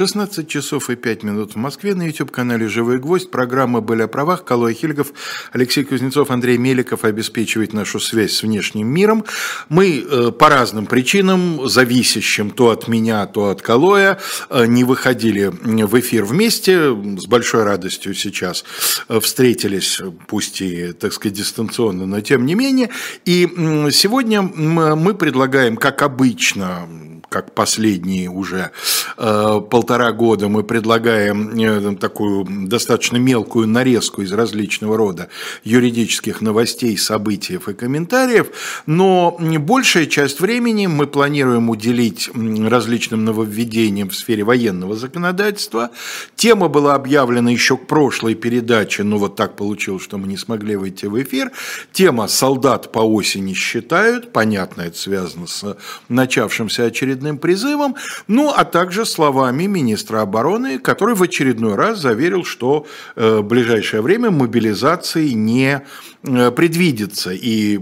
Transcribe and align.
16 0.00 0.48
часов 0.48 0.88
и 0.88 0.96
5 0.96 1.24
минут 1.24 1.52
в 1.52 1.56
Москве 1.56 1.94
на 1.94 2.06
YouTube-канале 2.06 2.68
«Живой 2.68 2.98
гвоздь». 2.98 3.30
Программа 3.30 3.82
«Были 3.82 4.00
о 4.00 4.08
правах». 4.08 4.46
Калой 4.46 4.72
Хильгов, 4.72 5.12
Алексей 5.52 5.84
Кузнецов, 5.84 6.30
Андрей 6.30 6.56
Меликов 6.56 7.04
обеспечивает 7.04 7.74
нашу 7.74 8.00
связь 8.00 8.32
с 8.32 8.42
внешним 8.42 8.88
миром. 8.88 9.26
Мы 9.68 10.02
э, 10.02 10.30
по 10.30 10.48
разным 10.48 10.86
причинам, 10.86 11.68
зависящим 11.68 12.50
то 12.50 12.70
от 12.70 12.88
меня, 12.88 13.26
то 13.26 13.50
от 13.50 13.60
Калоя, 13.60 14.18
э, 14.48 14.64
не 14.64 14.84
выходили 14.84 15.48
в 15.48 16.00
эфир 16.00 16.24
вместе. 16.24 16.96
С 17.18 17.26
большой 17.26 17.64
радостью 17.64 18.14
сейчас 18.14 18.64
э, 19.10 19.20
встретились, 19.20 20.00
пусть 20.28 20.62
и, 20.62 20.92
так 20.92 21.12
сказать, 21.12 21.36
дистанционно, 21.36 22.06
но 22.06 22.22
тем 22.22 22.46
не 22.46 22.54
менее. 22.54 22.88
И 23.26 23.46
сегодня 23.92 24.40
мы 24.40 25.12
предлагаем, 25.12 25.76
как 25.76 26.00
обычно, 26.00 26.88
как 27.30 27.54
последние 27.54 28.28
уже 28.28 28.72
э, 29.16 29.60
полтора 29.70 30.10
года 30.12 30.48
мы 30.48 30.64
предлагаем 30.64 31.56
э, 31.58 31.96
такую 31.96 32.44
достаточно 32.66 33.18
мелкую 33.18 33.68
нарезку 33.68 34.22
из 34.22 34.32
различного 34.32 34.96
рода 34.96 35.28
юридических 35.62 36.40
новостей, 36.40 36.98
событий 36.98 37.54
и 37.54 37.72
комментариев, 37.72 38.48
но 38.86 39.38
большая 39.60 40.06
часть 40.06 40.40
времени 40.40 40.88
мы 40.88 41.06
планируем 41.06 41.70
уделить 41.70 42.28
различным 42.34 43.24
нововведениям 43.24 44.10
в 44.10 44.14
сфере 44.14 44.42
военного 44.42 44.96
законодательства. 44.96 45.90
Тема 46.34 46.66
была 46.66 46.96
объявлена 46.96 47.52
еще 47.52 47.76
к 47.76 47.86
прошлой 47.86 48.34
передаче, 48.34 49.04
но 49.04 49.18
вот 49.18 49.36
так 49.36 49.54
получилось, 49.54 50.02
что 50.02 50.18
мы 50.18 50.26
не 50.26 50.36
смогли 50.36 50.74
выйти 50.74 51.06
в 51.06 51.22
эфир. 51.22 51.52
Тема 51.92 52.26
«Солдат 52.26 52.90
по 52.90 52.98
осени 52.98 53.54
считают», 53.54 54.32
понятно, 54.32 54.82
это 54.82 54.98
связано 54.98 55.46
с 55.46 55.76
начавшимся 56.08 56.86
очередным 56.86 57.19
очередным 57.20 57.38
призывом, 57.38 57.96
ну 58.28 58.50
а 58.50 58.64
также 58.64 59.04
словами 59.04 59.66
министра 59.66 60.22
обороны, 60.22 60.78
который 60.78 61.14
в 61.14 61.22
очередной 61.22 61.74
раз 61.74 62.00
заверил, 62.00 62.44
что 62.44 62.86
э, 63.16 63.38
в 63.38 63.44
ближайшее 63.44 64.02
время 64.02 64.30
мобилизации 64.30 65.30
не 65.30 65.82
э, 66.22 66.50
предвидится. 66.50 67.32
И 67.32 67.78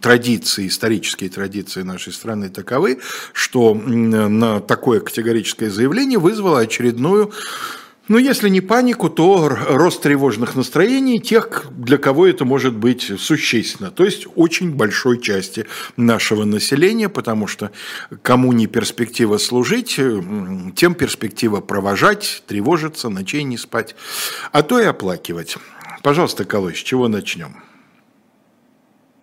традиции, 0.00 0.66
исторические 0.66 1.30
традиции 1.30 1.82
нашей 1.82 2.12
страны 2.12 2.48
таковы, 2.48 2.98
что 3.32 3.74
на 3.74 4.60
такое 4.60 5.00
категорическое 5.00 5.70
заявление 5.70 6.18
вызвало 6.18 6.60
очередную 6.60 7.32
ну, 8.08 8.18
если 8.18 8.48
не 8.48 8.60
панику, 8.60 9.08
то 9.08 9.48
рост 9.48 10.02
тревожных 10.02 10.56
настроений 10.56 11.20
тех, 11.20 11.66
для 11.70 11.98
кого 11.98 12.26
это 12.26 12.44
может 12.44 12.74
быть 12.74 13.12
существенно. 13.18 13.90
То 13.90 14.04
есть 14.04 14.26
очень 14.34 14.72
большой 14.72 15.20
части 15.20 15.66
нашего 15.96 16.44
населения, 16.44 17.08
потому 17.08 17.46
что 17.46 17.70
кому 18.22 18.52
не 18.52 18.66
перспектива 18.66 19.38
служить, 19.38 20.00
тем 20.74 20.94
перспектива 20.94 21.60
провожать, 21.60 22.42
тревожиться, 22.46 23.08
ночей 23.08 23.44
не 23.44 23.56
спать, 23.56 23.94
а 24.50 24.62
то 24.62 24.80
и 24.80 24.84
оплакивать. 24.84 25.56
Пожалуйста, 26.02 26.44
Колой, 26.44 26.74
с 26.74 26.78
чего 26.78 27.06
начнем? 27.08 27.62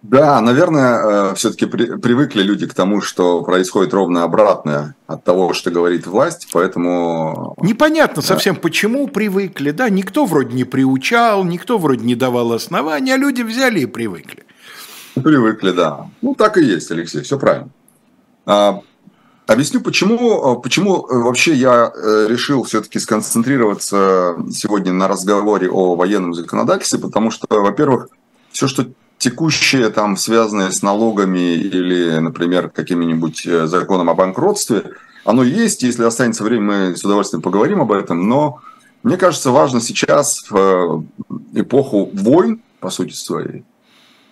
Да, 0.02 0.40
наверное, 0.40 1.32
э, 1.32 1.36
все-таки 1.36 1.66
при, 1.66 1.98
привыкли 1.98 2.42
люди 2.42 2.66
к 2.66 2.74
тому, 2.74 3.02
что 3.02 3.44
происходит 3.44 3.94
ровно 3.94 4.24
обратное 4.24 4.96
от 5.08 5.26
того, 5.26 5.54
что 5.54 5.72
говорит 5.72 6.08
власть, 6.08 6.48
поэтому... 6.54 7.54
Непонятно 7.62 8.22
совсем, 8.22 8.56
почему 8.56 9.10
привыкли, 9.10 9.72
да, 9.72 9.90
никто 9.90 10.26
вроде 10.26 10.56
не 10.56 10.64
приучал, 10.64 11.44
никто 11.44 11.78
вроде 11.78 12.06
не 12.06 12.16
давал 12.16 12.54
основания, 12.54 13.16
а 13.16 13.18
люди 13.18 13.42
взяли 13.42 13.82
и 13.82 13.86
привыкли. 13.86 14.46
Привыкли, 15.16 15.72
да. 15.72 16.08
Ну, 16.22 16.34
так 16.34 16.58
и 16.58 16.64
есть, 16.64 16.90
Алексей, 16.92 17.22
все 17.22 17.38
правильно. 17.38 17.70
А, 18.46 18.80
объясню, 19.48 19.82
почему, 19.82 20.62
почему 20.62 21.06
вообще 21.10 21.54
я 21.56 21.92
э, 21.94 22.28
решил 22.30 22.64
все-таки 22.64 23.00
сконцентрироваться 23.00 24.38
сегодня 24.50 24.94
на 24.94 25.10
разговоре 25.10 25.70
о 25.70 25.96
военном 25.96 26.34
законодательстве, 26.34 27.00
потому 27.00 27.32
что, 27.32 27.48
во-первых, 27.50 28.08
все, 28.52 28.70
что 28.70 28.86
текущие, 29.20 29.90
там, 29.90 30.18
связанные 30.18 30.72
с 30.72 30.82
налогами 30.82 31.54
или, 31.54 32.18
например, 32.20 32.70
каким-нибудь 32.70 33.46
э, 33.46 33.68
законом 33.68 34.10
о 34.10 34.16
банкротстве, 34.16 34.94
оно 35.26 35.44
есть, 35.44 35.84
если 35.84 36.06
останется 36.06 36.44
время, 36.44 36.64
мы 36.64 36.96
с 36.96 37.04
удовольствием 37.04 37.42
поговорим 37.42 37.82
об 37.82 37.92
этом, 37.92 38.28
но 38.28 38.62
мне 39.04 39.18
кажется, 39.18 39.52
важно 39.52 39.82
сейчас, 39.82 40.50
в 40.50 40.56
э, 40.56 41.60
эпоху 41.60 42.10
войн, 42.14 42.62
по 42.80 42.90
сути 42.90 43.14
своей, 43.14 43.66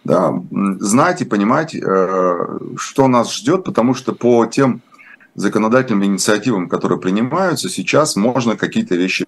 да, 0.06 0.34
знать 0.80 1.22
и 1.22 1.26
понимать, 1.26 1.76
э, 1.76 2.60
что 2.78 3.08
нас 3.10 3.36
ждет, 3.36 3.66
потому 3.66 3.94
что 3.94 4.14
по 4.14 4.46
тем 4.46 4.82
законодательным 5.36 6.06
инициативам, 6.06 6.70
которые 6.70 6.98
принимаются, 6.98 7.68
сейчас 7.68 8.16
можно 8.16 8.56
какие-то 8.56 8.96
вещи 8.96 9.26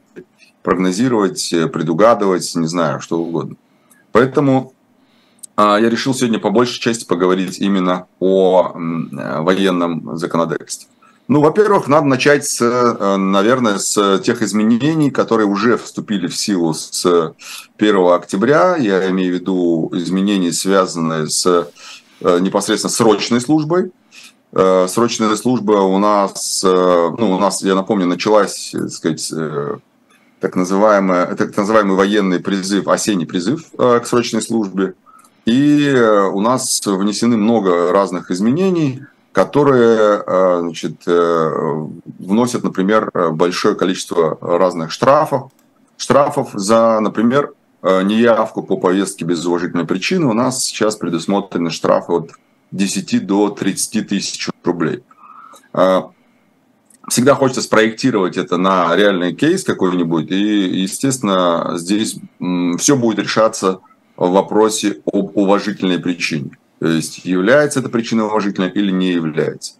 прогнозировать, 0.63 1.53
предугадывать, 1.73 2.55
не 2.55 2.67
знаю, 2.67 3.01
что 3.01 3.21
угодно. 3.21 3.57
Поэтому 4.13 4.73
я 5.59 5.89
решил 5.89 6.13
сегодня 6.13 6.39
по 6.39 6.51
большей 6.51 6.79
части 6.79 7.05
поговорить 7.05 7.59
именно 7.59 8.07
о 8.19 8.71
э, 8.73 9.41
военном 9.41 10.15
законодательстве. 10.15 10.87
Ну, 11.27 11.41
во-первых, 11.41 11.89
надо 11.89 12.07
начать, 12.07 12.45
с, 12.45 12.61
э, 12.61 13.17
наверное, 13.17 13.77
с 13.77 14.19
тех 14.19 14.41
изменений, 14.41 15.11
которые 15.11 15.47
уже 15.47 15.77
вступили 15.77 16.27
в 16.27 16.35
силу 16.35 16.73
с 16.73 17.33
1 17.77 18.13
октября. 18.13 18.77
Я 18.77 19.09
имею 19.09 19.33
в 19.33 19.39
виду 19.41 19.89
изменения, 19.93 20.53
связанные 20.53 21.27
с 21.27 21.45
э, 22.21 22.39
непосредственно 22.39 22.91
срочной 22.91 23.41
службой. 23.41 23.91
Срочная 24.51 25.35
служба 25.35 25.73
у 25.73 25.99
нас, 25.99 26.63
ну, 26.63 27.35
у 27.35 27.37
нас, 27.37 27.61
я 27.61 27.75
напомню, 27.75 28.07
началась, 28.07 28.71
так 28.71 28.89
сказать, 28.89 29.31
так, 30.39 30.55
называемый, 30.55 31.35
так 31.35 31.55
называемый 31.55 31.95
военный 31.95 32.39
призыв, 32.39 32.87
осенний 32.87 33.27
призыв 33.27 33.65
к 33.77 34.01
срочной 34.05 34.41
службе– 34.41 34.95
и 35.45 35.87
э, 35.87 36.27
у 36.27 36.41
нас 36.41 36.81
внесены 36.85 37.37
много 37.37 37.91
разных 37.91 38.31
изменений, 38.31 39.03
которые 39.31 40.23
э, 40.25 40.57
значит, 40.61 41.01
э, 41.07 41.87
вносят, 42.19 42.63
например, 42.63 43.11
большое 43.31 43.75
количество 43.75 44.37
разных 44.41 44.91
штрафов. 44.91 45.51
Штрафов 45.97 46.51
за, 46.53 46.99
например, 46.99 47.53
неявку 47.81 48.61
по 48.63 48.77
повестке 48.77 49.25
без 49.25 49.45
уважительной 49.45 49.85
причины. 49.85 50.27
У 50.27 50.33
нас 50.33 50.63
сейчас 50.63 50.95
предусмотрены 50.95 51.69
штрафы 51.71 52.13
от 52.13 52.31
10 52.71 53.25
до 53.25 53.49
30 53.49 54.07
тысяч 54.07 54.49
рублей. 54.63 55.03
Всегда 57.09 57.35
хочется 57.35 57.61
спроектировать 57.61 58.37
это 58.37 58.57
на 58.57 58.95
реальный 58.95 59.33
кейс 59.33 59.63
какой-нибудь, 59.63 60.29
и, 60.29 60.81
естественно, 60.81 61.73
здесь 61.75 62.17
все 62.77 62.95
будет 62.95 63.19
решаться 63.19 63.79
в 64.19 64.31
вопросе 64.31 64.97
об 65.11 65.35
уважительной 65.37 65.97
причине. 65.97 66.51
То 66.79 66.87
есть 66.87 67.25
является 67.25 67.79
эта 67.79 67.89
причина 67.89 68.25
уважительной 68.25 68.69
или 68.69 68.91
не 68.91 69.13
является. 69.13 69.73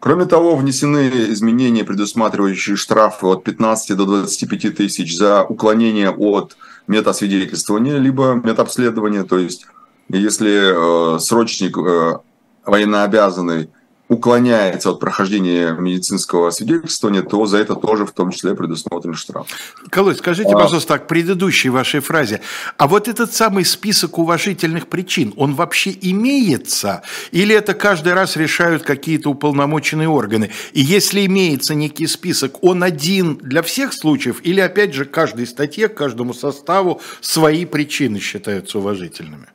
Кроме 0.00 0.26
того, 0.26 0.56
внесены 0.56 1.08
изменения, 1.30 1.84
предусматривающие 1.84 2.76
штрафы 2.76 3.26
от 3.26 3.44
15 3.44 3.96
до 3.96 4.04
25 4.04 4.76
тысяч 4.76 5.16
за 5.16 5.44
уклонение 5.44 6.10
от 6.10 6.56
метасвидетельствования 6.86 7.98
либо 7.98 8.34
метаобследования. 8.34 9.24
То 9.24 9.38
есть, 9.38 9.66
если 10.08 11.16
э, 11.16 11.18
срочник 11.20 11.78
э, 11.78 12.18
военнообязанный 12.64 13.70
уклоняется 14.08 14.90
от 14.90 15.00
прохождения 15.00 15.72
медицинского 15.72 16.50
свидетельствования, 16.50 17.22
то 17.22 17.44
за 17.46 17.58
это 17.58 17.74
тоже 17.74 18.06
в 18.06 18.12
том 18.12 18.30
числе 18.30 18.54
предусмотрен 18.54 19.14
штраф. 19.14 19.46
Николай, 19.84 20.14
скажите, 20.14 20.50
а... 20.50 20.58
пожалуйста, 20.58 20.98
к 20.98 21.06
предыдущей 21.06 21.70
вашей 21.70 22.00
фразе, 22.00 22.40
а 22.76 22.86
вот 22.86 23.08
этот 23.08 23.32
самый 23.32 23.64
список 23.64 24.18
уважительных 24.18 24.86
причин, 24.86 25.34
он 25.36 25.54
вообще 25.54 25.96
имеется? 26.00 27.02
Или 27.32 27.54
это 27.54 27.74
каждый 27.74 28.12
раз 28.12 28.36
решают 28.36 28.82
какие-то 28.82 29.30
уполномоченные 29.30 30.08
органы? 30.08 30.50
И 30.72 30.80
если 30.80 31.26
имеется 31.26 31.74
некий 31.74 32.06
список, 32.06 32.62
он 32.62 32.82
один 32.82 33.36
для 33.36 33.62
всех 33.62 33.92
случаев? 33.92 34.40
Или 34.44 34.60
опять 34.60 34.94
же 34.94 35.04
каждой 35.04 35.46
статье, 35.46 35.88
каждому 35.88 36.32
составу 36.34 37.00
свои 37.20 37.64
причины 37.64 38.20
считаются 38.20 38.78
уважительными? 38.78 39.48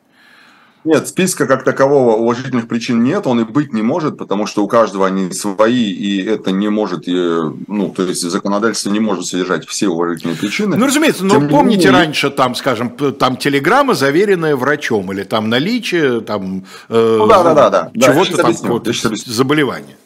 Нет, 0.83 1.07
списка 1.07 1.45
как 1.45 1.63
такового 1.63 2.15
уважительных 2.15 2.67
причин 2.67 3.03
нет, 3.03 3.27
он 3.27 3.41
и 3.41 3.43
быть 3.43 3.71
не 3.71 3.83
может, 3.83 4.17
потому 4.17 4.47
что 4.47 4.63
у 4.63 4.67
каждого 4.67 5.05
они 5.05 5.31
свои, 5.31 5.91
и 5.91 6.25
это 6.25 6.51
не 6.51 6.69
может, 6.69 7.03
ну, 7.05 7.93
то 7.95 8.03
есть 8.03 8.21
законодательство 8.21 8.89
не 8.89 8.99
может 8.99 9.27
содержать 9.27 9.67
все 9.67 9.89
уважительные 9.89 10.35
причины. 10.35 10.77
Ну, 10.77 10.87
разумеется, 10.87 11.23
но 11.23 11.35
Тем 11.35 11.49
помните 11.49 11.87
менее... 11.87 12.01
раньше, 12.01 12.29
там, 12.31 12.55
скажем, 12.55 12.89
там 12.89 13.37
телеграмма, 13.37 13.93
заверенная 13.93 14.55
врачом, 14.55 15.11
или 15.11 15.23
там 15.23 15.49
наличие, 15.49 16.21
там, 16.21 16.65
э, 16.89 17.15
ну, 17.19 17.27
да, 17.27 17.43
да, 17.43 17.53
да, 17.53 17.91
да. 17.93 18.13
чего-то 18.13 18.37
да, 18.37 18.43
там, 18.43 18.53
вот, 18.63 18.87
заболевания. 18.87 19.97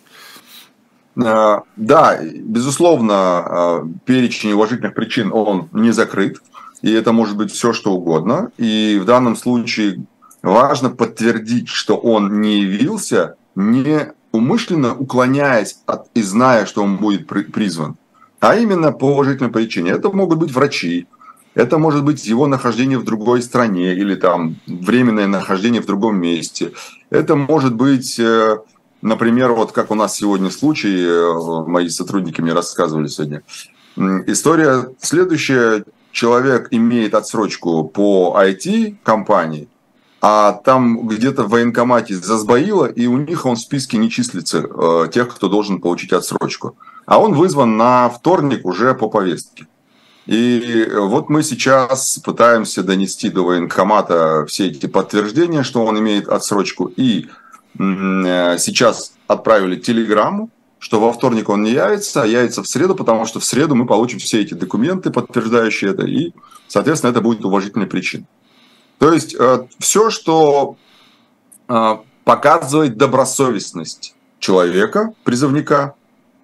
Э, 1.15 1.59
да, 1.77 2.19
безусловно, 2.21 3.45
э, 3.47 3.83
перечень 4.05 4.51
уважительных 4.51 4.93
причин, 4.93 5.31
он 5.31 5.69
не 5.71 5.91
закрыт, 5.91 6.41
и 6.81 6.91
это 6.91 7.13
может 7.13 7.37
быть 7.37 7.51
все, 7.53 7.71
что 7.71 7.93
угодно. 7.93 8.51
И 8.57 8.99
в 9.01 9.05
данном 9.05 9.37
случае 9.37 10.03
важно 10.45 10.89
подтвердить, 10.89 11.67
что 11.67 11.97
он 11.97 12.39
не 12.41 12.61
явился, 12.61 13.35
не 13.55 14.13
умышленно 14.31 14.95
уклоняясь 14.95 15.79
от 15.85 16.07
и 16.13 16.21
зная, 16.21 16.65
что 16.65 16.83
он 16.83 16.97
будет 16.97 17.27
призван. 17.27 17.97
а 18.41 18.55
именно 18.55 18.91
по 18.91 19.05
уважительной 19.05 19.49
причине. 19.49 19.91
Это 19.91 20.11
могут 20.11 20.37
быть 20.37 20.51
врачи, 20.51 21.07
это 21.55 21.79
может 21.79 22.03
быть 22.03 22.27
его 22.27 22.45
нахождение 22.47 22.99
в 22.99 23.03
другой 23.03 23.41
стране 23.41 23.95
или 23.95 24.13
там 24.15 24.57
временное 24.67 25.25
нахождение 25.25 25.81
в 25.81 25.85
другом 25.85 26.17
месте. 26.17 26.73
Это 27.09 27.35
может 27.35 27.73
быть, 27.73 28.19
э, 28.19 28.57
например, 29.01 29.53
вот 29.53 29.71
как 29.71 29.89
у 29.89 29.95
нас 29.95 30.15
сегодня 30.15 30.51
случай, 30.51 30.95
э, 31.07 31.67
мои 31.67 31.89
сотрудники 31.89 32.41
мне 32.41 32.53
рассказывали 32.53 33.07
сегодня. 33.07 33.41
История 34.27 34.89
следующая. 34.99 35.85
Человек 36.11 36.67
имеет 36.71 37.13
отсрочку 37.13 37.83
по 37.83 38.37
IT-компании, 38.39 39.67
а 40.27 40.53
там 40.53 41.07
где-то 41.07 41.43
в 41.43 41.49
военкомате 41.49 42.15
засбоило, 42.15 42.87
и 42.87 43.05
у 43.05 43.17
них 43.17 43.45
он 43.45 43.57
в 43.57 43.59
списке 43.59 43.97
не 43.97 44.09
числится 44.09 44.65
э, 44.67 45.07
тех, 45.13 45.35
кто 45.35 45.47
должен 45.47 45.79
получить 45.79 46.13
отсрочку. 46.13 46.75
А 47.05 47.19
он 47.19 47.35
вызван 47.35 47.77
на 47.77 48.09
вторник 48.09 48.65
уже 48.65 48.95
по 48.95 49.07
повестке. 49.07 49.67
И 50.25 50.89
вот 50.97 51.29
мы 51.29 51.43
сейчас 51.43 52.17
пытаемся 52.25 52.81
донести 52.81 53.29
до 53.29 53.43
военкомата 53.43 54.47
все 54.47 54.69
эти 54.69 54.87
подтверждения, 54.87 55.61
что 55.61 55.85
он 55.85 55.99
имеет 55.99 56.27
отсрочку. 56.27 56.91
И 56.97 57.27
э, 57.77 58.57
сейчас 58.57 59.13
отправили 59.27 59.75
телеграмму, 59.75 60.49
что 60.79 60.99
во 60.99 61.13
вторник 61.13 61.49
он 61.49 61.61
не 61.61 61.69
явится, 61.69 62.23
а 62.23 62.25
явится 62.25 62.63
в 62.63 62.67
среду, 62.67 62.95
потому 62.95 63.27
что 63.27 63.39
в 63.39 63.45
среду 63.45 63.75
мы 63.75 63.85
получим 63.85 64.17
все 64.17 64.41
эти 64.41 64.55
документы, 64.55 65.11
подтверждающие 65.11 65.91
это, 65.91 66.03
и, 66.07 66.33
соответственно, 66.67 67.11
это 67.11 67.21
будет 67.21 67.45
уважительной 67.45 67.85
причиной. 67.85 68.25
То 68.97 69.13
есть 69.13 69.35
э, 69.37 69.67
все, 69.79 70.09
что 70.09 70.77
э, 71.67 71.97
показывает 72.23 72.97
добросовестность 72.97 74.15
человека, 74.39 75.13
призывника, 75.23 75.95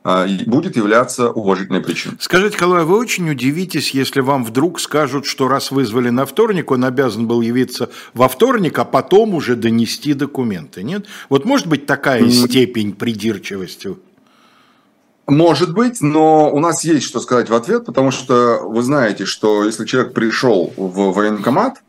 а, 0.03 0.25
будет 0.47 0.77
являться 0.77 1.29
уважительной 1.29 1.81
причиной. 1.81 2.17
Скажите, 2.19 2.57
Калай, 2.57 2.85
вы 2.85 2.97
очень 2.97 3.29
удивитесь, 3.29 3.91
если 3.91 4.21
вам 4.21 4.43
вдруг 4.43 4.79
скажут, 4.79 5.27
что 5.27 5.47
раз 5.47 5.69
вызвали 5.69 6.09
на 6.09 6.25
вторник, 6.25 6.71
он 6.71 6.85
обязан 6.85 7.27
был 7.27 7.41
явиться 7.41 7.91
во 8.15 8.27
вторник, 8.27 8.79
а 8.79 8.85
потом 8.85 9.35
уже 9.35 9.55
донести 9.55 10.13
документы, 10.13 10.81
нет? 10.81 11.05
Вот 11.29 11.45
может 11.45 11.67
быть 11.67 11.85
такая 11.85 12.27
степень 12.31 12.93
придирчивости? 12.93 13.95
Может 15.27 15.71
быть, 15.75 16.01
но 16.01 16.51
у 16.51 16.57
нас 16.57 16.83
есть 16.83 17.05
что 17.05 17.19
сказать 17.19 17.49
в 17.49 17.53
ответ, 17.53 17.85
потому 17.85 18.09
что 18.09 18.61
вы 18.63 18.81
знаете, 18.81 19.25
что 19.25 19.63
если 19.63 19.85
человек 19.85 20.13
пришел 20.13 20.73
в 20.75 21.13
военкомат, 21.13 21.83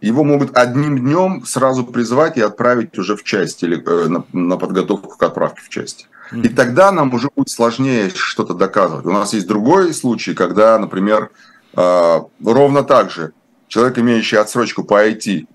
его 0.00 0.24
могут 0.24 0.56
одним 0.56 0.98
днем 0.98 1.44
сразу 1.44 1.84
призвать 1.84 2.36
и 2.36 2.40
отправить 2.40 2.98
уже 2.98 3.16
в 3.16 3.24
часть 3.24 3.62
или 3.62 3.82
э, 3.84 4.08
на, 4.08 4.24
на 4.32 4.56
подготовку 4.56 5.16
к 5.16 5.22
отправке 5.22 5.62
в 5.62 5.68
часть. 5.68 6.08
И 6.32 6.48
тогда 6.48 6.92
нам 6.92 7.12
уже 7.14 7.30
будет 7.34 7.48
сложнее 7.48 8.10
что-то 8.14 8.54
доказывать. 8.54 9.06
У 9.06 9.10
нас 9.10 9.32
есть 9.32 9.46
другой 9.46 9.94
случай, 9.94 10.34
когда, 10.34 10.78
например, 10.78 11.30
э, 11.74 12.20
ровно 12.44 12.82
так 12.82 13.10
же 13.10 13.32
человек, 13.66 13.98
имеющий 13.98 14.36
отсрочку 14.36 14.84
по 14.84 15.08
IT, 15.08 15.46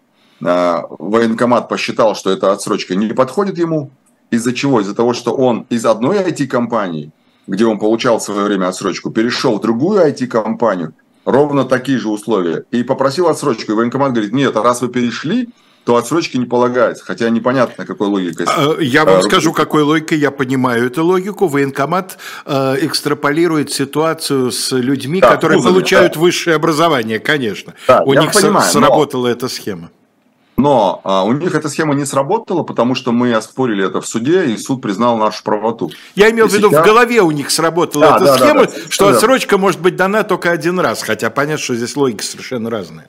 э, 0.42 0.82
военкомат 1.00 1.70
посчитал, 1.70 2.16
что 2.16 2.32
эта 2.32 2.52
отсрочка 2.52 2.96
не 2.96 3.14
подходит 3.14 3.58
ему. 3.58 3.92
Из-за 4.32 4.52
чего? 4.54 4.82
Из-за 4.82 4.96
того, 4.96 5.14
что 5.14 5.34
он 5.36 5.68
из 5.70 5.86
одной 5.86 6.18
IT-компании, 6.18 7.12
где 7.46 7.66
он 7.66 7.78
получал 7.78 8.18
в 8.18 8.24
свое 8.24 8.44
время 8.46 8.68
отсрочку, 8.68 9.12
перешел 9.12 9.58
в 9.58 9.62
другую 9.62 10.02
IT-компанию, 10.02 10.94
ровно 11.26 11.66
такие 11.66 11.98
же 11.98 12.10
условия, 12.10 12.66
и 12.72 12.84
попросил 12.84 13.28
отсрочку. 13.28 13.72
И 13.72 13.76
военкомат 13.76 14.12
говорит, 14.12 14.34
нет, 14.34 14.56
раз 14.56 14.82
вы 14.82 14.90
перешли, 14.90 15.50
то 15.86 15.98
отсрочки 15.98 16.38
не 16.38 16.46
полагается, 16.46 17.04
хотя 17.04 17.30
непонятно, 17.30 17.86
какой 17.86 18.08
логикой. 18.08 18.46
А, 18.50 18.78
я 18.80 19.04
вам 19.06 19.20
а, 19.20 19.22
скажу, 19.22 19.52
какой 19.52 19.84
логикой 19.84 20.18
я 20.18 20.32
понимаю 20.32 20.88
эту 20.88 21.04
логику. 21.04 21.48
Военкомат 21.48 22.18
э, 22.46 22.76
экстраполирует 22.82 23.72
ситуацию 23.72 24.52
с 24.52 24.72
людьми, 24.72 25.20
да, 25.20 25.32
которые 25.32 25.58
вузами, 25.58 25.74
получают 25.74 26.14
да. 26.14 26.20
высшее 26.20 26.56
образование, 26.56 27.20
конечно. 27.20 27.74
Да, 27.88 28.02
у 28.04 28.14
них 28.14 28.32
понимаю, 28.32 28.70
сработала 28.70 29.28
но... 29.28 29.34
эта 29.34 29.50
схема. 29.50 29.92
Но 30.56 31.02
а, 31.04 31.24
у 31.24 31.34
них 31.34 31.56
эта 31.56 31.68
схема 31.68 31.96
не 31.96 32.06
сработала, 32.06 32.64
потому 32.64 32.94
что 32.94 33.12
мы 33.12 33.34
оспорили 33.34 33.88
это 33.88 34.02
в 34.02 34.08
суде, 34.08 34.46
и 34.46 34.58
суд 34.58 34.82
признал 34.82 35.18
нашу 35.18 35.44
правоту. 35.44 35.92
Я 36.16 36.30
имел 36.30 36.48
в 36.48 36.54
виду, 36.54 36.70
сейчас... 36.70 36.84
в 36.84 36.86
голове 36.86 37.22
у 37.22 37.32
них 37.32 37.50
сработала 37.50 38.06
да, 38.06 38.16
эта 38.18 38.26
да, 38.26 38.38
схема, 38.38 38.66
да, 38.66 38.72
да, 38.72 38.82
что 38.90 39.10
да. 39.10 39.16
отсрочка 39.16 39.58
может 39.58 39.82
быть 39.82 39.96
дана 39.96 40.24
только 40.24 40.52
один 40.52 40.80
раз, 40.80 41.02
хотя 41.02 41.30
понятно, 41.30 41.64
что 41.64 41.76
здесь 41.76 41.96
логика 41.96 42.24
совершенно 42.24 42.70
разная. 42.70 43.08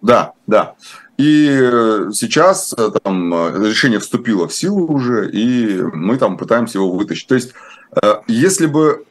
Да, 0.00 0.32
да. 0.46 0.74
И 1.18 1.48
э, 1.50 2.10
сейчас 2.12 2.74
э, 2.76 2.90
там, 3.02 3.32
э, 3.34 3.68
решение 3.68 3.98
вступило 3.98 4.48
в 4.48 4.54
силу 4.54 4.86
уже, 4.92 5.30
и 5.30 5.80
мы 5.80 6.18
там 6.18 6.36
пытаемся 6.36 6.78
его 6.78 6.92
вытащить. 6.92 7.26
То 7.26 7.34
есть, 7.34 7.52
если 8.26 8.66
бы 8.66 9.04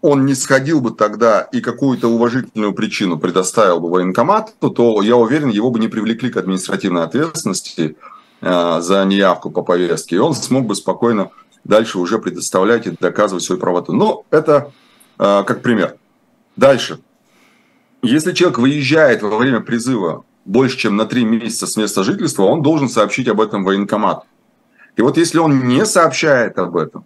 он 0.00 0.26
не 0.26 0.34
сходил 0.34 0.80
бы 0.80 0.92
тогда 0.92 1.40
и 1.40 1.60
какую-то 1.60 2.08
уважительную 2.08 2.72
причину 2.72 3.18
предоставил 3.18 3.80
бы 3.80 3.90
военкомату, 3.90 4.70
то 4.70 5.02
я 5.02 5.16
уверен, 5.16 5.48
его 5.48 5.70
бы 5.70 5.80
не 5.80 5.88
привлекли 5.88 6.30
к 6.30 6.36
административной 6.36 7.02
ответственности 7.02 7.96
за 8.40 9.04
неявку 9.06 9.50
по 9.50 9.62
повестке, 9.62 10.16
и 10.16 10.20
он 10.20 10.34
смог 10.34 10.66
бы 10.66 10.76
спокойно 10.76 11.30
дальше 11.64 11.98
уже 11.98 12.18
предоставлять 12.18 12.86
и 12.86 12.90
доказывать 12.90 13.42
свою 13.42 13.60
правоту. 13.60 13.92
Но 13.92 14.24
это 14.30 14.70
как 15.16 15.62
пример. 15.62 15.96
Дальше. 16.56 17.00
Если 18.00 18.32
человек 18.32 18.58
выезжает 18.58 19.22
во 19.22 19.36
время 19.36 19.60
призыва 19.60 20.24
больше, 20.44 20.78
чем 20.78 20.96
на 20.96 21.04
три 21.04 21.24
месяца 21.24 21.66
с 21.66 21.76
места 21.76 22.04
жительства, 22.04 22.44
он 22.44 22.62
должен 22.62 22.88
сообщить 22.88 23.26
об 23.26 23.40
этом 23.40 23.64
военкомат. 23.64 24.24
И 24.96 25.02
вот 25.02 25.16
если 25.16 25.38
он 25.38 25.66
не 25.66 25.84
сообщает 25.84 26.58
об 26.58 26.76
этом, 26.76 27.04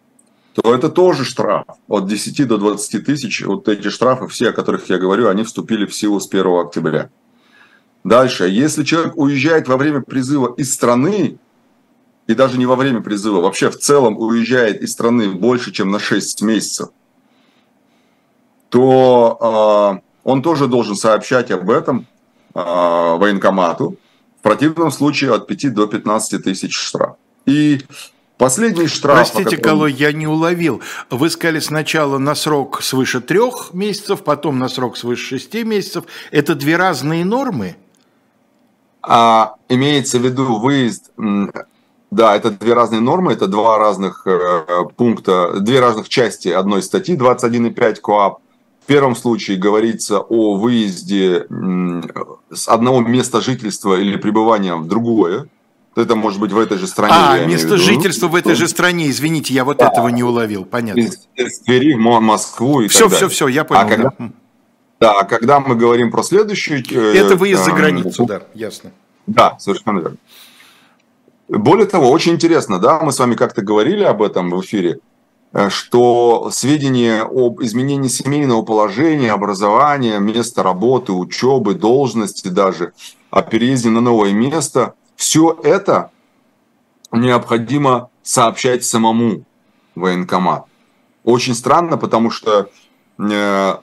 то 0.55 0.75
это 0.75 0.89
тоже 0.89 1.25
штраф 1.25 1.65
от 1.89 2.07
10 2.07 2.47
до 2.47 2.59
20 2.59 3.05
тысяч. 3.05 3.43
Вот 3.43 3.69
эти 3.69 3.89
штрафы, 3.89 4.27
все, 4.29 4.51
о 4.51 4.53
которых 4.53 4.91
я 4.91 4.99
говорю, 4.99 5.29
они 5.29 5.45
вступили 5.45 5.87
в 5.87 5.95
силу 5.95 6.21
с 6.21 6.29
1 6.29 6.47
октября. 6.47 7.11
Дальше, 8.05 8.49
если 8.49 8.85
человек 8.85 9.17
уезжает 9.17 9.69
во 9.69 9.77
время 9.77 10.03
призыва 10.03 10.55
из 10.57 10.73
страны, 10.75 11.39
и 12.27 12.35
даже 12.35 12.59
не 12.59 12.67
во 12.67 12.77
время 12.77 13.01
призыва, 13.01 13.41
вообще 13.41 13.71
в 13.71 13.79
целом 13.79 14.19
уезжает 14.19 14.83
из 14.83 14.93
страны 14.93 15.31
больше, 15.31 15.73
чем 15.73 15.91
на 15.91 15.99
6 15.99 16.43
месяцев, 16.43 16.91
то 18.69 20.01
э, 20.01 20.01
он 20.25 20.43
тоже 20.43 20.67
должен 20.67 20.97
сообщать 20.97 21.51
об 21.51 21.71
этом 21.71 22.07
э, 22.55 22.59
военкомату. 22.61 23.97
В 24.39 24.43
противном 24.43 24.91
случае 24.91 25.35
от 25.35 25.47
5 25.47 25.75
до 25.75 25.87
15 25.87 26.43
тысяч 26.43 26.75
штраф. 26.75 27.17
И 27.47 27.81
Последний 28.43 28.89
штраф... 28.89 29.19
Простите, 29.19 29.56
котором... 29.56 29.62
Калой, 29.62 29.93
я 29.93 30.12
не 30.12 30.27
уловил. 30.27 30.83
Вы 31.11 31.31
сказали 31.31 31.61
сначала 31.61 32.19
на 32.19 32.35
срок 32.35 32.83
свыше 32.83 33.21
трех 33.21 33.73
месяцев, 33.73 34.25
потом 34.25 34.59
на 34.59 34.69
срок 34.69 34.96
свыше 34.96 35.39
шести 35.39 35.63
месяцев. 35.63 36.06
Это 36.32 36.56
две 36.56 36.77
разные 36.77 37.25
нормы? 37.25 37.77
А, 39.01 39.55
имеется 39.69 40.19
в 40.19 40.22
виду 40.22 40.58
выезд... 40.58 41.13
Да, 42.11 42.37
это 42.37 42.51
две 42.51 42.75
разные 42.75 43.01
нормы, 43.01 43.32
это 43.32 43.46
два 43.46 43.79
разных 43.79 44.27
э, 44.27 44.65
пункта, 44.96 45.61
две 45.61 45.81
разных 45.81 46.11
части 46.11 46.49
одной 46.49 46.82
статьи 46.82 47.17
21.5 47.17 48.01
КОАП. 48.03 48.41
В 48.82 48.87
первом 48.87 49.15
случае 49.15 49.56
говорится 49.56 50.19
о 50.19 50.56
выезде 50.56 51.46
с 52.53 52.69
одного 52.69 53.01
места 53.01 53.41
жительства 53.41 53.94
или 53.99 54.17
пребывания 54.17 54.75
в 54.75 54.89
другое. 54.89 55.49
Это 55.94 56.17
может 56.17 56.41
быть 56.41 56.53
в 56.53 56.58
этой 56.58 56.79
же 56.79 56.87
стране. 56.87 57.15
А, 57.15 57.44
место 57.44 57.77
жительства 57.77 58.29
в 58.29 58.34
этой 58.34 58.55
же 58.55 58.67
стране. 58.67 59.11
Извините, 59.11 59.53
я 59.53 59.65
вот 59.65 59.79
да. 59.79 59.89
этого 59.89 60.08
не 60.08 60.22
уловил. 60.22 60.65
Понятно. 60.65 61.01
Из, 61.01 61.29
из 61.37 61.61
Твери 61.61 61.94
в 61.94 61.99
Москву 61.99 62.81
и 62.81 62.89
все, 62.89 63.01
так 63.01 63.11
далее. 63.11 63.29
Все, 63.29 63.34
все, 63.34 63.49
я 63.49 63.65
понял. 63.65 63.81
А 63.81 63.84
когда, 63.84 64.13
да. 64.19 64.31
да, 65.01 65.20
а 65.20 65.25
когда 65.25 65.61
мы 65.61 65.75
говорим 65.77 66.11
про 66.11 66.22
следующую... 66.22 66.82
Э, 66.91 67.15
Это 67.15 67.37
выезд 67.37 67.65
за 67.65 67.72
границу, 67.72 68.25
да, 68.25 68.43
ясно. 68.55 68.93
Да, 69.27 69.56
совершенно 69.58 70.01
верно. 70.01 70.17
Более 71.49 71.87
того, 71.87 72.11
очень 72.11 72.32
интересно, 72.32 72.79
да, 72.79 73.01
мы 73.01 73.13
с 73.13 73.19
вами 73.19 73.34
как-то 73.34 73.61
говорили 73.61 74.05
об 74.05 74.22
этом 74.22 74.51
в 74.51 74.61
эфире. 74.63 75.01
Э, 75.53 75.69
что 75.69 76.49
сведения 76.51 77.22
об 77.22 77.63
изменении 77.63 78.08
семейного 78.08 78.63
положения, 78.63 79.32
образования, 79.32 80.19
места 80.19 80.63
работы, 80.63 81.13
учебы, 81.13 81.75
должности 81.75 82.49
даже, 82.49 82.93
о 83.31 83.43
переезде 83.43 83.91
на 83.91 84.01
новое 84.01 84.32
место, 84.32 84.94
все 85.17 85.59
это 85.63 86.11
необходимо 87.13 88.11
сообщать 88.23 88.85
самому 88.85 89.45
военкомат. 89.95 90.65
Очень 91.25 91.55
странно, 91.55 91.99
потому 91.99 92.31
что 92.31 92.69
э, 93.19 93.77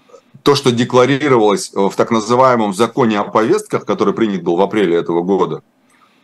то, 0.44 0.56
что 0.56 0.72
декларировалось 0.72 1.72
в 1.74 1.92
так 1.96 2.12
называемом 2.12 2.74
законе 2.74 3.20
о 3.20 3.24
повестках, 3.26 3.86
который 3.86 4.14
принят 4.14 4.44
был 4.44 4.56
в 4.56 4.62
апреле 4.62 4.96
этого 4.96 5.22
года, 5.22 5.64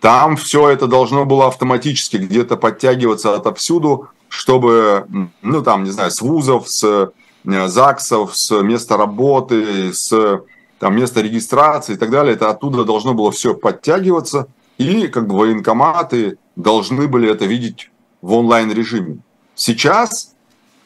там 0.02 0.38
все 0.38 0.70
это 0.70 0.88
должно 0.88 1.26
было 1.26 1.48
автоматически 1.48 2.18
где-то 2.18 2.58
подтягиваться 2.58 3.36
отовсюду, 3.36 4.10
чтобы, 4.28 5.08
ну 5.42 5.62
там, 5.62 5.84
не 5.84 5.92
знаю, 5.92 6.12
с 6.12 6.22
вузов, 6.22 6.70
с 6.70 6.84
э, 6.84 7.68
ЗАГСов, 7.68 8.36
с 8.36 8.62
места 8.62 8.98
работы, 8.98 9.94
с 9.94 10.42
там, 10.80 10.96
места 10.96 11.22
регистрации 11.22 11.94
и 11.94 11.98
так 11.98 12.10
далее, 12.10 12.36
это 12.36 12.50
оттуда 12.50 12.84
должно 12.84 13.14
было 13.14 13.32
все 13.32 13.54
подтягиваться, 13.54 14.48
и 14.77 15.08
как 15.08 15.27
бы 15.27 15.38
военкоматы 15.38 16.38
должны 16.55 17.08
были 17.08 17.29
это 17.29 17.46
видеть 17.46 17.91
в 18.22 18.34
онлайн-режиме. 18.34 19.20
Сейчас 19.55 20.34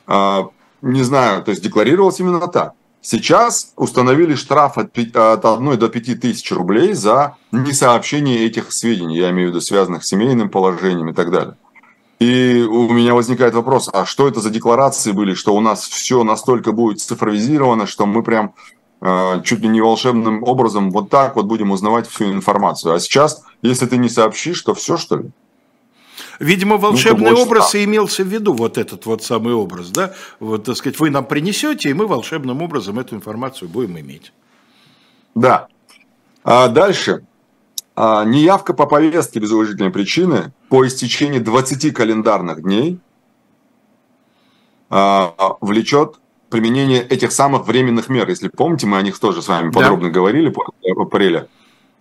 э, 0.07 0.43
не 0.81 1.03
знаю, 1.03 1.43
то 1.43 1.51
есть 1.51 1.63
декларировалось 1.63 2.19
именно 2.19 2.47
так. 2.47 2.73
Сейчас 3.01 3.71
установили 3.77 4.35
штраф 4.35 4.77
от, 4.77 4.97
от 4.97 5.45
1 5.45 5.79
до 5.79 5.87
5 5.87 6.19
тысяч 6.19 6.51
рублей 6.51 6.93
за 6.93 7.37
несообщение 7.51 8.45
этих 8.45 8.73
сведений, 8.73 9.17
я 9.17 9.29
имею 9.29 9.49
в 9.49 9.51
виду 9.51 9.61
связанных 9.61 10.03
с 10.03 10.07
семейным 10.07 10.49
положением 10.49 11.09
и 11.09 11.13
так 11.13 11.31
далее. 11.31 11.55
И 12.19 12.61
у 12.69 12.91
меня 12.91 13.13
возникает 13.13 13.53
вопрос, 13.53 13.89
а 13.93 14.05
что 14.05 14.27
это 14.27 14.41
за 14.41 14.49
декларации 14.49 15.13
были, 15.13 15.33
что 15.33 15.55
у 15.55 15.61
нас 15.61 15.87
все 15.87 16.25
настолько 16.25 16.73
будет 16.73 16.99
цифровизировано, 16.99 17.87
что 17.87 18.05
мы 18.05 18.23
прям 18.23 18.53
чуть 19.01 19.59
ли 19.59 19.67
не 19.69 19.81
волшебным 19.81 20.43
образом 20.43 20.91
вот 20.91 21.09
так 21.09 21.35
вот 21.35 21.45
будем 21.45 21.71
узнавать 21.71 22.07
всю 22.07 22.31
информацию. 22.31 22.93
А 22.93 22.99
сейчас, 22.99 23.43
если 23.61 23.85
ты 23.85 23.97
не 23.97 24.09
сообщишь, 24.09 24.61
то 24.61 24.73
все 24.73 24.97
что 24.97 25.17
ли? 25.17 25.31
Видимо, 26.39 26.75
ну, 26.75 26.81
волшебный 26.81 27.31
ну, 27.31 27.41
образ 27.41 27.75
и 27.75 27.83
имелся 27.83 28.23
в 28.23 28.27
виду, 28.27 28.53
вот 28.53 28.77
этот 28.77 29.05
вот 29.05 29.23
самый 29.23 29.53
образ, 29.53 29.89
да? 29.89 30.13
Вот, 30.39 30.63
так 30.63 30.77
сказать, 30.77 30.99
вы 30.99 31.09
нам 31.09 31.25
принесете, 31.25 31.89
и 31.89 31.93
мы 31.93 32.07
волшебным 32.07 32.61
образом 32.61 32.97
эту 32.99 33.15
информацию 33.15 33.69
будем 33.69 33.99
иметь. 33.99 34.31
Да. 35.35 35.67
А 36.43 36.69
дальше. 36.69 37.25
А, 37.95 38.23
неявка 38.23 38.73
по 38.73 38.85
повестке 38.85 39.39
без 39.39 39.51
уважительной 39.51 39.89
причины 39.89 40.53
по 40.69 40.87
истечении 40.87 41.39
20 41.39 41.93
календарных 41.93 42.63
дней 42.63 42.99
а, 44.89 45.33
влечет 45.59 46.15
применение 46.49 47.01
этих 47.01 47.31
самых 47.31 47.67
временных 47.67 48.09
мер. 48.09 48.27
Если 48.29 48.47
помните, 48.47 48.87
мы 48.87 48.97
о 48.97 49.01
них 49.01 49.19
тоже 49.19 49.41
с 49.41 49.47
вами 49.47 49.71
подробно 49.71 50.07
да. 50.07 50.13
говорили 50.13 50.49
по 50.49 50.63
апреле. 51.01 51.47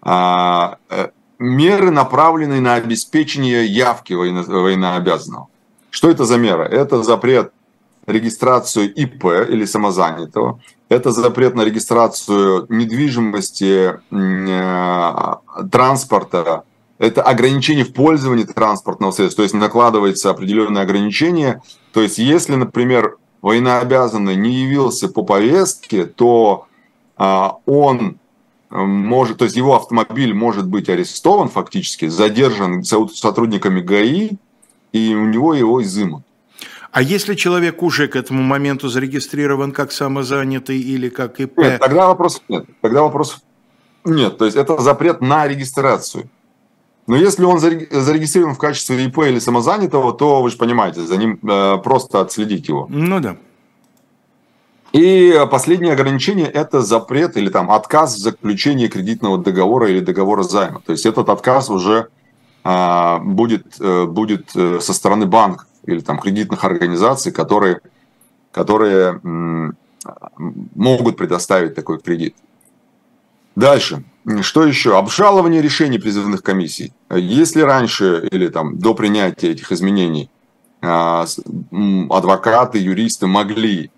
А, 0.01 0.79
э, 0.91 1.09
меры, 1.39 1.91
направленные 1.91 2.61
на 2.61 2.75
обеспечение 2.75 3.67
явки 3.67 4.13
военно, 4.15 4.43
военнообязанного. 4.43 5.49
Что 5.91 6.11
это 6.11 6.25
за 6.25 6.37
мера? 6.37 6.65
Это 6.65 7.03
запрет 7.03 7.53
регистрацию 8.07 8.93
ИП 8.93 9.25
или 9.49 9.65
самозанятого, 9.67 10.61
это 10.89 11.11
запрет 11.11 11.55
на 11.55 11.63
регистрацию 11.63 12.67
недвижимости, 12.71 14.01
э, 14.11 15.35
транспорта, 15.71 16.65
это 16.99 17.23
ограничение 17.23 17.85
в 17.85 17.93
пользовании 17.93 18.45
транспортного 18.45 19.13
средства, 19.13 19.37
то 19.37 19.43
есть 19.43 19.55
накладывается 19.55 20.31
определенное 20.31 20.83
ограничение. 20.83 21.63
То 21.93 22.01
есть 22.01 22.19
если, 22.19 22.57
например, 22.57 23.19
военнообязанный 23.43 24.37
не 24.37 24.53
явился 24.53 25.09
по 25.09 25.23
повестке, 25.23 26.05
то 26.05 26.67
а, 27.17 27.57
он 27.67 28.19
может, 28.71 29.39
то 29.39 29.45
есть 29.45 29.57
его 29.57 29.77
автомобиль 29.77 30.35
может 30.35 30.67
быть 30.67 30.89
арестован 30.89 31.49
фактически, 31.49 32.09
задержан 32.09 32.85
сотрудниками 32.85 33.81
ГАИ, 33.81 34.33
и 34.93 35.15
у 35.15 35.27
него 35.27 35.55
его 35.55 35.83
изымут. 35.83 36.23
А 36.91 37.03
если 37.03 37.35
человек 37.35 37.83
уже 37.83 38.09
к 38.09 38.17
этому 38.17 38.43
моменту 38.43 38.89
зарегистрирован 38.89 39.73
как 39.73 39.93
самозанятый 39.93 40.81
или 40.81 41.09
как 41.09 41.39
ИП? 41.41 41.59
Нет, 41.59 41.81
тогда 41.81 42.09
вопросов 42.09 42.43
нет. 42.49 42.65
Тогда 42.81 43.03
вопросов 43.03 43.41
нет. 44.05 44.39
То 44.39 44.47
есть 44.47 44.57
это 44.57 44.79
запрет 44.79 45.21
на 45.21 45.47
регистрацию. 45.47 46.29
Но 47.09 47.17
если 47.17 47.43
он 47.45 47.59
зарегистрирован 47.59 48.55
в 48.55 48.59
качестве 48.59 49.03
ИП 49.07 49.21
или 49.21 49.39
самозанятого, 49.39 50.13
то 50.13 50.43
вы 50.43 50.51
же 50.51 50.59
понимаете, 50.59 51.01
за 51.01 51.17
ним 51.17 51.41
э, 51.43 51.79
просто 51.79 52.21
отследить 52.21 52.69
его. 52.69 52.87
Ну 52.91 53.19
да. 53.19 53.39
И 54.93 55.35
последнее 55.51 55.95
ограничение– 55.95 56.47
это 56.55 56.83
запрет 56.83 57.39
или 57.39 57.49
там 57.49 57.71
отказ 57.71 58.17
в 58.17 58.19
заключении 58.19 58.89
кредитного 58.89 59.39
договора 59.39 59.89
или 59.89 60.01
договора 60.01 60.43
займа. 60.43 60.83
То 60.85 60.93
есть 60.93 61.07
этот 61.07 61.31
отказ 61.31 61.71
уже 61.71 62.09
а, 62.63 63.21
будет, 63.21 63.81
э, 63.81 64.05
будет 64.05 64.55
э, 64.55 64.79
со 64.81 64.93
стороны 64.93 65.25
банков 65.25 65.67
или 65.87 66.01
там 66.01 66.19
кредитных 66.19 66.63
организаций, 66.65 67.33
которые, 67.33 67.81
которые 68.53 69.19
могут 70.75 71.17
предоставить 71.17 71.75
такой 71.75 72.01
кредит. 72.01 72.35
Дальше. 73.57 74.05
Что 74.43 74.67
еще? 74.67 74.99
Обжалование 74.99 75.63
решений 75.63 75.99
призывных 75.99 76.43
комиссий. 76.43 76.93
Если 77.11 77.63
раньше 77.63 78.29
или 78.31 78.49
там 78.49 78.79
до 78.79 78.95
принятия 78.95 79.53
этих 79.53 79.73
изменений 79.73 80.29
а, 80.83 81.25
адвокаты, 82.11 82.79
юристы 82.79 83.27
могли 83.27 83.91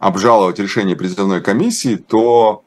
обжаловать 0.00 0.58
решение 0.58 0.96
призывной 0.96 1.40
комиссии, 1.40 1.96
то, 1.96 2.64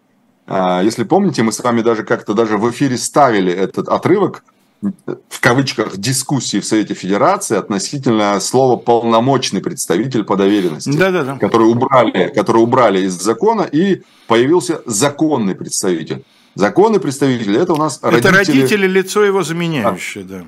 а, 0.47 0.81
если 0.81 1.03
помните, 1.03 1.43
мы 1.43 1.51
с 1.51 1.59
вами 1.59 1.81
даже 1.81 2.03
как-то 2.03 2.33
даже 2.33 2.57
в 2.57 2.69
эфире 2.71 2.97
ставили 2.97 3.51
этот 3.51 3.89
отрывок, 3.89 4.45
в 4.81 5.41
кавычках, 5.41 5.97
дискуссии 5.97 6.59
в 6.59 6.65
Совете 6.65 6.93
Федерации 6.93 7.57
относительно 7.57 8.39
слова 8.39 8.77
«полномочный 8.77 9.61
представитель 9.61 10.23
по 10.23 10.35
доверенности», 10.35 10.95
да, 10.95 11.11
да, 11.11 11.23
да. 11.23 11.37
Который, 11.37 11.67
убрали, 11.67 12.31
который 12.33 12.61
убрали 12.61 13.01
из 13.01 13.13
закона, 13.13 13.63
и 13.63 14.03
появился 14.27 14.81
законный 14.85 15.55
представитель. 15.55 16.23
Законный 16.55 16.99
представитель– 16.99 17.57
это 17.57 17.73
у 17.73 17.77
нас 17.77 17.97
это 18.01 18.31
родители... 18.31 18.61
родители, 18.61 18.87
лицо 18.87 19.23
его 19.23 19.43
заменяющее, 19.43 20.23
да. 20.23 20.45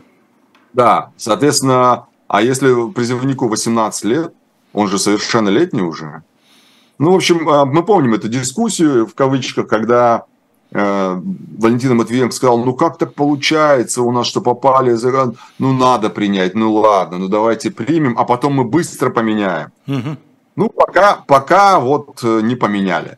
да. 0.73 1.11
Соответственно, 1.17 2.05
а 2.27 2.41
если 2.41 2.91
призывнику 2.91 3.47
18 3.47 4.03
лет, 4.05 4.33
он 4.73 4.87
же 4.87 4.99
совершеннолетний 4.99 5.81
уже, 5.81 6.23
ну, 6.99 7.13
в 7.13 7.15
общем, 7.15 7.47
а, 7.47 7.65
мы 7.65 7.83
помним 7.83 8.13
эту 8.13 8.27
дискуссию, 8.27 9.07
в 9.07 9.15
кавычках, 9.15 9.67
когда 9.67 10.25
Валентина 10.71 11.95
Матвиенко 11.95 12.35
сказал, 12.35 12.63
ну 12.63 12.73
как 12.75 12.97
так 12.97 13.15
получается 13.15 14.03
у 14.03 14.11
нас, 14.11 14.27
что 14.27 14.41
попали, 14.41 14.95
ну 15.57 15.73
надо 15.73 16.09
принять, 16.09 16.53
ну 16.53 16.73
ладно, 16.73 17.17
ну 17.17 17.27
давайте 17.27 17.71
примем, 17.71 18.15
а 18.19 18.23
потом 18.23 18.53
мы 18.53 18.65
быстро 18.65 19.09
поменяем. 19.09 19.71
Угу. 19.87 20.17
Ну, 20.55 20.69
пока, 20.69 21.23
пока 21.25 21.79
вот 21.79 22.19
э, 22.21 22.41
не 22.43 22.55
поменяли. 22.55 23.17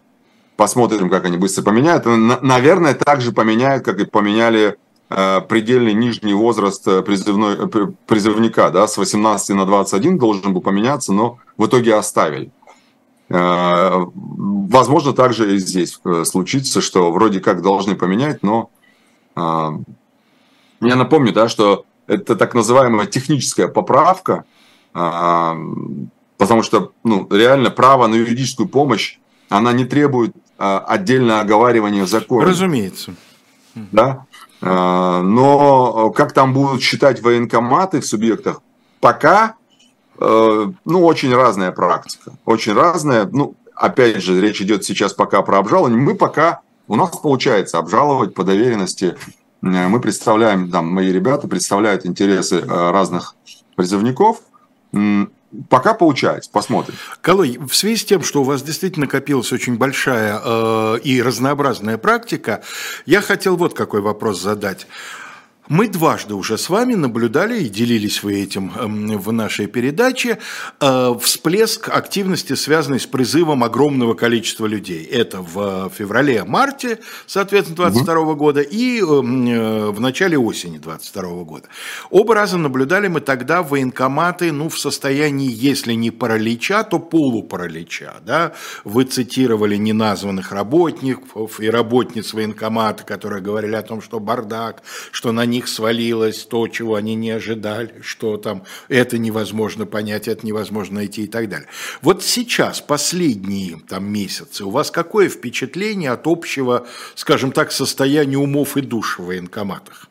Посмотрим, 0.58 1.10
как 1.10 1.25
они 1.25 1.38
быстро 1.38 1.63
поменяют. 1.63 2.05
Наверное, 2.05 2.93
так 2.93 3.20
же 3.20 3.31
поменяют, 3.31 3.84
как 3.84 4.00
и 4.00 4.05
поменяли 4.05 4.77
э, 5.10 5.41
предельный 5.50 5.96
нижний 5.96 6.36
возраст 6.36 6.84
призывной, 7.03 7.67
призывника, 8.05 8.70
да, 8.70 8.88
с 8.88 8.96
18 8.96 9.55
на 9.55 9.65
21 9.65 10.20
должен 10.20 10.53
был 10.53 10.62
поменяться, 10.62 11.13
но 11.13 11.39
в 11.58 11.65
итоге 11.65 11.96
оставили. 11.96 12.51
Э, 13.34 14.06
возможно, 14.16 15.14
также 15.14 15.56
и 15.56 15.60
здесь 15.60 16.00
э, 16.04 16.24
случится, 16.26 16.82
что 16.82 17.12
вроде 17.12 17.40
как 17.40 17.62
должны 17.62 17.96
поменять, 17.96 18.44
но 18.44 18.70
э, 19.36 19.70
я 20.82 20.96
напомню, 20.96 21.32
да, 21.32 21.48
что 21.48 21.86
это 22.08 22.36
так 22.36 22.54
называемая 22.54 23.06
техническая 23.06 23.68
поправка, 23.68 24.44
потому 24.92 26.64
что 26.64 26.92
ну, 27.06 27.28
реально 27.32 27.70
право 27.70 28.08
на 28.08 28.16
юридическую 28.16 28.68
помощь, 28.68 29.20
она 29.48 29.72
не 29.72 29.86
требует 29.86 30.36
отдельно 30.58 31.40
оговаривания 31.40 32.04
в 32.04 32.10
законе. 32.10 32.48
Разумеется. 32.48 33.14
Да? 33.76 34.26
Но 34.60 36.12
как 36.14 36.34
там 36.34 36.54
будут 36.54 36.82
считать 36.82 37.22
военкоматы 37.22 38.02
в 38.02 38.06
субъектах, 38.06 38.62
пока 39.00 39.56
ну, 40.20 41.06
очень 41.06 41.34
разная 41.34 41.72
практика. 41.72 42.34
Очень 42.46 42.74
разная. 42.74 43.25
Ну, 43.25 43.56
опять 43.82 44.22
же, 44.22 44.39
речь 44.39 44.62
идет 44.62 44.84
сейчас 44.84 45.13
пока 45.13 45.41
про 45.41 45.58
обжалование. 45.58 46.00
Мы 46.00 46.15
пока, 46.15 46.62
у 46.88 46.96
нас 46.96 47.10
получается 47.18 47.80
обжаловать 47.80 48.34
по 48.34 48.44
доверенности. 48.44 49.18
Э, 49.63 49.88
мы 49.88 50.00
представляем, 50.00 50.70
там, 50.70 50.88
мои 50.88 51.12
ребята 51.12 51.48
представляют 51.48 52.06
интересы 52.06 52.58
э, 52.58 52.91
разных 52.91 53.36
призывников. 53.75 54.41
Пока 55.70 55.94
получается, 55.94 56.50
посмотрим. 56.51 56.96
Колой, 57.22 57.58
в 57.58 57.75
связи 57.75 57.98
с 57.98 58.06
тем, 58.06 58.24
что 58.24 58.41
у 58.41 58.44
вас 58.46 58.62
действительно 58.62 59.06
накопилась 59.06 59.51
очень 59.51 59.77
большая 59.77 60.39
э, 60.41 61.00
и 61.03 61.22
разнообразная 61.22 61.98
практика, 61.98 62.62
я 63.06 63.22
хотел 63.22 63.58
вот 63.58 63.74
какой 63.74 64.01
вопрос 64.01 64.41
задать. 64.41 64.88
Мы 65.72 65.88
дважды 65.88 66.36
уже 66.36 66.58
с 66.58 66.70
вами 66.70 66.96
наблюдали 66.96 67.62
и 67.63 67.70
делились 67.70 68.24
вы 68.24 68.42
этим 68.42 68.74
эм, 68.75 69.18
в 69.18 69.32
нашей 69.32 69.68
передаче 69.68 70.38
э, 70.82 71.16
всплеск 71.22 71.88
активности, 71.88 72.56
связанный 72.56 73.00
с 73.00 73.06
призывом 73.06 73.63
огромного 73.63 74.13
количества 74.13 74.66
людей. 74.66 75.06
Это 75.06 75.42
в 75.42 75.90
феврале-марте, 75.98 77.00
соответственно, 77.25 77.90
22 77.90 78.20
угу. 78.20 78.36
года 78.36 78.60
и 78.60 79.00
эм, 79.00 79.48
э, 79.48 79.92
в 79.92 80.01
начале 80.01 80.38
осени 80.38 80.78
22 80.78 81.44
года. 81.46 81.70
Оба 82.10 82.36
раза 82.36 82.58
наблюдали 82.58 83.08
мы 83.08 83.22
тогда 83.22 83.63
военкоматы, 83.63 84.51
ну, 84.51 84.68
в 84.68 84.78
состоянии, 84.78 85.50
если 85.50 85.94
не 85.94 86.12
паралича, 86.12 86.84
то 86.84 87.00
полупаралича. 87.00 88.16
Да? 88.25 88.51
Вы 88.84 89.06
цитировали 89.06 89.78
неназванных 89.78 90.51
работников 90.51 91.62
и 91.62 91.70
работниц 91.70 92.34
военкомата, 92.34 93.06
которые 93.06 93.42
говорили 93.42 93.75
о 93.75 93.84
том, 93.84 94.01
что 94.01 94.20
бардак, 94.20 94.84
что 95.13 95.32
на 95.32 95.46
них 95.46 95.61
них 95.62 95.68
свалилось 95.68 96.44
то, 96.46 96.68
чего 96.68 96.96
они 96.96 97.15
не 97.15 97.30
ожидали, 97.30 97.94
что 98.01 98.38
там 98.38 98.63
это 98.89 99.18
невозможно 99.18 99.86
понять, 99.86 100.27
это 100.27 100.46
невозможно 100.46 100.96
найти 100.96 101.24
и 101.24 101.27
так 101.27 101.50
далее. 101.50 101.68
Вот 102.01 102.24
сейчас, 102.24 102.82
последние 102.82 103.80
там 103.88 104.12
месяцы, 104.12 104.65
у 104.65 104.72
вас 104.72 104.89
какое 104.89 105.30
впечатление 105.30 106.12
от 106.12 106.25
общего, 106.25 106.88
скажем 107.15 107.51
так, 107.51 107.72
состояния 107.72 108.38
умов 108.38 108.75
и 108.75 108.82
душ 108.82 109.20
в 109.20 109.25
военкоматах? 109.25 110.08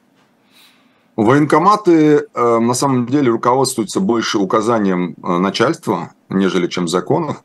Военкоматы 1.17 2.27
э, 2.33 2.59
на 2.59 2.75
самом 2.75 3.07
деле 3.07 3.31
руководствуются 3.31 4.01
больше 4.01 4.39
указанием 4.39 5.17
э, 5.23 5.39
начальства, 5.39 6.13
нежели 6.29 6.69
чем 6.69 6.87
законов, 6.89 7.43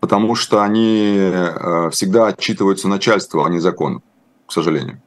потому 0.00 0.34
что 0.34 0.62
они 0.62 1.16
э, 1.16 1.90
всегда 1.90 2.26
отчитываются 2.26 2.88
начальству, 2.88 3.44
а 3.44 3.48
не 3.48 3.60
закону, 3.60 4.02
к 4.46 4.52
сожалению. 4.52 5.00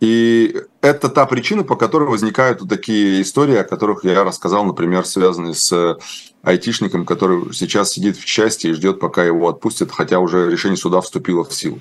И 0.00 0.56
это 0.82 1.08
та 1.08 1.26
причина, 1.26 1.62
по 1.62 1.76
которой 1.76 2.08
возникают 2.08 2.60
вот 2.60 2.70
такие 2.70 3.20
истории, 3.22 3.56
о 3.56 3.64
которых 3.64 4.04
я 4.04 4.24
рассказал, 4.24 4.64
например, 4.64 5.04
связанные 5.04 5.54
с 5.54 5.98
айтишником, 6.42 7.04
который 7.04 7.52
сейчас 7.52 7.92
сидит 7.92 8.16
в 8.16 8.24
части 8.24 8.68
и 8.68 8.72
ждет, 8.72 8.98
пока 8.98 9.24
его 9.24 9.48
отпустят, 9.48 9.92
хотя 9.92 10.20
уже 10.20 10.50
решение 10.50 10.76
суда 10.76 11.00
вступило 11.00 11.44
в 11.44 11.52
силу. 11.52 11.80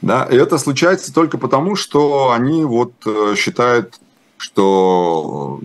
Да, 0.00 0.24
и 0.24 0.36
это 0.36 0.58
случается 0.58 1.12
только 1.12 1.38
потому, 1.38 1.76
что 1.76 2.32
они 2.32 2.64
вот 2.64 2.92
э, 3.06 3.34
считают, 3.36 3.98
что 4.36 5.60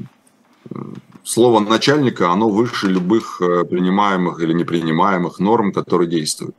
э, 0.70 0.76
слово 1.24 1.60
начальника, 1.60 2.32
оно 2.32 2.50
выше 2.50 2.88
любых 2.88 3.42
э, 3.42 3.66
принимаемых 3.66 4.40
или 4.40 4.54
непринимаемых 4.54 5.40
норм, 5.40 5.74
которые 5.74 6.10
действуют. 6.10 6.56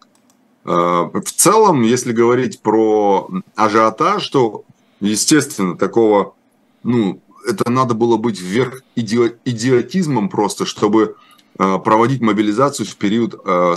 В 0.62 1.22
целом, 1.24 1.80
если 1.80 2.12
говорить 2.12 2.60
про 2.60 3.30
ажиотаж, 3.56 4.28
то 4.28 4.64
Естественно, 5.00 5.76
такого, 5.76 6.34
ну, 6.82 7.20
это 7.46 7.70
надо 7.70 7.94
было 7.94 8.16
быть 8.16 8.40
вверх 8.40 8.82
иди 8.96 9.32
идиотизмом 9.44 10.28
просто, 10.28 10.66
чтобы 10.66 11.16
э, 11.58 11.78
проводить 11.78 12.20
мобилизацию 12.20 12.86
в 12.86 12.96
период 12.96 13.34
э, 13.34 13.74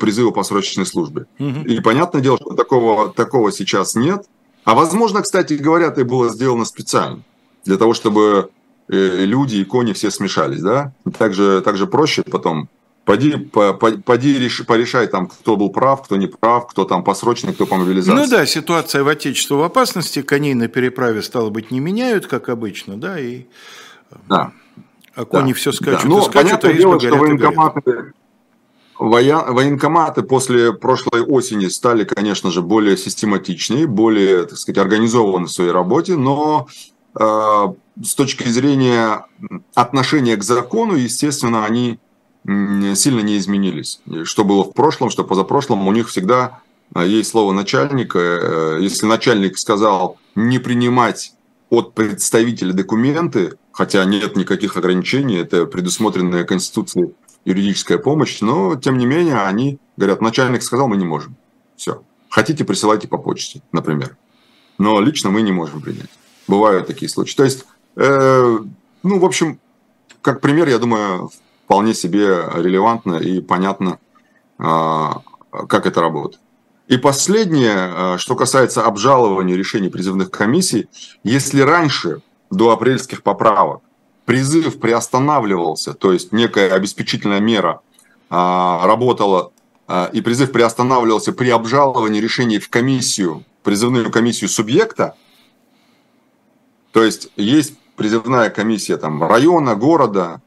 призыва 0.00 0.30
по 0.30 0.42
срочной 0.42 0.86
службе. 0.86 1.26
Угу. 1.38 1.60
И 1.66 1.80
понятное 1.80 2.20
дело, 2.20 2.38
что 2.38 2.54
такого, 2.54 3.12
такого 3.12 3.52
сейчас 3.52 3.94
нет. 3.94 4.26
А 4.64 4.74
возможно, 4.74 5.22
кстати 5.22 5.54
говоря, 5.54 5.86
это 5.86 6.04
было 6.04 6.28
сделано 6.28 6.64
специально, 6.64 7.22
для 7.64 7.76
того, 7.76 7.94
чтобы 7.94 8.50
э, 8.88 9.24
люди 9.24 9.56
и 9.56 9.64
кони 9.64 9.92
все 9.92 10.10
смешались, 10.10 10.60
да? 10.60 10.92
Также, 11.18 11.62
также 11.62 11.86
проще 11.86 12.22
потом 12.22 12.68
Поди, 13.10 13.36
по, 13.36 13.74
по, 13.74 13.90
поди 13.90 14.38
реш, 14.38 14.64
порешай 14.64 15.08
там, 15.08 15.26
кто 15.26 15.56
был 15.56 15.70
прав, 15.70 16.04
кто 16.04 16.16
не 16.16 16.28
прав, 16.28 16.68
кто 16.68 16.84
там 16.84 17.02
по 17.02 17.14
срочной, 17.14 17.52
кто 17.52 17.66
по 17.66 17.74
мобилизации. 17.74 18.16
Ну 18.16 18.30
да, 18.30 18.46
ситуация 18.46 19.02
в 19.02 19.08
Отечестве 19.08 19.56
в 19.56 19.62
опасности, 19.62 20.22
коней 20.22 20.54
на 20.54 20.68
переправе, 20.68 21.20
стало 21.22 21.50
быть, 21.50 21.72
не 21.72 21.80
меняют, 21.80 22.28
как 22.28 22.48
обычно, 22.48 23.00
да, 23.00 23.18
и... 23.18 23.46
Да. 24.28 24.52
А 25.16 25.24
кони 25.24 25.48
да. 25.52 25.58
все 25.58 25.72
скачут 25.72 26.08
да. 26.08 26.18
И 26.18 26.20
скачут, 26.20 26.34
понятное 26.34 26.70
а 26.70 26.74
дело, 26.74 27.00
что 27.00 27.16
военкоматы, 27.16 28.12
военкоматы 29.00 30.22
после 30.22 30.72
прошлой 30.72 31.22
осени 31.22 31.66
стали, 31.66 32.04
конечно 32.04 32.52
же, 32.52 32.62
более 32.62 32.96
систематичнее, 32.96 33.88
более, 33.88 34.44
так 34.44 34.56
сказать, 34.56 34.78
организованы 34.78 35.46
в 35.46 35.50
своей 35.50 35.72
работе, 35.72 36.14
но 36.14 36.68
э, 37.18 37.64
с 38.04 38.14
точки 38.14 38.46
зрения 38.46 39.26
отношения 39.74 40.36
к 40.36 40.44
закону, 40.44 40.94
естественно, 40.94 41.64
они 41.64 41.98
сильно 42.44 43.20
не 43.20 43.38
изменились. 43.38 44.00
Что 44.24 44.44
было 44.44 44.64
в 44.64 44.72
прошлом, 44.72 45.10
что 45.10 45.24
позапрошлом, 45.24 45.86
у 45.86 45.92
них 45.92 46.08
всегда 46.08 46.60
а, 46.94 47.04
есть 47.04 47.30
слово 47.30 47.52
начальника. 47.52 48.18
Э, 48.18 48.78
если 48.80 49.06
начальник 49.06 49.58
сказал 49.58 50.18
не 50.34 50.58
принимать 50.58 51.34
от 51.68 51.94
представителя 51.94 52.72
документы, 52.72 53.56
хотя 53.72 54.04
нет 54.04 54.36
никаких 54.36 54.76
ограничений, 54.76 55.36
это 55.36 55.66
предусмотренная 55.66 56.44
Конституцией 56.44 57.14
юридическая 57.44 57.98
помощь, 57.98 58.40
но 58.40 58.76
тем 58.76 58.98
не 58.98 59.06
менее 59.06 59.42
они 59.42 59.78
говорят, 59.96 60.20
начальник 60.20 60.62
сказал, 60.62 60.88
мы 60.88 60.96
не 60.96 61.06
можем. 61.06 61.36
Все. 61.76 62.02
Хотите, 62.28 62.64
присылайте 62.64 63.08
по 63.08 63.18
почте, 63.18 63.62
например. 63.72 64.16
Но 64.78 65.00
лично 65.00 65.30
мы 65.30 65.42
не 65.42 65.52
можем 65.52 65.80
принять. 65.80 66.10
Бывают 66.48 66.86
такие 66.86 67.08
случаи. 67.08 67.36
То 67.36 67.44
есть, 67.44 67.64
э, 67.96 68.58
ну, 69.02 69.18
в 69.18 69.24
общем, 69.24 69.60
как 70.22 70.40
пример, 70.40 70.68
я 70.68 70.78
думаю, 70.78 71.30
вполне 71.70 71.94
себе 71.94 72.50
релевантно 72.56 73.14
и 73.14 73.40
понятно, 73.40 74.00
а, 74.58 75.22
как 75.68 75.86
это 75.86 76.00
работает. 76.00 76.42
И 76.88 76.96
последнее, 76.96 77.76
а, 77.76 78.18
что 78.18 78.34
касается 78.34 78.82
обжалования 78.82 79.54
решений 79.54 79.88
призывных 79.88 80.32
комиссий, 80.32 80.88
если 81.22 81.60
раньше, 81.60 82.22
до 82.50 82.72
апрельских 82.72 83.22
поправок, 83.22 83.82
призыв 84.24 84.80
приостанавливался, 84.80 85.94
то 85.94 86.12
есть 86.12 86.32
некая 86.32 86.72
обеспечительная 86.72 87.38
мера 87.38 87.82
а, 88.30 88.84
работала, 88.84 89.52
и 90.12 90.20
призыв 90.20 90.50
приостанавливался 90.50 91.32
при 91.32 91.50
обжаловании 91.50 92.20
решений 92.20 92.58
в 92.58 92.68
комиссию, 92.68 93.44
призывную 93.62 94.10
комиссию 94.10 94.48
субъекта, 94.50 95.14
то 96.92 97.02
есть 97.04 97.30
есть 97.36 97.74
призывная 97.94 98.50
комиссия 98.50 98.96
там, 98.96 99.22
района, 99.22 99.74
города, 99.76 100.40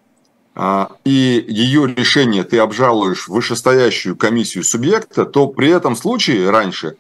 и 0.56 1.46
ее 1.48 1.88
решение 1.88 2.44
ты 2.44 2.60
обжалуешь 2.60 3.28
в 3.28 3.32
вышестоящую 3.34 4.16
комиссию 4.16 4.63
субъекта, 4.63 5.26
то 5.26 5.48
при 5.48 5.70
этом 5.70 5.96
случае 5.96 6.50
раньше 6.50 6.96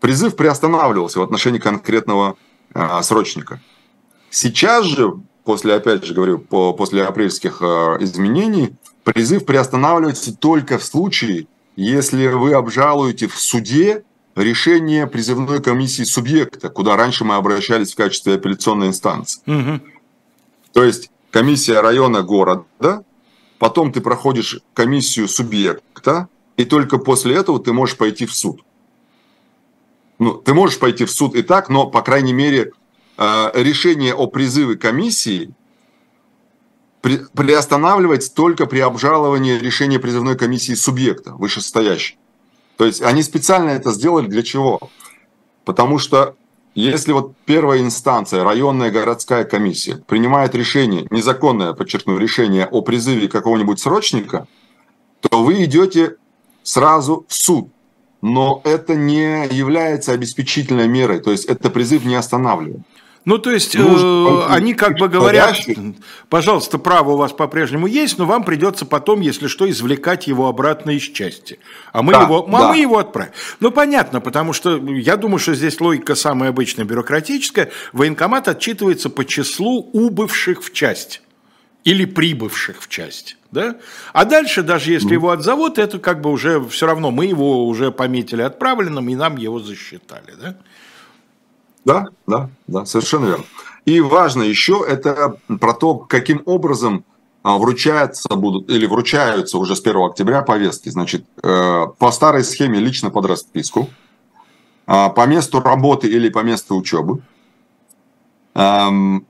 призыв 0.00 0.36
приостанавливался 0.36 1.20
в 1.20 1.22
отношении 1.22 1.58
конкретного 1.58 2.36
а, 2.74 3.02
срочника. 3.02 3.60
Сейчас 4.30 4.84
же, 4.84 5.14
после, 5.44 5.74
опять 5.74 6.04
же 6.04 6.14
говорю, 6.14 6.38
по, 6.38 6.72
после 6.72 7.04
апрельских 7.04 7.62
а, 7.62 7.96
изменений, 8.00 8.74
призыв 9.04 9.46
приостанавливается 9.46 10.36
только 10.36 10.78
в 10.78 10.84
случае, 10.84 11.46
если 11.76 12.26
вы 12.28 12.54
обжалуете 12.54 13.28
в 13.28 13.38
суде 13.38 14.02
решение 14.34 15.06
призывной 15.06 15.62
комиссии 15.62 16.02
субъекта, 16.02 16.68
куда 16.68 16.96
раньше 16.96 17.24
мы 17.24 17.36
обращались 17.36 17.92
в 17.92 17.96
качестве 17.96 18.34
апелляционной 18.34 18.88
инстанции. 18.88 19.40
Угу. 19.46 19.80
То 20.72 20.84
есть 20.84 21.10
комиссия 21.36 21.82
района 21.82 22.22
города, 22.22 23.04
потом 23.58 23.92
ты 23.92 24.00
проходишь 24.00 24.60
комиссию 24.72 25.28
субъекта, 25.28 26.28
и 26.56 26.64
только 26.64 26.96
после 26.96 27.34
этого 27.34 27.60
ты 27.60 27.74
можешь 27.74 27.98
пойти 27.98 28.24
в 28.24 28.34
суд. 28.34 28.62
Ну, 30.18 30.32
ты 30.32 30.54
можешь 30.54 30.78
пойти 30.78 31.04
в 31.04 31.10
суд 31.10 31.34
и 31.34 31.42
так, 31.42 31.68
но, 31.68 31.88
по 31.88 32.00
крайней 32.00 32.32
мере, 32.32 32.72
э, 33.18 33.50
решение 33.52 34.14
о 34.14 34.28
призыве 34.28 34.76
комиссии 34.76 35.50
приостанавливается 37.02 38.34
только 38.34 38.64
при 38.64 38.78
обжаловании 38.78 39.58
решения 39.58 39.98
призывной 39.98 40.38
комиссии 40.38 40.72
субъекта, 40.72 41.32
вышестоящей. 41.34 42.16
То 42.78 42.86
есть 42.86 43.02
они 43.02 43.22
специально 43.22 43.68
это 43.72 43.92
сделали 43.92 44.26
для 44.26 44.42
чего? 44.42 44.80
Потому 45.66 45.98
что 45.98 46.34
если 46.76 47.12
вот 47.12 47.32
первая 47.46 47.80
инстанция, 47.80 48.44
районная 48.44 48.90
городская 48.90 49.44
комиссия, 49.44 49.96
принимает 50.06 50.54
решение, 50.54 51.06
незаконное, 51.10 51.72
подчеркну, 51.72 52.18
решение 52.18 52.66
о 52.66 52.82
призыве 52.82 53.28
какого-нибудь 53.28 53.80
срочника, 53.80 54.46
то 55.20 55.42
вы 55.42 55.64
идете 55.64 56.16
сразу 56.62 57.24
в 57.28 57.34
суд. 57.34 57.70
Но 58.20 58.60
это 58.64 58.94
не 58.94 59.46
является 59.50 60.12
обеспечительной 60.12 60.86
мерой, 60.86 61.20
то 61.20 61.30
есть 61.30 61.46
это 61.46 61.70
призыв 61.70 62.04
не 62.04 62.14
останавливает. 62.14 62.82
Ну, 63.26 63.38
то 63.38 63.50
есть, 63.50 63.74
э, 63.74 64.44
они 64.48 64.72
как 64.72 64.98
бы 64.98 65.08
говорят, 65.08 65.56
пожалуйста, 66.28 66.78
право 66.78 67.10
у 67.10 67.16
вас 67.16 67.32
по-прежнему 67.32 67.88
есть, 67.88 68.18
но 68.18 68.24
вам 68.24 68.44
придется 68.44 68.86
потом, 68.86 69.20
если 69.20 69.48
что, 69.48 69.68
извлекать 69.68 70.28
его 70.28 70.46
обратно 70.46 70.92
из 70.92 71.02
части. 71.02 71.58
А 71.92 72.02
мы, 72.02 72.12
да, 72.12 72.22
его, 72.22 72.46
а 72.46 72.68
мы 72.68 72.78
его 72.78 72.98
отправим. 72.98 73.32
Ну, 73.58 73.72
понятно, 73.72 74.20
потому 74.20 74.52
что 74.52 74.76
я 74.76 75.16
думаю, 75.16 75.40
что 75.40 75.56
здесь 75.56 75.80
логика 75.80 76.14
самая 76.14 76.50
обычная 76.50 76.84
бюрократическая. 76.84 77.72
Военкомат 77.92 78.46
отчитывается 78.46 79.10
по 79.10 79.24
числу 79.24 79.90
убывших 79.92 80.62
в 80.62 80.72
часть 80.72 81.20
или 81.82 82.04
прибывших 82.04 82.80
в 82.80 82.88
часть. 82.88 83.38
Да? 83.50 83.74
А 84.12 84.24
дальше, 84.24 84.62
даже 84.62 84.92
если 84.92 85.14
его 85.14 85.30
отзовут, 85.30 85.78
это 85.78 85.98
как 85.98 86.20
бы 86.20 86.30
уже 86.30 86.64
все 86.68 86.86
равно 86.86 87.10
мы 87.10 87.26
его 87.26 87.66
уже 87.66 87.90
пометили 87.90 88.42
отправленным, 88.42 89.08
и 89.08 89.16
нам 89.16 89.36
его 89.36 89.58
засчитали. 89.58 90.34
Да? 90.40 90.56
Да, 91.86 92.08
да, 92.26 92.50
да, 92.66 92.84
совершенно 92.84 93.26
верно. 93.26 93.44
И 93.84 94.00
важно 94.00 94.42
еще 94.42 94.84
это 94.86 95.36
про 95.60 95.72
то, 95.72 95.94
каким 95.94 96.42
образом 96.44 97.04
а, 97.44 97.58
вручаются 97.58 98.34
будут 98.34 98.68
или 98.68 98.86
вручаются 98.86 99.56
уже 99.56 99.76
с 99.76 99.80
1 99.80 99.96
октября 100.02 100.42
повестки. 100.42 100.88
Значит, 100.88 101.24
э, 101.44 101.86
по 101.96 102.10
старой 102.10 102.42
схеме 102.42 102.80
лично 102.80 103.10
под 103.10 103.26
расписку, 103.26 103.88
а, 104.88 105.10
по 105.10 105.26
месту 105.26 105.60
работы 105.60 106.08
или 106.08 106.28
по 106.28 106.40
месту 106.40 106.76
учебы, 106.76 107.22
эм, 108.56 109.24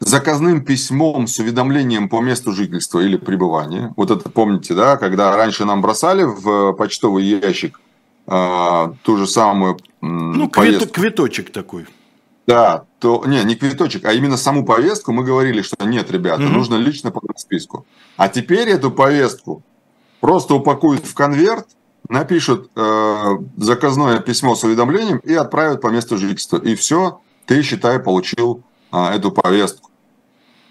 заказным 0.00 0.64
письмом 0.64 1.28
с 1.28 1.38
уведомлением 1.38 2.08
по 2.08 2.20
месту 2.20 2.50
жительства 2.50 2.98
или 2.98 3.16
пребывания. 3.18 3.94
Вот 3.96 4.10
это 4.10 4.28
помните, 4.28 4.74
да, 4.74 4.96
когда 4.96 5.36
раньше 5.36 5.64
нам 5.64 5.80
бросали 5.80 6.24
в 6.24 6.72
почтовый 6.72 7.24
ящик 7.24 7.80
а, 8.26 8.94
ту 9.04 9.16
же 9.16 9.28
самую 9.28 9.78
ну, 10.00 10.48
повестку. 10.48 10.88
квиточек 10.88 11.52
такой. 11.52 11.86
Да, 12.46 12.84
то 12.98 13.22
не, 13.26 13.44
не 13.44 13.54
квиточек, 13.54 14.04
а 14.04 14.12
именно 14.12 14.36
саму 14.36 14.64
повестку 14.64 15.12
мы 15.12 15.24
говорили, 15.24 15.62
что 15.62 15.84
нет, 15.84 16.10
ребята, 16.10 16.42
mm-hmm. 16.42 16.48
нужно 16.48 16.74
лично 16.76 17.10
по 17.10 17.20
списку. 17.36 17.86
А 18.16 18.28
теперь 18.28 18.68
эту 18.68 18.90
повестку 18.90 19.62
просто 20.20 20.54
упакуют 20.54 21.06
в 21.06 21.14
конверт, 21.14 21.66
напишут 22.08 22.70
э, 22.74 23.38
заказное 23.56 24.20
письмо 24.20 24.54
с 24.54 24.64
уведомлением 24.64 25.18
и 25.18 25.34
отправят 25.34 25.80
по 25.80 25.88
месту 25.88 26.18
жительства. 26.18 26.58
И 26.58 26.74
все, 26.74 27.20
ты, 27.46 27.62
считай, 27.62 27.98
получил 28.00 28.62
э, 28.92 28.98
эту 29.14 29.30
повестку. 29.32 29.90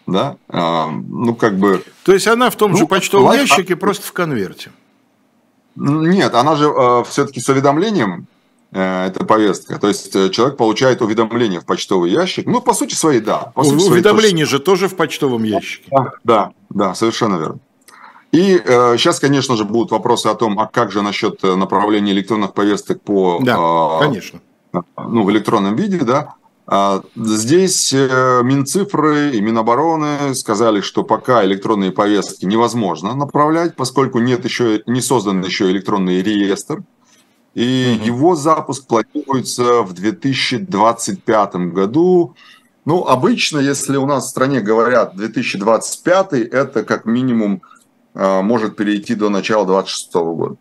да, 0.06 0.38
а, 0.50 0.90
ну 0.92 1.36
как 1.36 1.58
бы... 1.58 1.84
То 2.04 2.14
есть 2.14 2.28
она 2.28 2.50
в 2.50 2.56
том 2.56 2.72
ну, 2.72 2.78
же 2.78 2.88
почтовом 2.88 3.28
лайф... 3.28 3.42
ящике, 3.42 3.76
просто 3.76 4.06
в 4.06 4.12
конверте. 4.12 4.72
Нет, 5.76 6.34
она 6.34 6.56
же 6.56 6.66
э, 6.66 7.04
все-таки 7.08 7.40
с 7.40 7.48
уведомлением, 7.48 8.22
э, 8.22 8.39
эта 8.72 9.26
повестка. 9.26 9.80
То 9.80 9.88
есть 9.88 10.16
э, 10.16 10.30
человек 10.30 10.58
получает 10.58 11.02
уведомление 11.02 11.60
в 11.60 11.66
почтовый 11.66 12.12
ящик. 12.12 12.46
Ну, 12.46 12.62
по 12.62 12.74
сути 12.74 12.94
своей, 12.94 13.20
да. 13.20 13.52
По 13.56 13.64
сути 13.64 13.84
уведомление 13.84 14.46
своей, 14.46 14.60
же 14.60 14.60
тоже 14.60 14.88
в 14.88 14.96
почтовом 14.96 15.44
ящике. 15.44 15.88
Да, 15.92 16.12
да, 16.24 16.52
да 16.70 16.96
совершенно 16.96 17.38
верно. 17.38 17.60
И 18.32 18.62
э, 18.64 18.98
сейчас, 18.98 19.20
конечно 19.20 19.58
же, 19.58 19.66
будут 19.66 19.92
вопросы 19.92 20.28
о 20.28 20.36
том, 20.36 20.60
а 20.60 20.68
как 20.68 20.92
же 20.92 21.02
насчет 21.02 21.42
направления 21.42 22.12
электронных 22.12 22.54
повесток 22.54 23.02
по... 23.02 23.40
Да, 23.42 23.58
э, 23.58 24.00
конечно. 24.02 24.40
Ну, 24.72 25.24
в 25.24 25.32
электронном 25.32 25.76
виде, 25.76 25.98
да. 26.00 26.36
А, 26.72 27.02
здесь 27.16 27.92
э, 27.94 28.42
Минцифры 28.44 29.32
и 29.32 29.42
Минобороны 29.42 30.36
сказали, 30.36 30.82
что 30.82 31.04
пока 31.04 31.44
электронные 31.44 31.92
повестки 31.92 32.46
невозможно 32.46 33.16
направлять, 33.16 33.76
поскольку 33.76 34.20
нет 34.20 34.46
еще, 34.46 34.84
не 34.86 35.02
создан 35.02 35.44
еще 35.44 35.72
электронный 35.72 36.22
реестр. 36.22 36.84
И 37.60 37.98
угу. 37.98 38.06
его 38.06 38.36
запуск 38.36 38.88
планируется 38.88 39.82
в 39.82 39.92
2025 39.92 41.56
году. 41.74 42.34
Ну, 42.86 43.04
обычно, 43.04 43.60
если 43.60 43.98
у 43.98 44.06
нас 44.06 44.28
в 44.28 44.30
стране 44.30 44.62
говорят 44.62 45.18
2025, 45.18 46.34
это 46.34 46.86
как 46.86 47.04
минимум 47.04 47.62
а, 48.16 48.42
может 48.42 48.78
перейти 48.78 49.14
до 49.14 49.28
начала 49.28 49.66
2026 49.66 50.14
года. 50.14 50.56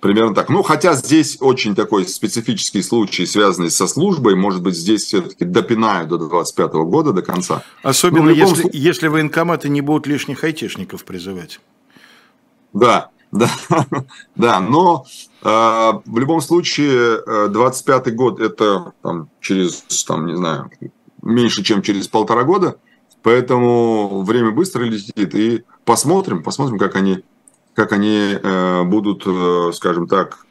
Примерно 0.00 0.34
так. 0.34 0.48
Ну, 0.48 0.64
хотя 0.64 0.94
здесь 0.94 1.38
очень 1.40 1.76
такой 1.76 2.08
специфический 2.08 2.82
случай, 2.82 3.24
связанный 3.24 3.70
со 3.70 3.86
службой. 3.86 4.34
Может 4.34 4.62
быть, 4.62 4.74
здесь 4.74 5.04
все-таки 5.04 5.44
допинают 5.44 6.08
до 6.08 6.18
25 6.18 6.72
года, 6.72 7.12
до 7.12 7.22
конца. 7.22 7.62
Особенно, 7.84 8.24
ну, 8.24 8.30
если, 8.30 8.62
случае... 8.62 8.82
если 8.82 9.06
военкоматы 9.06 9.68
не 9.68 9.80
будут 9.80 10.08
лишних 10.08 10.42
айтишников 10.42 11.04
призывать. 11.04 11.60
Да, 12.72 13.11
да, 13.32 13.50
да, 14.36 14.60
но 14.60 15.06
э, 15.42 15.48
в 15.48 16.18
любом 16.18 16.40
случае 16.40 17.48
25 17.48 18.06
э, 18.06 18.10
год 18.12 18.40
это 18.40 18.92
там, 19.02 19.28
через, 19.40 19.82
там, 20.06 20.26
не 20.26 20.36
знаю, 20.36 20.70
меньше, 21.22 21.64
чем 21.64 21.82
через 21.82 22.08
полтора 22.08 22.44
года, 22.44 22.76
поэтому 23.22 24.22
время 24.22 24.50
быстро 24.50 24.84
летит, 24.84 25.34
и 25.34 25.64
посмотрим, 25.84 26.42
посмотрим, 26.42 26.78
как 26.78 26.96
они 26.96 27.24
как 27.74 27.92
они 27.92 28.38
э, 28.42 28.82
будут, 28.84 29.22
э, 29.26 29.70
скажем 29.74 30.06
так, 30.06 30.44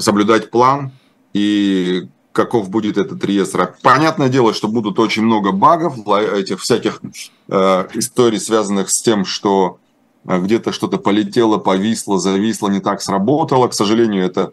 соблюдать 0.00 0.50
план 0.50 0.90
и 1.34 2.08
каков 2.32 2.70
будет 2.70 2.96
этот 2.96 3.22
реестр. 3.24 3.76
Понятное 3.82 4.28
дело, 4.28 4.54
что 4.54 4.68
будут 4.68 4.98
очень 4.98 5.22
много 5.22 5.52
багов, 5.52 5.94
этих 6.08 6.60
всяких 6.60 7.00
э, 7.48 7.88
историй, 7.92 8.40
связанных 8.40 8.90
с 8.90 9.00
тем, 9.02 9.24
что 9.24 9.78
где-то 10.24 10.72
что-то 10.72 10.98
полетело, 10.98 11.58
повисло, 11.58 12.18
зависло, 12.18 12.68
не 12.68 12.80
так 12.80 13.00
сработало. 13.02 13.68
К 13.68 13.74
сожалению, 13.74 14.24
это 14.24 14.52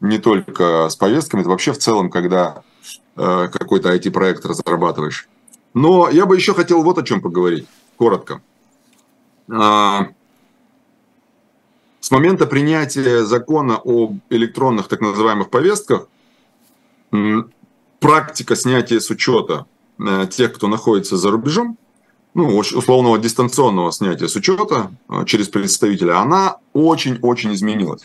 не 0.00 0.18
только 0.18 0.88
с 0.88 0.96
повестками, 0.96 1.40
это 1.40 1.50
вообще 1.50 1.72
в 1.72 1.78
целом, 1.78 2.10
когда 2.10 2.62
какой-то 3.14 3.94
IT-проект 3.94 4.46
разрабатываешь. 4.46 5.28
Но 5.74 6.08
я 6.08 6.26
бы 6.26 6.36
еще 6.36 6.54
хотел 6.54 6.82
вот 6.82 6.98
о 6.98 7.02
чем 7.02 7.20
поговорить, 7.20 7.66
коротко. 7.96 8.40
А, 9.52 10.08
с 12.00 12.10
момента 12.10 12.46
принятия 12.46 13.24
закона 13.24 13.76
об 13.76 14.18
электронных 14.30 14.88
так 14.88 15.00
называемых 15.00 15.50
повестках 15.50 16.08
практика 17.98 18.56
снятия 18.56 19.00
с 19.00 19.10
учета 19.10 19.66
э, 19.98 20.26
тех, 20.30 20.54
кто 20.54 20.68
находится 20.68 21.16
за 21.16 21.30
рубежом, 21.30 21.76
ну, 22.34 22.56
условного 22.56 23.18
дистанционного 23.18 23.92
снятия 23.92 24.28
с 24.28 24.36
учета 24.36 24.92
э, 25.08 25.24
через 25.26 25.48
представителя, 25.48 26.18
она 26.20 26.56
очень-очень 26.72 27.52
изменилась. 27.54 28.02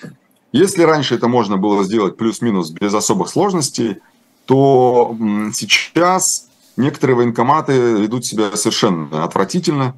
Если 0.52 0.84
раньше 0.84 1.16
это 1.16 1.28
можно 1.28 1.58
было 1.58 1.84
сделать 1.84 2.18
плюс-минус 2.18 2.72
без 2.72 2.94
особых 2.94 3.30
сложностей, 3.30 3.98
то 4.46 5.16
сейчас 5.54 6.48
некоторые 6.78 7.18
военкоматы 7.18 7.74
ведут 7.74 8.26
себя 8.26 8.56
совершенно 8.56 9.24
отвратительно. 9.24 9.96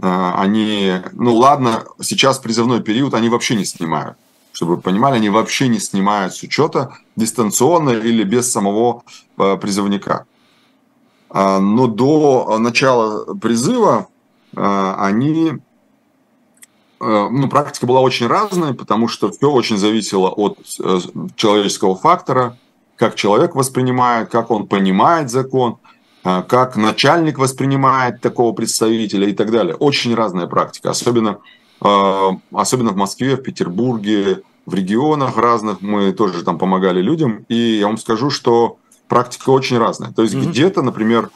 А, 0.00 0.40
они, 0.40 0.94
ну 1.12 1.34
ладно, 1.34 1.84
сейчас 2.00 2.38
призывной 2.38 2.82
период 2.82 3.14
они 3.14 3.28
вообще 3.28 3.54
не 3.56 3.64
снимают. 3.64 4.16
Чтобы 4.52 4.76
вы 4.76 4.80
понимали, 4.80 5.16
они 5.16 5.28
вообще 5.28 5.68
не 5.68 5.78
снимают 5.78 6.34
с 6.34 6.42
учета 6.42 6.96
дистанционно 7.16 7.90
или 7.90 8.24
без 8.24 8.50
самого 8.50 9.02
а, 9.36 9.56
призывника. 9.56 10.26
А, 11.30 11.60
но 11.60 11.86
до 11.86 12.58
начала 12.58 13.34
призыва 13.34 14.08
они, 14.52 15.52
ну, 16.98 17.48
практика 17.48 17.86
была 17.86 18.00
очень 18.00 18.26
разная, 18.26 18.74
потому 18.74 19.06
что 19.06 19.30
все 19.30 19.48
очень 19.48 19.78
зависело 19.78 20.28
от 20.28 20.58
э, 20.82 20.98
человеческого 21.36 21.94
фактора, 21.94 22.58
как 22.96 23.14
человек 23.14 23.54
воспринимает, 23.54 24.28
как 24.28 24.50
он 24.50 24.66
понимает 24.66 25.30
закон– 25.30 25.78
а, 26.22 26.42
как 26.42 26.76
начальник 26.76 27.38
воспринимает 27.38 28.20
такого 28.20 28.52
представителя 28.52 29.26
и 29.28 29.32
так 29.32 29.50
далее. 29.50 29.74
Очень 29.74 30.14
разная 30.14 30.46
практика, 30.46 30.90
особенно, 30.90 31.38
а, 31.80 32.36
особенно 32.52 32.90
в 32.90 32.96
Москве, 32.96 33.36
в 33.36 33.42
Петербурге, 33.42 34.42
в 34.66 34.74
регионах 34.74 35.38
разных 35.38 35.80
мы 35.80 36.12
тоже 36.12 36.44
там 36.44 36.58
помогали 36.58 37.00
людям. 37.00 37.46
И 37.48 37.78
я 37.78 37.86
вам 37.86 37.96
скажу, 37.96 38.28
что 38.28 38.76
практика 39.10 39.50
очень 39.50 39.76
разная. 39.76 40.12
То 40.12 40.22
есть 40.22 40.34
mm-hmm. 40.34 40.50
где-то, 40.50 40.82
например, 40.82 41.30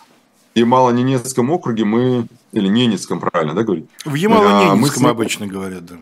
в 0.54 0.58
Ямало-Ненецком 0.58 1.50
округе 1.50 1.84
мы, 1.84 2.28
или 2.52 2.68
Ненецком, 2.68 3.18
правильно, 3.20 3.52
да, 3.52 3.64
говорить? 3.64 3.86
В 4.04 4.14
Ямало-Ненецком 4.14 5.06
а, 5.06 5.10
обычно 5.10 5.46
говорят, 5.46 5.84
да. 5.84 5.96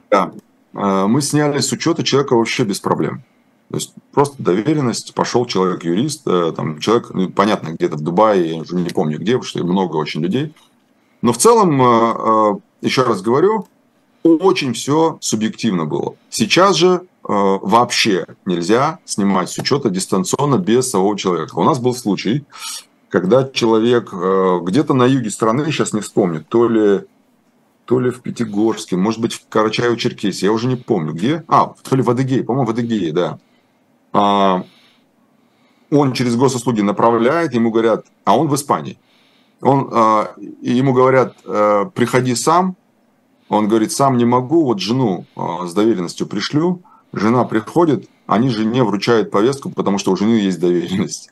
Да. 0.75 1.07
Мы 1.07 1.23
сняли 1.23 1.59
с 1.59 1.73
учета 1.73 2.05
человека 2.05 2.37
вообще 2.37 2.65
без 2.65 2.79
проблем. 2.79 3.25
То 3.71 3.79
есть 3.79 3.95
просто 4.13 4.43
доверенность, 4.43 5.15
пошел 5.15 5.47
человек-юрист, 5.47 6.27
э, 6.27 6.53
там 6.55 6.79
человек, 6.79 7.09
ну, 7.15 7.31
понятно, 7.31 7.71
где-то 7.71 7.97
в 7.97 8.03
Дубае, 8.03 8.51
я 8.51 8.61
уже 8.61 8.77
не 8.77 8.91
помню 8.91 9.19
где, 9.19 9.33
потому 9.33 9.45
что 9.45 9.65
много 9.65 9.97
очень 9.97 10.21
людей. 10.21 10.55
Но 11.23 11.33
в 11.33 11.39
целом, 11.39 11.81
э, 11.81 11.85
э, 11.87 12.55
еще 12.83 13.05
раз 13.05 13.23
говорю, 13.23 13.67
очень 14.23 14.75
все 14.75 15.17
субъективно 15.23 15.87
было. 15.87 16.17
Сейчас 16.29 16.77
же 16.77 17.07
вообще 17.25 18.27
нельзя 18.47 18.99
снимать 19.05 19.49
с 19.49 19.59
учета 19.59 19.91
дистанционно 19.91 20.59
без 20.59 20.91
самого 20.91 21.17
человека. 21.17 21.57
У 21.57 21.63
нас 21.63 21.79
был 21.79 21.95
случай, 21.95 22.45
когда 23.09 23.49
человек 23.49 24.13
где-то 24.13 24.95
на 24.95 25.05
юге 25.05 25.31
страны, 25.31 25.67
сейчас 25.67 25.93
не 25.93 26.01
вспомню, 26.01 26.45
то 26.49 26.69
ли 26.69 27.03
то 27.85 28.01
ли 28.01 28.11
в 28.11 28.21
Пятигорске, 28.21 28.97
может 28.97 29.21
быть, 29.21 29.35
в 29.35 29.49
Карачаево-Черкесии, 29.51 30.45
я 30.45 30.53
уже 30.53 30.69
не 30.69 30.77
помню, 30.77 31.13
где. 31.13 31.45
А, 31.49 31.75
то 31.83 31.97
ли 31.97 32.03
в 32.03 32.11
Адыгее, 32.11 32.45
по-моему, 32.45 32.67
в 32.67 32.71
Адыгее, 32.71 33.13
да. 33.13 33.39
А, 34.13 34.65
он 35.91 36.13
через 36.13 36.37
госуслуги 36.37 36.81
направляет, 36.81 37.55
ему 37.55 37.71
говорят, 37.71 38.07
а 38.25 38.37
он 38.37 38.49
в 38.49 38.55
Испании. 38.55 38.99
Он, 39.61 39.91
а, 39.93 40.35
ему 40.63 40.93
говорят, 40.93 41.37
э, 41.45 41.85
приходи 41.95 42.35
сам. 42.35 42.77
Он 43.49 43.69
говорит, 43.69 43.93
сам 43.93 44.17
не 44.17 44.25
могу, 44.25 44.65
вот 44.65 44.81
жену 44.81 45.27
с 45.37 45.75
доверенностью 45.75 46.27
пришлю. 46.27 46.81
Жена 47.13 47.45
приходит, 47.45 48.09
они 48.27 48.49
жене 48.49 48.85
вручают 48.85 49.31
повестку, 49.31 49.71
потому 49.71 49.99
что 49.99 50.13
у 50.13 50.17
жены 50.17 50.37
есть 50.37 50.59
доверенность. 50.59 51.31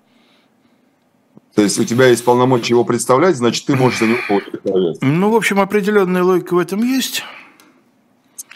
То 1.54 1.62
есть 1.62 1.78
у 1.78 1.84
тебя 1.84 2.06
есть 2.06 2.24
полномочия 2.24 2.74
его 2.74 2.84
представлять, 2.84 3.36
значит, 3.36 3.66
ты 3.66 3.76
можешь 3.76 3.98
за 3.98 4.06
него 4.06 4.18
получить 4.28 4.60
повестку. 4.60 5.04
Ну, 5.04 5.30
в 5.30 5.36
общем, 5.36 5.60
определенная 5.60 6.22
логика 6.22 6.54
в 6.54 6.58
этом 6.58 6.82
есть. 6.82 7.24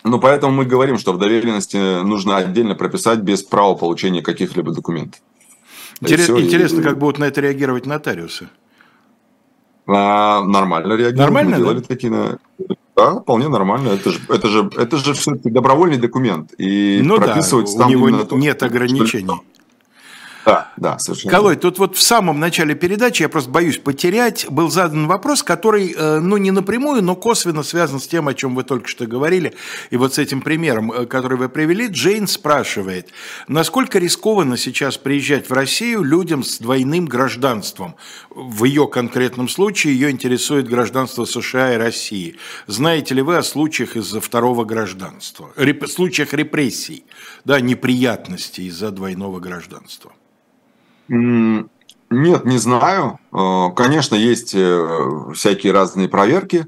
Ну, 0.04 0.20
поэтому 0.20 0.52
мы 0.52 0.66
говорим, 0.66 0.98
что 0.98 1.12
в 1.12 1.18
доверенности 1.18 2.02
нужно 2.02 2.36
отдельно 2.36 2.74
прописать 2.74 3.20
без 3.20 3.42
права 3.42 3.74
получения 3.74 4.22
каких-либо 4.22 4.70
документов. 4.70 5.20
Интерес, 6.00 6.28
интересно, 6.28 6.80
и... 6.80 6.82
как 6.82 6.98
будут 6.98 7.18
на 7.18 7.24
это 7.24 7.40
реагировать 7.40 7.86
нотариусы. 7.86 8.48
А, 9.86 10.42
нормально 10.44 10.88
реагируют. 10.88 11.16
Нормально, 11.16 11.50
мы 11.52 11.56
делали 11.56 11.78
да? 11.78 11.84
такие 11.86 12.38
да, 12.96 13.20
вполне 13.20 13.48
нормально. 13.48 13.88
Это 13.88 14.10
же, 14.10 14.20
это 14.28 14.48
же, 14.48 14.70
это 14.76 14.96
же 14.96 15.14
все-таки 15.14 15.50
добровольный 15.50 15.98
документ. 15.98 16.52
И 16.58 17.00
ну 17.02 17.16
прописывается 17.16 17.76
да, 17.76 17.86
у 17.86 17.88
там 17.88 17.90
него 17.90 18.10
нет 18.10 18.62
ограничений. 18.62 19.24
Что 19.24 19.42
да, 20.44 20.72
да, 20.76 20.98
совершенно. 20.98 21.30
Колой, 21.30 21.56
тут 21.56 21.78
вот 21.78 21.96
в 21.96 22.02
самом 22.02 22.38
начале 22.38 22.74
передачи, 22.74 23.22
я 23.22 23.28
просто 23.28 23.50
боюсь 23.50 23.78
потерять, 23.78 24.46
был 24.50 24.70
задан 24.70 25.06
вопрос, 25.06 25.42
который, 25.42 25.94
э, 25.96 26.20
ну, 26.20 26.36
не 26.36 26.50
напрямую, 26.50 27.02
но 27.02 27.16
косвенно 27.16 27.62
связан 27.62 27.98
с 27.98 28.06
тем, 28.06 28.28
о 28.28 28.34
чем 28.34 28.54
вы 28.54 28.64
только 28.64 28.88
что 28.88 29.06
говорили. 29.06 29.54
И 29.90 29.96
вот 29.96 30.14
с 30.14 30.18
этим 30.18 30.42
примером, 30.42 30.92
э, 30.92 31.06
который 31.06 31.38
вы 31.38 31.48
привели, 31.48 31.86
Джейн 31.86 32.26
спрашивает, 32.26 33.08
насколько 33.48 33.98
рискованно 33.98 34.56
сейчас 34.56 34.98
приезжать 34.98 35.48
в 35.48 35.52
Россию 35.52 36.02
людям 36.02 36.42
с 36.44 36.58
двойным 36.58 37.06
гражданством? 37.06 37.96
В 38.30 38.64
ее 38.64 38.86
конкретном 38.86 39.48
случае 39.48 39.94
ее 39.94 40.10
интересует 40.10 40.68
гражданство 40.68 41.24
США 41.24 41.74
и 41.74 41.76
России. 41.78 42.36
Знаете 42.66 43.14
ли 43.14 43.22
вы 43.22 43.36
о 43.36 43.42
случаях 43.42 43.96
из-за 43.96 44.20
второго 44.20 44.64
гражданства? 44.64 45.50
Реп, 45.56 45.88
случаях 45.88 46.34
репрессий, 46.34 47.04
да, 47.44 47.60
неприятностей 47.60 48.66
из-за 48.66 48.90
двойного 48.90 49.40
гражданства? 49.40 50.12
Нет, 51.08 52.44
не 52.44 52.58
знаю. 52.58 53.18
Конечно, 53.76 54.14
есть 54.14 54.56
всякие 55.34 55.72
разные 55.72 56.08
проверки, 56.08 56.66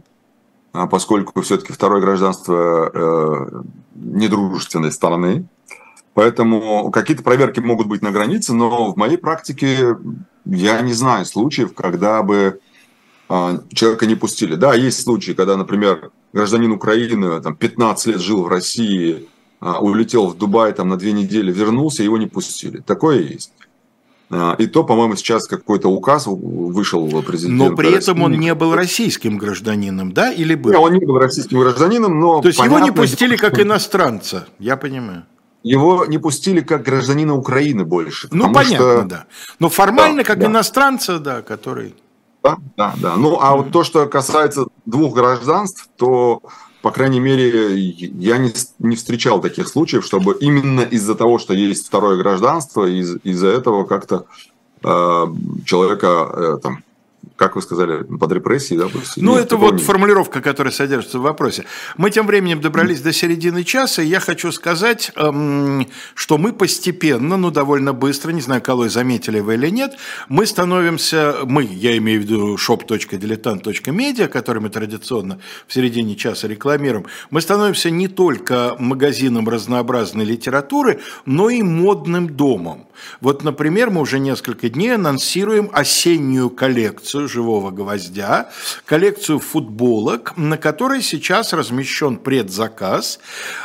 поскольку 0.72 1.40
все-таки 1.42 1.72
второе 1.72 2.00
гражданство 2.00 3.64
недружественной 3.94 4.92
стороны. 4.92 5.46
Поэтому 6.14 6.90
какие-то 6.90 7.22
проверки 7.22 7.60
могут 7.60 7.88
быть 7.88 8.00
на 8.00 8.10
границе, 8.10 8.54
но 8.54 8.92
в 8.92 8.96
моей 8.96 9.18
практике 9.18 9.96
я 10.46 10.80
не 10.80 10.94
знаю 10.94 11.26
случаев, 11.26 11.74
когда 11.74 12.22
бы 12.22 12.58
а, 13.28 13.60
человека 13.72 14.06
не 14.06 14.14
пустили. 14.14 14.54
Да, 14.54 14.74
есть 14.74 15.02
случаи, 15.02 15.32
когда, 15.32 15.56
например, 15.56 16.10
гражданин 16.32 16.72
Украины 16.72 17.40
там, 17.42 17.56
15 17.56 18.06
лет 18.06 18.20
жил 18.20 18.44
в 18.44 18.48
России, 18.48 19.28
а, 19.60 19.80
улетел 19.80 20.28
в 20.28 20.38
Дубай 20.38 20.72
там, 20.72 20.88
на 20.88 20.96
две 20.96 21.12
недели, 21.12 21.52
вернулся, 21.52 22.02
его 22.02 22.18
не 22.18 22.26
пустили. 22.26 22.78
Такое 22.78 23.20
есть. 23.20 23.52
А, 24.28 24.56
и 24.58 24.66
то, 24.66 24.82
по-моему, 24.82 25.14
сейчас 25.16 25.46
какой-то 25.46 25.88
указ 25.88 26.26
вышел 26.26 27.08
президент. 27.22 27.58
Но 27.58 27.76
при 27.76 27.92
этом 27.92 28.22
он 28.22 28.32
не 28.32 28.54
был 28.54 28.74
российским 28.74 29.38
гражданином, 29.38 30.12
да, 30.12 30.32
или 30.32 30.54
был? 30.54 30.72
Нет, 30.72 30.80
он 30.80 30.92
не 30.94 31.06
был 31.06 31.18
российским 31.18 31.60
гражданином, 31.60 32.18
но... 32.18 32.40
То 32.40 32.48
есть 32.48 32.60
его 32.60 32.78
не 32.80 32.90
пустили 32.90 33.36
как 33.36 33.60
иностранца, 33.60 34.46
я 34.58 34.76
понимаю. 34.76 35.24
Его 35.62 36.06
не 36.06 36.18
пустили 36.18 36.60
как 36.60 36.84
гражданина 36.84 37.34
Украины 37.34 37.84
больше. 37.84 38.28
Ну, 38.30 38.52
понятно, 38.52 38.76
что... 38.76 39.02
да. 39.02 39.24
Но 39.58 39.68
формально 39.68 40.18
да, 40.18 40.24
как 40.24 40.38
да. 40.38 40.46
иностранца, 40.46 41.18
да, 41.18 41.42
который... 41.42 41.94
Да, 42.44 42.56
да, 42.76 42.94
да. 43.02 43.16
Ну, 43.16 43.38
а 43.40 43.56
вот 43.56 43.72
то, 43.72 43.82
что 43.82 44.06
касается 44.06 44.66
двух 44.84 45.14
гражданств, 45.14 45.88
то, 45.96 46.42
по 46.86 46.92
крайней 46.92 47.18
мере, 47.18 47.76
я 47.76 48.38
не, 48.38 48.52
не 48.78 48.94
встречал 48.94 49.40
таких 49.40 49.66
случаев, 49.66 50.04
чтобы 50.04 50.36
именно 50.40 50.82
из-за 50.82 51.16
того, 51.16 51.40
что 51.40 51.52
есть 51.52 51.84
второе 51.84 52.16
гражданство, 52.16 52.84
из, 52.84 53.16
из-за 53.24 53.48
этого 53.48 53.82
как-то 53.82 54.26
э, 54.84 55.26
человека 55.64 56.06
э, 56.32 56.58
там, 56.62 56.84
как 57.36 57.54
вы 57.54 57.62
сказали, 57.62 58.02
под 58.02 58.32
репрессией, 58.32 58.80
да? 58.80 58.86
Ну, 59.16 59.36
это 59.36 59.56
вот 59.56 59.74
нет. 59.74 59.82
формулировка, 59.82 60.40
которая 60.40 60.72
содержится 60.72 61.18
в 61.18 61.22
вопросе. 61.22 61.64
Мы 61.96 62.10
тем 62.10 62.26
временем 62.26 62.60
добрались 62.60 63.02
до 63.02 63.12
середины 63.12 63.62
часа, 63.62 64.02
и 64.02 64.06
я 64.06 64.20
хочу 64.20 64.50
сказать, 64.52 65.12
эм, 65.16 65.86
что 66.14 66.38
мы 66.38 66.52
постепенно, 66.52 67.36
ну, 67.36 67.50
довольно 67.50 67.92
быстро, 67.92 68.32
не 68.32 68.40
знаю, 68.40 68.62
Колой, 68.62 68.88
заметили 68.88 69.40
вы 69.40 69.54
или 69.54 69.68
нет, 69.68 69.96
мы 70.28 70.46
становимся, 70.46 71.36
мы, 71.44 71.64
я 71.64 71.96
имею 71.98 72.20
в 72.20 72.24
виду 72.24 72.56
shop.diletant.media, 72.56 74.28
который 74.28 74.62
мы 74.62 74.70
традиционно 74.70 75.38
в 75.66 75.74
середине 75.74 76.16
часа 76.16 76.48
рекламируем, 76.48 77.06
мы 77.30 77.42
становимся 77.42 77.90
не 77.90 78.08
только 78.08 78.76
магазином 78.78 79.48
разнообразной 79.48 80.24
литературы, 80.24 81.00
но 81.26 81.50
и 81.50 81.62
модным 81.62 82.28
домом. 82.28 82.85
Вот, 83.20 83.44
например, 83.44 83.90
мы 83.90 84.00
уже 84.00 84.18
несколько 84.18 84.68
дней 84.68 84.94
анонсируем 84.94 85.70
осеннюю 85.72 86.50
коллекцию 86.50 87.28
«Живого 87.28 87.70
гвоздя», 87.70 88.50
коллекцию 88.84 89.38
футболок, 89.38 90.36
на 90.36 90.56
которой 90.58 91.02
сейчас 91.02 91.52
размещен 91.52 92.16
предзаказ. 92.16 93.18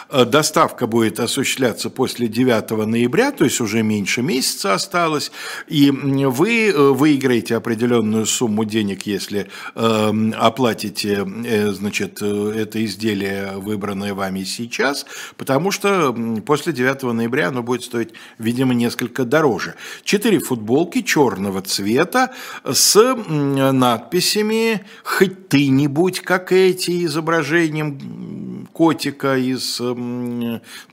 Э, 0.09 0.25
доставка 0.25 0.87
будет 0.87 1.19
осуществляться 1.19 1.89
после 1.89 2.27
9 2.27 2.85
ноября, 2.85 3.31
то 3.31 3.43
есть 3.43 3.61
уже 3.61 3.81
меньше 3.81 4.21
месяца 4.21 4.73
осталось, 4.73 5.31
и 5.67 5.89
вы 5.91 6.69
э, 6.69 6.89
выиграете 6.91 7.55
определенную 7.55 8.25
сумму 8.25 8.65
денег, 8.65 9.03
если 9.03 9.47
э, 9.75 10.31
оплатите 10.37 11.25
значит, 11.71 12.21
это 12.21 12.83
изделие, 12.85 13.53
выбранное 13.55 14.13
вами 14.13 14.43
сейчас, 14.43 15.05
потому 15.37 15.71
что 15.71 16.15
после 16.45 16.73
9 16.73 17.03
ноября 17.03 17.49
оно 17.49 17.63
будет 17.63 17.83
стоить, 17.83 18.09
видимо, 18.37 18.73
несколько 18.73 19.20
несколько 19.21 19.25
дороже. 19.25 19.75
Четыре 20.03 20.39
футболки 20.39 21.01
черного 21.01 21.61
цвета 21.61 22.31
с 22.63 22.95
надписями 22.95 24.81
«Хоть 25.03 25.47
ты 25.49 25.69
не 25.69 25.87
будь 25.87 26.19
как 26.21 26.51
эти» 26.51 27.05
изображением 27.05 28.67
котика 28.73 29.37
из 29.37 29.81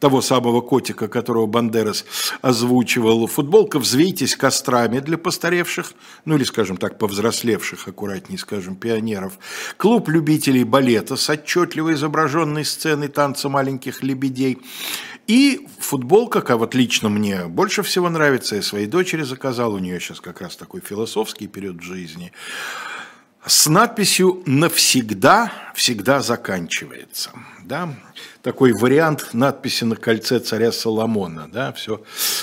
того 0.00 0.20
самого 0.20 0.60
котика, 0.60 1.08
которого 1.08 1.46
Бандерас 1.46 2.04
озвучивал. 2.42 3.26
Футболка 3.26 3.78
«Взвейтесь 3.78 4.36
кострами» 4.36 5.00
для 5.00 5.16
постаревших, 5.16 5.92
ну 6.24 6.36
или, 6.36 6.44
скажем 6.44 6.76
так, 6.76 6.98
повзрослевших, 6.98 7.88
аккуратнее 7.88 8.38
скажем, 8.38 8.76
пионеров. 8.76 9.38
Клуб 9.76 10.08
любителей 10.08 10.64
балета 10.64 11.16
с 11.16 11.30
отчетливо 11.30 11.92
изображенной 11.92 12.64
сценой 12.64 13.08
танца 13.08 13.48
маленьких 13.48 14.02
лебедей. 14.02 14.58
И 15.28 15.68
футболка, 15.78 16.40
как 16.40 16.58
вот 16.58 16.74
лично 16.74 17.10
мне 17.10 17.44
больше 17.44 17.82
всего 17.82 18.08
нравится, 18.08 18.56
я 18.56 18.62
своей 18.62 18.86
дочери 18.86 19.22
заказал, 19.22 19.74
у 19.74 19.78
нее 19.78 20.00
сейчас 20.00 20.20
как 20.20 20.40
раз 20.40 20.56
такой 20.56 20.80
философский 20.80 21.46
период 21.46 21.82
жизни, 21.82 22.32
с 23.46 23.66
надписью 23.68 24.42
«Навсегда, 24.46 25.52
всегда 25.74 26.20
заканчивается». 26.20 27.30
Да? 27.62 27.94
Такой 28.48 28.72
вариант 28.72 29.34
надписи 29.34 29.84
на 29.84 29.94
кольце 29.94 30.38
царя 30.38 30.72
Соломона. 30.72 31.50
Да? 31.52 31.70
Все, 31.74 32.00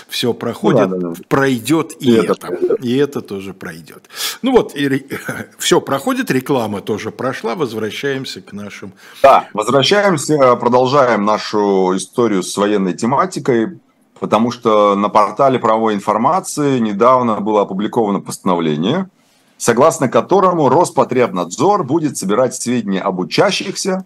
все 0.08 0.36
проходит, 0.36 0.88
ну, 0.88 0.98
да, 0.98 0.98
да, 0.98 1.16
да. 1.16 1.22
пройдет 1.28 1.94
и, 2.00 2.12
и 2.12 2.14
это. 2.14 2.34
это. 2.34 2.76
И 2.76 2.96
это 2.96 3.22
тоже 3.22 3.56
пройдет. 3.56 4.08
Ну 4.44 4.52
вот, 4.52 4.76
и, 4.76 5.08
все 5.58 5.82
проходит, 5.82 6.30
реклама 6.30 6.82
тоже 6.82 7.10
прошла, 7.10 7.56
возвращаемся 7.56 8.42
к 8.42 8.54
нашим... 8.54 8.94
Да, 9.24 9.50
возвращаемся, 9.52 10.56
продолжаем 10.58 11.26
нашу 11.26 11.98
историю 11.98 12.44
с 12.44 12.56
военной 12.56 12.94
тематикой, 12.94 13.80
потому 14.20 14.52
что 14.52 14.96
на 14.96 15.10
портале 15.10 15.58
правовой 15.58 15.96
информации 15.96 16.78
недавно 16.78 17.42
было 17.42 17.64
опубликовано 17.64 18.20
постановление– 18.20 19.10
согласно 19.58 20.10
которому 20.10 20.70
Роспотребнадзор 20.70 21.86
будет 21.86 22.18
собирать 22.18 22.56
сведения 22.56 23.02
об 23.02 23.20
учащихся, 23.20 24.06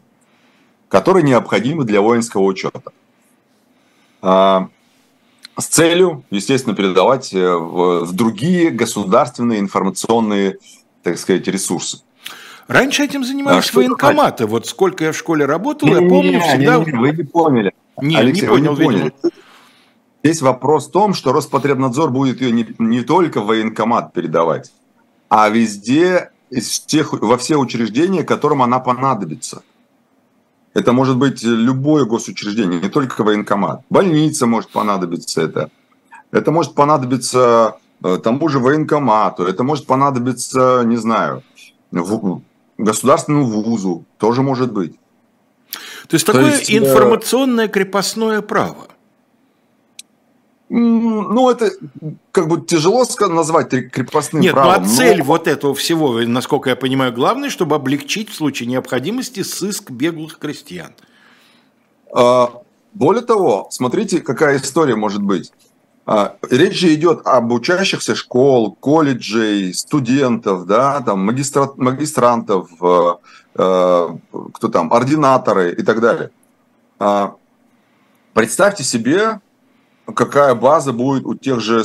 которые 0.90 1.24
необходимы 1.24 1.86
для 1.86 2.02
воинского 2.02 2.42
учета. 2.42 2.92
А, 4.22 4.68
с 5.58 5.68
целью, 5.68 6.24
естественно, 6.32 6.76
передавать 6.76 7.34
э, 7.34 7.56
в 7.56 8.12
другие 8.12 8.72
государственные 8.72 9.60
информационные, 9.60 10.58
так 11.04 11.18
сказать, 11.18 11.48
ресурсы. 11.48 12.02
Раньше 12.68 13.04
этим 13.04 13.24
занимались 13.24 13.72
а 13.74 13.78
военкоматы. 13.78 14.46
Вот 14.46 14.68
сколько 14.68 15.06
я 15.06 15.12
в 15.12 15.18
школе 15.18 15.46
работал, 15.46 15.88
не, 15.88 15.94
я 15.96 16.00
помню 16.02 16.32
не, 16.34 16.40
всегда... 16.40 16.78
Не, 16.78 16.86
не, 16.86 16.98
вы 16.98 17.12
не 17.12 17.24
поняли. 17.24 17.74
Не, 18.02 18.16
Алексей, 18.18 18.44
не 18.44 18.48
понял, 18.48 18.74
вы 18.74 18.84
не 18.84 18.86
поняли. 18.86 19.14
Видимо. 19.24 19.32
Здесь 20.24 20.42
вопрос 20.42 20.88
в 20.88 20.92
том, 20.92 21.14
что 21.14 21.32
Роспотребнадзор 21.32 22.12
будет 22.12 22.42
ее 22.42 22.52
не, 22.52 22.68
не 22.78 23.02
только 23.02 23.42
в 23.42 23.48
военкомат 23.48 24.14
передавать, 24.14 24.72
а 25.30 25.48
везде, 25.50 26.32
из 26.50 26.80
тех, 26.82 27.14
во 27.14 27.38
все 27.38 27.56
учреждения, 27.56 28.24
которым 28.24 28.62
она 28.62 28.80
понадобится. 28.80 29.64
Это 30.74 30.94
может 30.94 31.18
быть 31.18 31.44
любое 31.44 32.06
госучреждение, 32.06 32.80
не 32.80 32.90
только 32.90 33.24
военкомат. 33.24 33.82
Больница 33.90 34.46
может 34.46 34.70
понадобиться 34.70 35.42
это. 35.42 35.70
Это 36.32 36.52
может 36.52 36.76
понадобиться 36.76 37.78
э, 38.04 38.18
тому 38.24 38.50
же 38.50 38.60
военкомату, 38.60 39.46
это 39.46 39.64
может 39.64 39.88
понадобиться, 39.88 40.84
не 40.86 40.98
знаю, 40.98 41.44
государственному 42.78 43.46
вузу, 43.48 44.06
тоже 44.20 44.44
может 44.44 44.72
быть. 44.72 44.96
То 46.08 46.16
есть 46.16 46.26
То 46.26 46.34
такое 46.34 46.52
есть, 46.52 46.70
э, 46.70 46.78
информационное 46.78 47.68
крепостное 47.68 48.42
право. 48.42 48.89
Ну, 50.72 51.50
это 51.50 51.72
как 52.32 52.48
бы 52.48 52.62
тяжело 52.62 53.04
назвать 53.20 53.70
крепостным 53.92 54.44
Нет, 54.44 54.54
правом. 54.54 54.74
Нет, 54.74 54.82
ну 54.82 54.94
а 54.94 54.98
цель 54.98 55.18
но... 55.18 55.24
вот 55.24 55.48
этого 55.48 55.74
всего, 55.74 56.20
насколько 56.22 56.70
я 56.70 56.76
понимаю, 56.76 57.12
главное, 57.12 57.50
чтобы 57.50 57.76
облегчить 57.76 58.30
в 58.30 58.36
случае 58.36 58.70
необходимости 58.70 59.42
сыск 59.42 59.90
беглых 59.90 60.38
крестьян. 60.38 60.94
А, 62.16 62.62
более 62.94 63.24
того, 63.24 63.68
смотрите, 63.72 64.20
какая 64.20 64.58
история 64.58 64.96
может 64.96 65.24
быть. 65.24 65.52
А, 66.06 66.36
речь 66.50 66.80
же 66.80 66.94
идет 66.94 67.22
об 67.26 67.52
учащихся 67.52 68.16
школ, 68.16 68.76
колледжей, 68.80 69.74
студентов, 69.74 70.68
да, 70.68 71.02
там, 71.02 71.20
магистра... 71.20 71.72
магистрантов, 71.78 72.70
э, 72.82 73.14
э, 73.56 74.10
кто 74.54 74.68
там, 74.70 74.94
ординаторы 74.94 75.74
и 75.74 75.82
так 75.82 76.00
далее. 76.00 76.30
А, 77.00 77.36
представьте 78.34 78.84
себе, 78.84 79.40
какая 80.16 80.56
база 80.56 80.94
будет 80.94 81.26
у 81.26 81.36
тех 81.36 81.60
же 81.60 81.84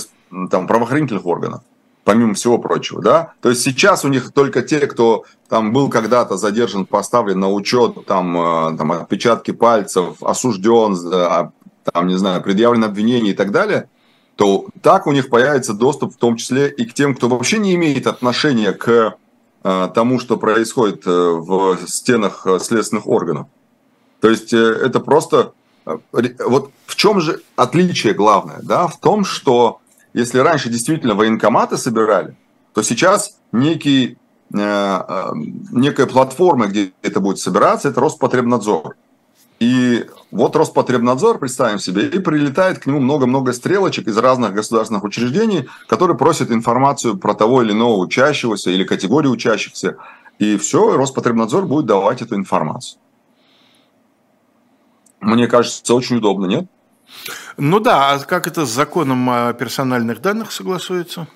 там, 0.50 0.66
правоохранительных 0.66 1.26
органов, 1.26 1.62
помимо 2.04 2.34
всего 2.34 2.58
прочего, 2.58 3.02
да. 3.02 3.32
То 3.40 3.50
есть 3.50 3.62
сейчас 3.62 4.04
у 4.04 4.08
них 4.08 4.32
только 4.32 4.62
те, 4.62 4.86
кто 4.86 5.24
там 5.48 5.72
был 5.72 5.88
когда-то 5.88 6.36
задержан, 6.36 6.86
поставлен 6.86 7.40
на 7.40 7.50
учет, 7.50 8.06
там, 8.06 8.36
э, 8.36 8.76
там 8.76 8.92
отпечатки 8.92 9.50
пальцев, 9.52 10.22
осужден, 10.22 10.94
э, 10.94 11.14
а, 11.14 11.50
там, 11.84 12.06
не 12.06 12.16
знаю, 12.16 12.42
предъявлено 12.42 12.86
обвинение 12.86 13.32
и 13.32 13.36
так 13.36 13.52
далее, 13.52 13.88
то 14.36 14.66
так 14.82 15.06
у 15.06 15.12
них 15.12 15.28
появится 15.30 15.74
доступ 15.74 16.14
в 16.14 16.16
том 16.16 16.36
числе 16.36 16.68
и 16.68 16.84
к 16.84 16.94
тем, 16.94 17.14
кто 17.14 17.28
вообще 17.28 17.58
не 17.58 17.74
имеет 17.74 18.06
отношения 18.06 18.72
к 18.72 19.16
э, 19.62 19.88
тому, 19.94 20.18
что 20.18 20.36
происходит 20.36 21.06
в 21.06 21.78
стенах 21.86 22.46
следственных 22.60 23.06
органов. 23.06 23.46
То 24.20 24.30
есть 24.30 24.52
это 24.52 25.00
просто 25.00 25.52
вот 25.84 26.70
в 26.86 26.96
чем 26.96 27.20
же 27.20 27.42
отличие 27.56 28.14
главное? 28.14 28.60
Да? 28.62 28.86
В 28.86 28.98
том, 28.98 29.24
что 29.24 29.80
если 30.12 30.38
раньше 30.38 30.68
действительно 30.68 31.14
военкоматы 31.14 31.76
собирали, 31.76 32.36
то 32.72 32.82
сейчас 32.82 33.36
некий, 33.52 34.16
э, 34.52 34.58
э, 34.58 35.32
некая 35.72 36.06
платформа, 36.06 36.66
где 36.66 36.92
это 37.02 37.20
будет 37.20 37.38
собираться, 37.38 37.88
это 37.88 38.00
Роспотребнадзор. 38.00 38.96
И 39.60 40.06
вот 40.30 40.56
Роспотребнадзор, 40.56 41.38
представим 41.38 41.78
себе, 41.78 42.08
и 42.08 42.18
прилетает 42.18 42.80
к 42.80 42.86
нему 42.86 43.00
много-много 43.00 43.52
стрелочек 43.52 44.08
из 44.08 44.16
разных 44.16 44.52
государственных 44.52 45.04
учреждений, 45.04 45.68
которые 45.88 46.16
просят 46.16 46.50
информацию 46.50 47.16
про 47.16 47.34
того 47.34 47.62
или 47.62 47.72
иного 47.72 47.98
учащегося 47.98 48.70
или 48.70 48.84
категорию 48.84 49.32
учащихся. 49.32 49.96
И 50.38 50.56
все, 50.56 50.96
Роспотребнадзор 50.96 51.66
будет 51.66 51.86
давать 51.86 52.20
эту 52.20 52.34
информацию. 52.34 52.98
Мне 55.24 55.46
кажется, 55.46 55.94
очень 55.94 56.16
удобно, 56.16 56.46
нет? 56.46 56.66
Ну 57.56 57.80
да, 57.80 58.12
а 58.12 58.18
как 58.18 58.46
это 58.46 58.66
с 58.66 58.70
законом 58.70 59.30
о 59.30 59.52
персональных 59.52 60.20
данных 60.20 60.52
согласуется? 60.52 61.26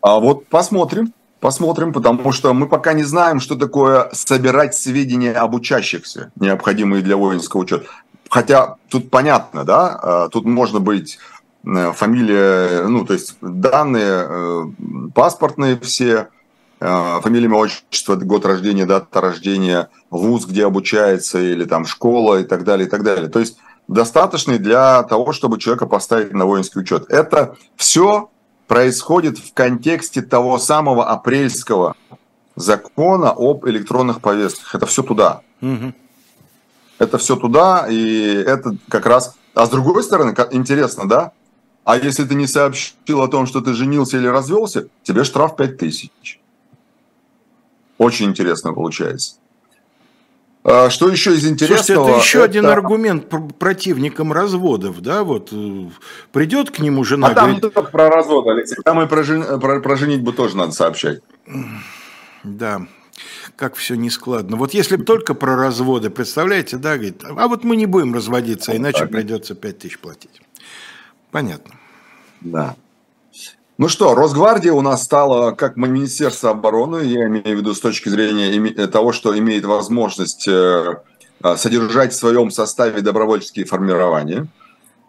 А 0.00 0.18
вот 0.20 0.46
посмотрим. 0.48 1.12
Посмотрим, 1.40 1.92
потому 1.92 2.32
что 2.32 2.54
мы 2.54 2.66
пока 2.66 2.94
не 2.94 3.02
знаем, 3.02 3.38
что 3.38 3.54
такое 3.54 4.08
собирать 4.12 4.74
сведения 4.74 5.32
об 5.32 5.54
учащихся, 5.54 6.32
необходимые 6.36 7.02
для 7.02 7.18
воинского 7.18 7.60
учета. 7.60 7.84
Хотя 8.30 8.76
тут 8.88 9.10
понятно, 9.10 9.64
да, 9.64 9.98
а, 10.02 10.28
тут 10.30 10.46
можно 10.46 10.80
быть 10.80 11.18
э, 11.66 11.92
фамилия, 11.92 12.86
ну, 12.88 13.04
то 13.04 13.12
есть 13.12 13.36
данные 13.42 14.26
э, 14.26 14.62
паспортные 15.14 15.78
все, 15.80 16.28
фамилия, 16.84 17.46
имя, 17.46 17.56
отчество, 17.56 18.16
год 18.16 18.44
рождения, 18.44 18.84
дата 18.84 19.20
рождения, 19.20 19.88
вуз, 20.10 20.44
где 20.46 20.66
обучается, 20.66 21.40
или 21.40 21.64
там 21.64 21.86
школа 21.86 22.40
и 22.40 22.44
так 22.44 22.64
далее, 22.64 22.86
и 22.86 22.90
так 22.90 23.02
далее. 23.02 23.28
То 23.28 23.40
есть 23.40 23.56
достаточный 23.88 24.58
для 24.58 25.02
того, 25.04 25.32
чтобы 25.32 25.58
человека 25.58 25.86
поставить 25.86 26.32
на 26.32 26.44
воинский 26.44 26.80
учет. 26.80 27.06
Это 27.10 27.56
все 27.76 28.30
происходит 28.66 29.38
в 29.38 29.52
контексте 29.54 30.22
того 30.22 30.58
самого 30.58 31.06
апрельского 31.06 31.96
закона 32.56 33.30
об 33.30 33.66
электронных 33.66 34.20
повестках. 34.20 34.74
Это 34.74 34.86
все 34.86 35.02
туда. 35.02 35.40
Угу. 35.60 35.92
Это 36.98 37.18
все 37.18 37.36
туда, 37.36 37.86
и 37.88 38.34
это 38.46 38.76
как 38.88 39.06
раз... 39.06 39.36
А 39.54 39.66
с 39.66 39.70
другой 39.70 40.02
стороны, 40.02 40.34
интересно, 40.52 41.08
да? 41.08 41.32
А 41.84 41.96
если 41.96 42.24
ты 42.24 42.34
не 42.34 42.46
сообщил 42.46 43.20
о 43.20 43.28
том, 43.28 43.46
что 43.46 43.60
ты 43.60 43.74
женился 43.74 44.16
или 44.16 44.26
развелся, 44.26 44.88
тебе 45.02 45.24
штраф 45.24 45.56
5000. 45.56 46.40
Очень 47.98 48.26
интересно 48.26 48.72
получается. 48.72 49.36
А, 50.64 50.88
что 50.88 51.08
еще 51.08 51.34
из 51.34 51.46
интересного? 51.46 52.06
Слушайте, 52.06 52.10
это 52.10 52.24
еще 52.24 52.38
это... 52.38 52.44
один 52.46 52.66
аргумент 52.66 53.26
противникам 53.58 54.32
разводов, 54.32 55.02
да, 55.02 55.22
вот 55.22 55.50
э, 55.52 55.90
придет 56.32 56.70
к 56.70 56.78
нему 56.78 57.04
жена. 57.04 57.28
А 57.28 57.34
там 57.34 57.44
говорит... 57.44 57.62
только 57.62 57.82
про 57.82 58.08
развод, 58.08 58.46
Алексей, 58.46 58.76
там 58.82 59.02
и 59.02 59.06
про, 59.06 59.22
жен... 59.22 59.60
про, 59.60 59.80
про 59.80 59.96
женитьбу 59.96 60.32
тоже 60.32 60.56
надо 60.56 60.72
сообщать. 60.72 61.20
Да, 62.44 62.86
как 63.56 63.74
все 63.74 63.94
нескладно. 63.94 64.56
Вот 64.56 64.72
если 64.72 64.96
бы 64.96 65.04
только 65.04 65.34
про 65.34 65.54
разводы, 65.54 66.08
представляете, 66.08 66.78
да, 66.78 66.94
говорит, 66.94 67.22
а 67.24 67.46
вот 67.46 67.62
мы 67.62 67.76
не 67.76 67.84
будем 67.84 68.14
разводиться, 68.14 68.72
а 68.72 68.76
иначе 68.76 69.06
придется 69.06 69.54
5 69.54 69.78
тысяч 69.78 69.98
платить. 69.98 70.40
Понятно. 71.30 71.74
Да. 72.40 72.74
Ну 73.76 73.88
что, 73.88 74.14
Росгвардия 74.14 74.72
у 74.72 74.82
нас 74.82 75.02
стала 75.02 75.50
как 75.50 75.76
Министерство 75.76 76.50
обороны, 76.50 76.98
я 76.98 77.26
имею 77.26 77.56
в 77.56 77.60
виду 77.60 77.74
с 77.74 77.80
точки 77.80 78.08
зрения 78.08 78.86
того, 78.86 79.12
что 79.12 79.36
имеет 79.36 79.64
возможность 79.64 80.46
э, 80.46 80.98
а, 81.42 81.56
содержать 81.56 82.12
в 82.12 82.16
своем 82.16 82.52
составе 82.52 83.00
добровольческие 83.00 83.64
формирования. 83.64 84.46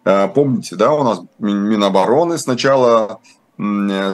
Э, 0.04 0.28
помните, 0.28 0.76
да, 0.76 0.94
у 0.94 1.04
нас 1.04 1.22
Минобороны 1.38 2.40
с 2.40 2.48
начала 2.48 3.20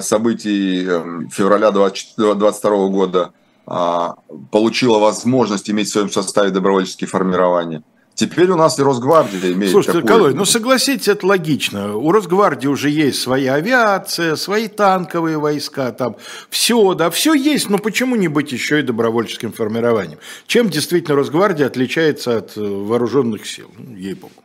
событий 0.01 0.85
эм, 0.85 1.29
февраля 1.29 1.71
2022 1.71 2.87
года 2.89 3.31
а, 3.65 4.15
получила 4.51 4.99
возможность 4.99 5.69
иметь 5.69 5.87
в 5.87 5.91
своем 5.93 6.11
составе 6.11 6.51
добровольческие 6.51 7.07
формирования. 7.07 7.83
Теперь 8.21 8.51
у 8.51 8.55
нас 8.55 8.77
и 8.77 8.83
Росгвардия 8.83 9.51
имеет 9.51 9.71
Слушайте, 9.71 10.01
такую... 10.01 10.15
Колой, 10.15 10.33
ну 10.35 10.45
согласитесь, 10.45 11.07
это 11.07 11.25
логично. 11.25 11.95
У 11.95 12.11
Росгвардии 12.11 12.67
уже 12.67 12.91
есть 12.91 13.19
своя 13.19 13.55
авиация, 13.55 14.35
свои 14.35 14.67
танковые 14.67 15.39
войска, 15.39 15.91
там 15.91 16.17
все, 16.51 16.93
да, 16.93 17.09
все 17.09 17.33
есть, 17.33 17.71
но 17.71 17.79
почему 17.79 18.15
не 18.15 18.27
быть 18.27 18.51
еще 18.51 18.79
и 18.79 18.83
добровольческим 18.83 19.51
формированием? 19.51 20.19
Чем 20.45 20.69
действительно 20.69 21.15
Росгвардия 21.15 21.65
отличается 21.65 22.37
от 22.37 22.55
э, 22.57 22.61
вооруженных 22.61 23.47
сил? 23.47 23.71
Ну, 23.75 23.95
ей-богу. 23.95 24.35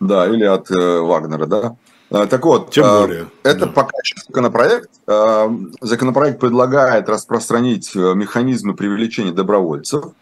Да, 0.00 0.26
или 0.26 0.42
от 0.42 0.68
э, 0.72 0.98
Вагнера, 0.98 1.46
да? 1.46 1.76
А, 2.10 2.26
так 2.26 2.44
вот, 2.44 2.72
Тем 2.72 2.86
а, 2.86 3.02
более, 3.02 3.26
это 3.44 3.66
да. 3.66 3.68
пока 3.68 3.92
законопроект. 4.26 4.90
А, 5.06 5.48
законопроект 5.80 6.40
предлагает 6.40 7.08
распространить 7.08 7.94
э, 7.94 8.14
механизмы 8.16 8.74
привлечения 8.74 9.30
добровольцев– 9.30 10.06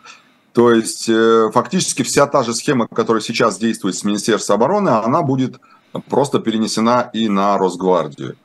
то 0.57 0.73
есть 0.73 1.07
э, 1.11 1.51
фактически 1.53 2.03
вся 2.03 2.27
та 2.27 2.43
же 2.43 2.55
схема, 2.55 2.89
которая 2.89 3.21
сейчас 3.21 3.59
действует 3.59 3.95
с 3.95 4.05
Министерством 4.05 4.57
обороны, 4.57 4.89
она 4.89 5.21
будет 5.21 5.61
просто 6.09 6.39
перенесена 6.39 7.11
и 7.13 7.29
на 7.29 7.59
Росгвардию. 7.59 8.37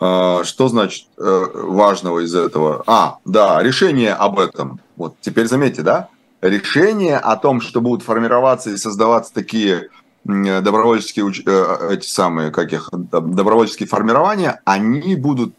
А, 0.00 0.44
что 0.44 0.68
значит 0.68 1.08
э, 1.18 1.46
важного 1.52 2.20
из 2.20 2.34
этого? 2.34 2.84
А, 2.86 3.18
да, 3.26 3.62
решение 3.62 4.14
об 4.14 4.38
этом. 4.38 4.80
Вот 4.96 5.16
теперь 5.20 5.46
заметьте, 5.46 5.82
да? 5.82 6.08
Решение 6.40 7.18
о 7.18 7.36
том, 7.36 7.60
что 7.60 7.82
будут 7.82 8.02
формироваться 8.02 8.70
и 8.70 8.78
создаваться 8.78 9.34
такие 9.34 9.90
добровольческие 10.24 11.30
э, 11.44 11.96
эти 11.96 12.06
самые 12.06 12.50
как 12.50 12.72
их 12.72 12.88
добровольческие 12.92 13.88
формирования, 13.88 14.62
они 14.64 15.16
будут 15.16 15.52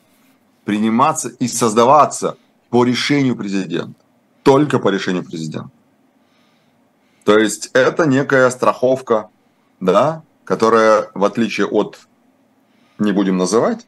приниматься 0.65 1.30
и 1.30 1.48
создаваться 1.48 2.36
по 2.72 2.84
решению 2.84 3.36
президента, 3.36 3.93
только 4.41 4.80
по 4.80 4.89
решению 4.89 5.24
президента. 5.24 5.69
То 7.30 7.38
есть 7.38 7.70
это 7.74 8.08
некая 8.08 8.50
страховка, 8.50 9.30
да, 9.80 10.24
которая 10.46 11.12
в 11.13 11.24
отличие 11.24 11.68
от, 11.68 12.00
не 12.98 13.12
будем 13.12 13.38
называть, 13.38 13.86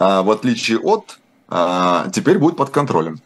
а 0.00 0.24
в 0.24 0.30
отличие 0.32 0.80
от, 0.80 1.20
а, 1.48 2.08
теперь 2.12 2.36
будет 2.36 2.56
под 2.56 2.70
контролем. 2.70 3.20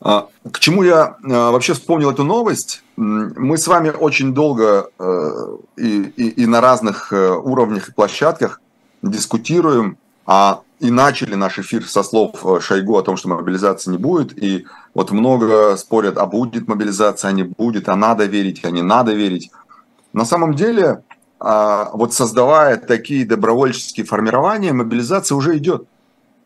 А, 0.00 0.28
к 0.50 0.60
чему 0.60 0.82
я 0.82 1.18
вообще 1.20 1.74
вспомнил 1.74 2.10
эту 2.10 2.24
новость? 2.24 2.82
Мы 2.96 3.58
с 3.58 3.66
вами 3.66 3.90
очень 3.90 4.32
долго 4.32 4.88
э, 4.98 5.56
и, 5.76 6.04
и, 6.16 6.28
и 6.42 6.46
на 6.46 6.62
разных 6.62 7.12
э, 7.12 7.32
уровнях 7.32 7.90
и 7.90 7.92
площадках 7.92 8.62
дискутируем 9.02 9.98
о 10.24 10.60
и 10.80 10.90
начали 10.90 11.34
наш 11.34 11.58
эфир 11.58 11.84
со 11.84 12.02
слов 12.02 12.44
э, 12.44 12.60
Шойгу 12.60 12.96
о 12.96 13.02
том, 13.02 13.16
что 13.16 13.28
мобилизации 13.28 13.90
не 13.90 13.98
будет. 13.98 14.40
И 14.40 14.66
вот 14.94 15.10
много 15.10 15.76
спорят, 15.76 16.18
а 16.18 16.26
будет 16.26 16.68
мобилизация, 16.68 17.30
а 17.30 17.32
не 17.32 17.42
будет, 17.42 17.88
а 17.88 17.96
надо 17.96 18.26
верить, 18.26 18.64
а 18.64 18.70
не 18.70 18.82
надо 18.82 19.12
верить. 19.12 19.50
На 20.12 20.24
самом 20.24 20.54
деле, 20.54 21.02
а, 21.40 21.90
вот 21.92 22.14
создавая 22.14 22.76
такие 22.76 23.26
добровольческие 23.26 24.06
формирования, 24.06 24.72
мобилизация 24.72 25.36
уже 25.36 25.56
идет, 25.58 25.86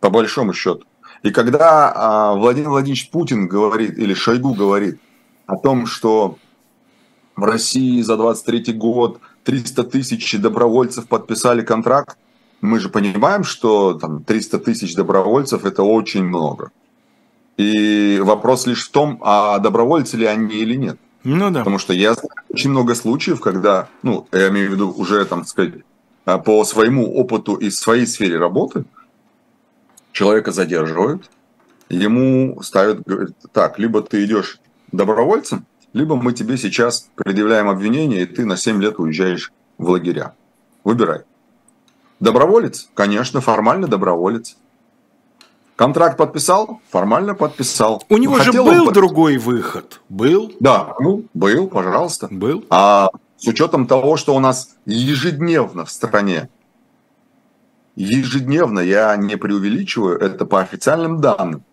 по 0.00 0.10
большому 0.10 0.52
счету. 0.52 0.84
И 1.22 1.30
когда 1.30 1.92
а, 1.94 2.34
Владимир 2.34 2.70
Владимирович 2.70 3.10
Путин 3.10 3.48
говорит, 3.48 3.98
или 3.98 4.14
Шойгу 4.14 4.54
говорит 4.54 4.98
о 5.46 5.56
том, 5.56 5.86
что 5.86 6.38
в 7.36 7.44
России 7.44 8.00
за 8.02 8.16
23 8.16 8.72
год 8.72 9.20
300 9.44 9.84
тысяч 9.84 10.38
добровольцев 10.38 11.06
подписали 11.06 11.62
контракт, 11.62 12.16
мы 12.62 12.78
же 12.78 12.88
понимаем, 12.88 13.44
что 13.44 13.94
там 13.94 14.22
300 14.24 14.60
тысяч 14.60 14.94
добровольцев– 14.94 15.64
это 15.66 15.82
очень 15.82 16.24
много. 16.24 16.70
И 17.58 18.20
вопрос 18.22 18.66
лишь 18.66 18.86
в 18.86 18.90
том, 18.92 19.18
а 19.20 19.58
добровольцы 19.58 20.16
ли 20.16 20.24
они 20.24 20.54
или 20.54 20.76
нет. 20.76 20.96
Ну 21.24 21.50
да. 21.50 21.60
Потому 21.60 21.78
что 21.78 21.92
я 21.92 22.14
знаю 22.14 22.30
очень 22.48 22.70
много 22.70 22.94
случаев, 22.94 23.40
когда, 23.40 23.88
ну, 24.02 24.26
я 24.32 24.48
имею 24.48 24.70
в 24.70 24.72
виду 24.72 24.90
уже, 24.90 25.24
там 25.24 25.44
сказать, 25.44 25.74
а, 26.24 26.38
по 26.38 26.64
своему 26.64 27.14
опыту 27.14 27.56
и 27.56 27.68
своей 27.70 28.06
сфере 28.06 28.38
работы, 28.38 28.84
человека 30.12 30.52
задерживают, 30.52 31.30
ему 31.88 32.62
ставят, 32.62 33.02
говорят, 33.02 33.32
так, 33.52 33.78
либо 33.78 34.02
ты 34.02 34.24
идешь 34.24 34.60
добровольцем, 34.92 35.66
либо 35.92 36.16
мы 36.16 36.32
тебе 36.32 36.56
сейчас 36.56 37.10
предъявляем 37.16 37.68
обвинение, 37.68 38.22
и 38.22 38.26
ты 38.26 38.46
на 38.46 38.56
7 38.56 38.80
лет 38.80 38.98
уезжаешь 38.98 39.52
в 39.78 39.90
лагеря. 39.90 40.34
Выбирай. 40.84 41.22
Доброволец? 42.22 42.88
Конечно, 42.94 43.40
формально 43.40 43.88
доброволец. 43.88 44.56
Контракт 45.74 46.16
подписал? 46.16 46.80
Формально 46.88 47.34
подписал. 47.34 48.04
У 48.08 48.16
него 48.16 48.34
Хотел 48.34 48.52
же 48.52 48.62
был 48.62 48.84
под... 48.84 48.94
другой 48.94 49.38
выход. 49.38 50.00
Был? 50.08 50.52
Да, 50.60 50.94
ну, 51.00 51.24
был, 51.34 51.66
пожалуйста. 51.66 52.28
Был. 52.30 52.64
А 52.70 53.10
с 53.36 53.48
учетом 53.48 53.88
того, 53.88 54.16
что 54.16 54.36
у 54.36 54.38
нас 54.38 54.76
ежедневно 54.86 55.84
в 55.84 55.90
стране, 55.90 56.48
ежедневно, 57.96 58.78
я 58.78 59.16
не 59.16 59.34
преувеличиваю, 59.34 60.16
это 60.16 60.46
по 60.46 60.60
официальным 60.60 61.20
данным, 61.20 61.64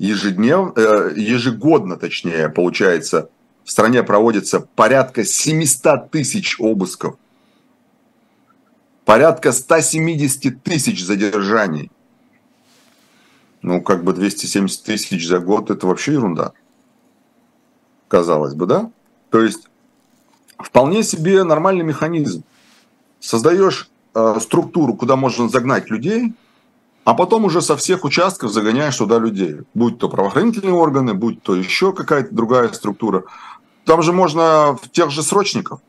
ежедневно, 0.00 0.72
э, 0.74 1.12
ежегодно, 1.14 1.96
точнее, 1.96 2.48
получается, 2.48 3.30
в 3.62 3.70
стране 3.70 4.02
проводится 4.02 4.58
порядка 4.58 5.24
700 5.24 6.10
тысяч 6.10 6.56
обысков 6.58 7.14
порядка 9.04 9.52
170 9.52 10.62
тысяч 10.62 11.04
задержаний. 11.04 11.90
Ну, 13.62 13.80
как 13.80 14.02
бы 14.02 14.12
270 14.12 14.82
тысяч 14.82 15.26
за 15.26 15.38
год– 15.38 15.70
это 15.70 15.86
вообще 15.86 16.12
ерунда. 16.12 16.52
Казалось 18.08 18.54
бы, 18.54 18.66
да? 18.66 18.90
То 19.30 19.40
есть, 19.40 19.68
вполне 20.58 21.02
себе 21.02 21.44
нормальный 21.44 21.84
механизм. 21.84 22.42
Создаешь 23.20 23.88
э, 24.14 24.38
структуру, 24.40 24.94
куда 24.94 25.14
можно 25.14 25.48
загнать 25.48 25.90
людей, 25.90 26.34
а 27.04 27.14
потом 27.14 27.44
уже 27.44 27.62
со 27.62 27.76
всех 27.76 28.04
участков 28.04 28.52
загоняешь 28.52 28.96
туда 28.96 29.18
людей. 29.18 29.58
Будь 29.74 29.98
то 29.98 30.08
правоохранительные 30.08 30.74
органы, 30.74 31.14
будь 31.14 31.42
то 31.42 31.54
еще 31.54 31.92
какая-то 31.92 32.34
другая 32.34 32.68
структура. 32.72 33.24
Там 33.84 34.02
же 34.02 34.12
можно 34.12 34.76
в 34.80 34.88
тех 34.90 35.10
же 35.10 35.22
срочников. 35.22 35.80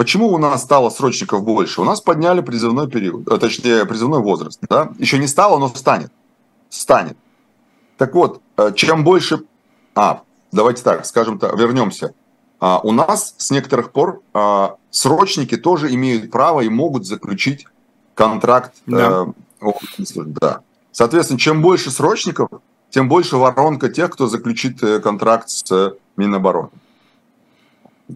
Почему 0.00 0.28
у 0.32 0.38
нас 0.38 0.62
стало 0.62 0.88
срочников 0.88 1.44
больше? 1.44 1.82
У 1.82 1.84
нас 1.84 2.00
подняли 2.00 2.40
призывной 2.40 2.88
период, 2.88 3.28
а, 3.28 3.36
точнее 3.36 3.84
призывной 3.84 4.20
возраст. 4.20 4.58
Да? 4.66 4.92
Еще 4.98 5.18
не 5.18 5.26
стало, 5.26 5.58
но 5.58 5.68
станет. 5.68 6.10
Станет. 6.70 7.18
Так 7.98 8.14
вот, 8.14 8.40
э, 8.56 8.72
чем 8.74 9.04
больше... 9.04 9.42
А, 9.94 10.22
давайте 10.52 10.82
так, 10.82 11.04
скажем 11.04 11.38
так, 11.38 11.54
вернемся. 11.54 12.14
А, 12.60 12.80
у 12.82 12.92
нас 12.92 13.34
с 13.36 13.50
некоторых 13.50 13.92
пор 13.92 14.22
а, 14.32 14.76
срочники 14.90 15.58
тоже 15.58 15.92
имеют 15.92 16.30
право 16.30 16.62
и 16.62 16.70
могут 16.70 17.04
заключить 17.04 17.66
контракт 18.14 18.72
да. 18.86 19.26
Э, 19.60 19.70
да. 20.16 20.60
Соответственно, 20.92 21.38
чем 21.38 21.60
больше 21.60 21.90
срочников, 21.90 22.48
тем 22.88 23.10
больше 23.10 23.36
воронка 23.36 23.90
тех, 23.90 24.08
кто 24.08 24.28
заключит 24.28 24.82
э, 24.82 24.98
контракт 25.00 25.50
с 25.50 25.70
э, 25.70 25.92
Минобороны. 26.16 26.70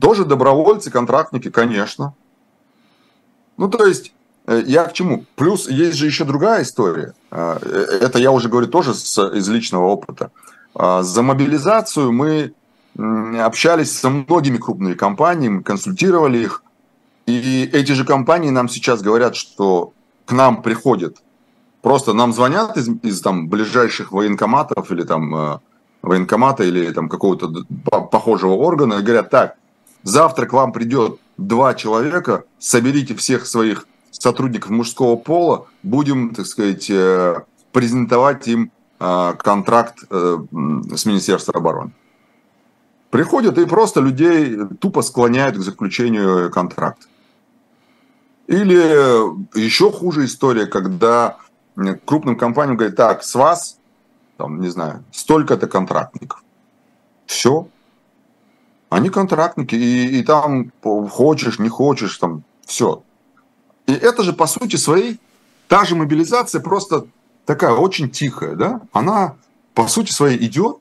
Тоже 0.01 0.25
добровольцы, 0.25 0.91
контрактники, 0.91 1.51
конечно. 1.51 2.15
Ну, 3.57 3.69
то 3.69 3.87
есть, 3.87 4.13
э, 4.47 4.63
я 4.67 4.85
к 4.85 4.93
чему? 4.93 5.25
Плюс 5.37 5.69
есть 5.69 5.97
же 5.97 6.07
еще 6.07 6.25
другая 6.25 6.63
история. 6.63 7.15
Это 7.31 8.19
я 8.19 8.31
уже 8.31 8.49
говорю 8.49 8.69
тоже 8.69 8.95
с, 8.95 9.19
из 9.35 9.49
личного 9.49 9.87
опыта. 9.87 10.31
За 10.75 11.23
мобилизацию 11.23 12.13
мы 12.13 12.53
общались 12.97 13.97
со 13.97 14.11
многими 14.11 14.59
крупными 14.59 14.95
компаниями, 14.95 15.63
консультировали 15.63 16.39
их. 16.39 16.63
И 17.27 17.69
эти 17.73 17.93
же 17.93 18.05
компании 18.05 18.51
нам 18.51 18.69
сейчас 18.69 19.03
говорят, 19.03 19.37
что 19.37 19.93
к 20.27 20.33
нам 20.33 20.63
приходят 20.63 21.19
Просто 21.85 22.15
нам 22.15 22.33
звонят 22.33 22.79
из, 22.79 22.89
из 23.03 23.21
там 23.21 23.47
ближайших 23.47 24.11
военкоматов 24.11 24.91
или 24.91 25.03
там 25.03 25.37
э, 25.37 25.59
военкомата 26.01 26.65
или 26.65 26.91
там 26.93 27.11
какого-то 27.11 27.53
похожего 28.11 28.55
органа 28.55 28.95
и 28.95 29.03
говорят, 29.03 29.29
так, 29.29 29.57
завтра 30.05 30.47
к 30.47 30.53
вам 30.53 30.73
придет 30.73 31.19
два 31.37 31.75
человека, 31.75 32.45
соберите 32.59 33.15
всех 33.17 33.47
своих 33.47 33.89
сотрудников 34.13 34.71
мужского 34.71 35.17
пола, 35.17 35.67
будем, 35.83 36.35
так 36.35 36.47
сказать, 36.47 36.89
э, 36.89 37.43
презентовать 37.73 38.47
им 38.47 38.71
э, 39.01 39.35
контракт 39.39 39.99
с 40.09 41.07
Министерством 41.07 41.57
обороны. 41.57 41.91
Приходят 43.11 43.59
и 43.59 43.67
просто 43.67 44.01
людей 44.01 44.57
тупо 44.81 45.03
склоняют 45.03 45.57
к 45.57 45.61
заключению 45.61 46.51
контракта. 46.51 47.07
Или 48.47 48.77
еще 49.59 49.91
хуже 49.91 50.25
история, 50.25 50.67
когда 50.67 51.39
крупным 52.05 52.37
компаниям 52.37 52.77
говорит, 52.77 52.97
так, 52.97 53.23
с 53.23 53.35
вас, 53.35 53.79
там, 54.37 54.61
не 54.61 54.69
знаю, 54.69 55.05
столько-то 55.13 55.67
контрактников. 55.67 56.43
Все. 57.27 57.69
Они 58.95 59.11
контрактники, 59.11 59.75
и, 59.75 60.19
и 60.19 60.23
там 60.23 60.71
хочешь, 60.83 61.59
не 61.59 61.69
хочешь, 61.69 62.17
там, 62.19 62.45
все. 62.65 63.03
И 63.87 63.93
это 63.93 64.23
же, 64.23 64.33
по 64.33 64.47
сути 64.47 64.77
своей, 64.77 65.21
та 65.69 65.85
же 65.85 65.97
мобилизация, 65.97 66.61
просто 66.61 67.07
такая 67.45 67.73
очень 67.73 68.09
тихая, 68.09 68.55
да? 68.55 68.81
Она, 68.93 69.35
по 69.75 69.89
сути 69.89 70.13
своей, 70.13 70.39
идет, 70.47 70.77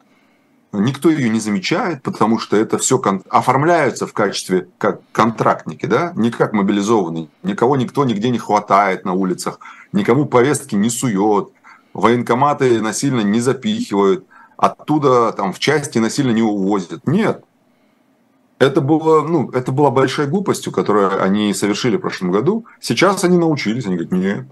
никто 0.71 1.09
ее 1.09 1.29
не 1.29 1.39
замечает, 1.39 2.03
потому 2.03 2.37
что 2.37 2.55
это 2.55 2.77
все 2.77 2.99
кон- 2.99 3.23
оформляются 3.29 4.05
в 4.05 4.13
качестве 4.13 4.67
как 4.77 5.01
контрактники, 5.11 5.87
да, 5.87 6.13
не 6.15 6.29
как 6.29 6.53
мобилизованные. 6.53 7.29
Никого 7.41 7.77
никто 7.77 8.05
нигде 8.05 8.29
не 8.29 8.37
хватает 8.37 9.05
на 9.05 9.13
улицах 9.13 9.59
никому 9.93 10.25
повестки 10.25 10.75
не 10.75 10.89
сует, 10.89 11.49
военкоматы 11.93 12.81
насильно 12.81 13.21
не 13.21 13.39
запихивают, 13.39 14.25
оттуда 14.57 15.31
там 15.31 15.53
в 15.53 15.59
части 15.59 15.99
насильно 15.99 16.31
не 16.31 16.41
увозят. 16.41 17.07
Нет. 17.07 17.43
Это, 18.63 18.79
было, 18.79 19.27
ну, 19.27 19.49
это 19.51 19.73
была 19.73 19.91
большая 19.91 20.25
глупостью, 20.25 20.71
которую 20.71 21.21
они 21.21 21.53
совершили 21.53 21.97
в 21.97 21.99
прошлом 21.99 22.31
году. 22.31 22.65
Сейчас 22.79 23.25
они 23.25 23.37
научились, 23.37 23.85
они 23.85 23.95
говорят, 23.95 24.13
нет, 24.13 24.45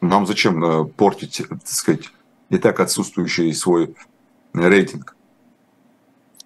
нам 0.00 0.26
зачем 0.26 0.64
э, 0.64 0.84
портить, 0.84 1.42
так 1.48 1.60
сказать, 1.64 2.10
и 2.50 2.58
так 2.58 2.80
отсутствующий 2.80 3.54
свой 3.54 3.94
рейтинг. 4.52 5.14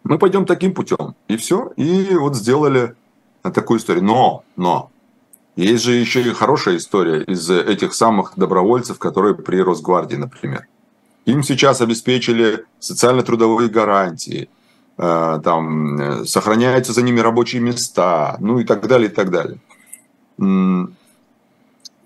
Мы 0.05 0.19
пойдем 0.19 0.45
таким 0.45 0.75
путем. 0.75 1.15
И 1.27 1.39
все. 1.39 1.73
И 1.77 2.15
вот 2.15 2.37
сделали 2.37 2.95
такую 3.43 3.81
историю. 3.81 4.05
Но, 4.05 4.45
но, 4.57 4.91
есть 5.57 5.85
же 5.85 5.93
еще 5.93 6.21
и 6.21 6.35
хорошая 6.35 6.77
история 6.77 7.23
из 7.23 7.49
этих 7.49 7.95
самых 7.95 8.35
добровольцев, 8.37 8.99
которые 8.99 9.35
при 9.35 9.63
Росгвардии, 9.63 10.17
например. 10.17 10.67
Им 11.25 11.43
сейчас 11.45 11.81
обеспечили 11.81 12.67
социально-трудовые 12.79 13.71
гарантии, 13.71 14.51
там, 15.01 16.01
э, 16.01 16.25
сохраняются 16.27 16.93
за 16.93 17.03
ними 17.03 17.21
рабочие 17.21 17.63
места, 17.63 18.37
ну 18.41 18.59
и 18.59 18.65
так 18.65 18.87
далее, 18.87 19.09
и 19.09 19.13
так 19.13 19.31
далее. 19.31 19.59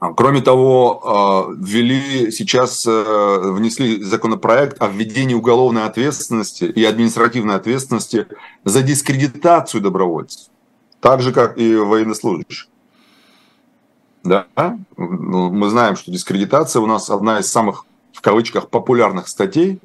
А 0.01 0.12
кроме 0.12 0.42
того, 0.42 1.49
э, 1.51 1.55
ввели 1.59 2.30
сейчас, 2.30 2.84
внесли 2.84 4.03
законопроект 4.03 4.82
о 4.82 4.88
введении 4.88 5.34
уголовной 5.34 5.84
ответственности 5.84 6.64
и 6.64 6.84
административной 6.84 7.55
ответственности 7.57 8.26
за 8.64 8.82
дискредитацию 8.82 9.80
добровольцев, 9.80 10.49
так 11.01 11.20
же, 11.20 11.32
как 11.32 11.59
и 11.59 11.74
военнослужащих. 11.74 12.68
Да? 14.24 14.47
Мы 14.97 15.68
знаем, 15.68 15.97
что 15.97 16.11
дискредитация 16.11 16.80
у 16.80 16.86
нас 16.86 17.11
одна 17.11 17.40
из 17.40 17.51
самых, 17.51 17.84
в 18.12 18.20
кавычках, 18.20 18.68
популярных 18.68 19.28
статей. 19.28 19.80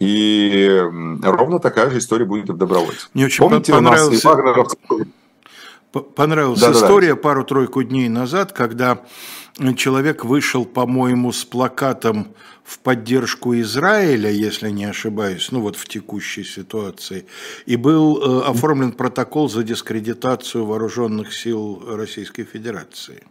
И 0.00 0.82
ровно 1.22 1.58
такая 1.58 1.90
же 1.90 1.98
история 1.98 2.24
будет 2.24 2.48
и 2.48 2.52
в 2.52 2.56
добровольцах. 2.56 3.10
Мне 3.14 3.26
очень 3.26 3.38
Помните, 3.38 3.72
понравился... 3.72 4.28
Понравилась 6.14 6.60
да, 6.60 6.70
история 6.70 7.10
да, 7.10 7.14
да. 7.16 7.20
пару-тройку 7.20 7.82
дней 7.82 8.08
назад, 8.08 8.52
когда 8.52 9.02
человек 9.76 10.24
вышел, 10.24 10.64
по-моему, 10.64 11.32
с 11.32 11.44
плакатом 11.44 12.28
в 12.62 12.78
поддержку 12.78 13.54
Израиля, 13.56 14.30
если 14.30 14.70
не 14.70 14.84
ошибаюсь, 14.84 15.50
ну 15.50 15.60
вот 15.60 15.76
в 15.76 15.88
текущей 15.88 16.44
ситуации, 16.44 17.26
и 17.66 17.74
был 17.74 18.18
э, 18.22 18.48
оформлен 18.48 18.92
протокол 18.92 19.48
за 19.48 19.64
дискредитацию 19.64 20.64
вооруженных 20.64 21.34
сил 21.34 21.82
Российской 21.88 22.44
Федерации. 22.44 23.24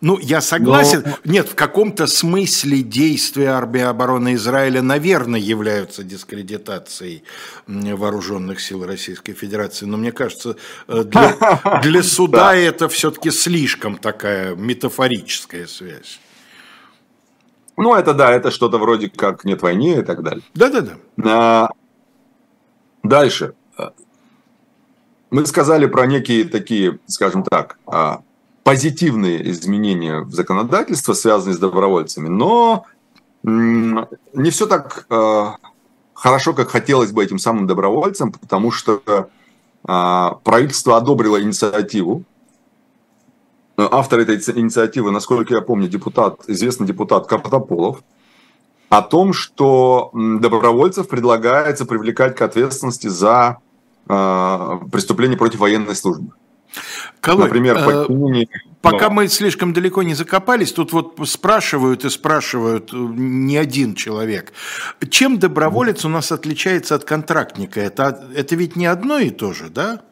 Ну, 0.00 0.18
я 0.18 0.40
согласен. 0.40 1.02
Но... 1.04 1.32
Нет, 1.32 1.48
в 1.48 1.54
каком-то 1.54 2.06
смысле 2.06 2.82
действия 2.82 3.48
армии 3.48 3.80
обороны 3.80 4.34
Израиля, 4.34 4.82
наверное, 4.82 5.40
являются 5.40 6.02
дискредитацией 6.02 7.24
вооруженных 7.66 8.60
сил 8.60 8.84
Российской 8.84 9.32
Федерации. 9.32 9.86
Но 9.86 9.96
мне 9.96 10.12
кажется, 10.12 10.56
э, 10.88 11.04
для, 11.04 11.80
для 11.82 12.02
суда 12.02 12.54
это 12.54 12.88
все-таки 12.88 13.30
слишком 13.30 13.96
такая 13.96 14.54
метафорическая 14.54 15.66
связь. 15.66 16.20
Ну, 17.76 17.94
это 17.94 18.14
да, 18.14 18.32
это 18.32 18.50
что-то 18.50 18.78
вроде 18.78 19.10
как 19.10 19.44
нет 19.44 19.62
войны 19.62 19.98
и 19.98 20.02
так 20.02 20.22
далее. 20.22 20.42
Да-да-да. 20.54 20.96
А, 21.24 21.70
дальше. 23.02 23.54
Мы 25.30 25.44
сказали 25.44 25.86
про 25.86 26.06
некие 26.06 26.44
такие, 26.44 26.98
скажем 27.06 27.42
так, 27.42 27.78
а, 27.86 28.22
позитивные 28.66 29.48
изменения 29.52 30.22
в 30.22 30.34
законодательство, 30.34 31.12
связанные 31.12 31.54
с 31.54 31.58
добровольцами, 31.58 32.26
но 32.26 32.84
не 33.44 34.50
все 34.50 34.66
так 34.66 35.06
э, 35.08 35.44
хорошо, 36.14 36.52
как 36.52 36.70
хотелось 36.70 37.12
бы 37.12 37.22
этим 37.22 37.38
самым 37.38 37.68
добровольцам, 37.68 38.32
потому 38.32 38.72
что 38.72 39.00
э, 39.06 39.24
правительство 40.42 40.96
одобрило 40.96 41.40
инициативу. 41.40 42.24
Автор 43.76 44.18
этой 44.18 44.34
инициативы, 44.34 45.12
насколько 45.12 45.54
я 45.54 45.60
помню, 45.60 45.86
депутат, 45.86 46.40
известный 46.48 46.88
депутат 46.88 47.28
Картополов, 47.28 48.02
о 48.88 49.00
том, 49.00 49.32
что 49.32 50.10
добровольцев 50.12 51.06
предлагается 51.06 51.86
привлекать 51.86 52.34
к 52.34 52.42
ответственности 52.42 53.06
за 53.06 53.58
э, 54.08 54.78
преступление 54.90 55.38
против 55.38 55.60
военной 55.60 55.94
службы. 55.94 56.32
Колой, 57.20 57.44
Например, 57.44 57.76
э, 57.76 58.46
пока 58.82 59.10
мы 59.10 59.28
слишком 59.28 59.72
далеко 59.72 60.02
не 60.02 60.14
закопались, 60.14 60.72
тут 60.72 60.92
вот 60.92 61.18
спрашивают 61.28 62.04
и 62.04 62.10
спрашивают 62.10 62.92
э, 62.92 62.96
не 62.96 63.56
один 63.56 63.94
человек. 63.94 64.52
Чем 65.10 65.38
доброволец 65.38 66.04
у 66.04 66.08
нас 66.08 66.32
отличается 66.32 66.94
от 66.94 67.04
контрактника? 67.04 67.80
Это, 67.80 68.28
это 68.34 68.54
ведь 68.56 68.76
не 68.76 68.86
одно 68.86 69.18
и 69.18 69.30
то 69.30 69.52
же, 69.52 69.68
да? 69.68 70.02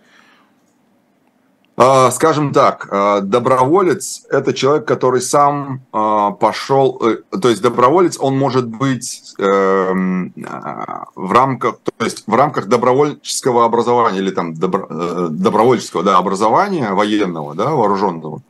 А, 1.77 2.13
скажем 2.13 2.53
так, 2.53 2.87
а, 2.91 3.21
доброволец– 3.21 4.25
это 4.31 4.53
человек, 4.53 4.87
который 4.87 5.21
сам 5.21 5.81
а, 5.93 6.31
пошел, 6.31 7.03
э, 7.03 7.17
то 7.37 7.49
есть 7.49 7.63
доброволец, 7.63 8.17
он 8.21 8.39
может 8.39 8.69
быть 8.69 9.35
эм, 9.39 10.33
в 11.17 11.33
рамках, 11.33 11.79
то 11.83 12.05
есть 12.05 12.23
в 12.29 12.35
рамках 12.35 12.69
добровольческого 12.69 13.65
образования 13.65 14.19
или 14.19 14.31
там 14.31 14.55
добро, 14.55 14.87
э, 14.89 15.27
добровольческого 15.31 16.05
да, 16.05 16.17
образования 16.17 16.93
военного, 16.93 17.57
да, 17.57 17.71
вооруженного. 17.71 18.41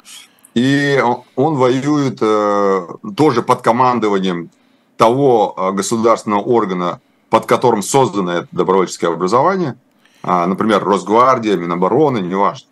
И 0.53 1.03
он 1.35 1.55
воюет 1.55 2.18
э, 2.20 2.87
тоже 3.16 3.43
под 3.43 3.62
командованием 3.62 4.51
того 4.99 5.72
государственного 5.72 6.41
органа, 6.41 7.01
под 7.31 7.47
которым 7.47 7.83
создано 7.83 8.33
это 8.33 8.49
добровольческое 8.53 9.11
образование, 9.11 9.77
например, 10.22 10.85
Росгвардия, 10.85 11.57
Минобороны, 11.57 12.18
неважно 12.18 12.68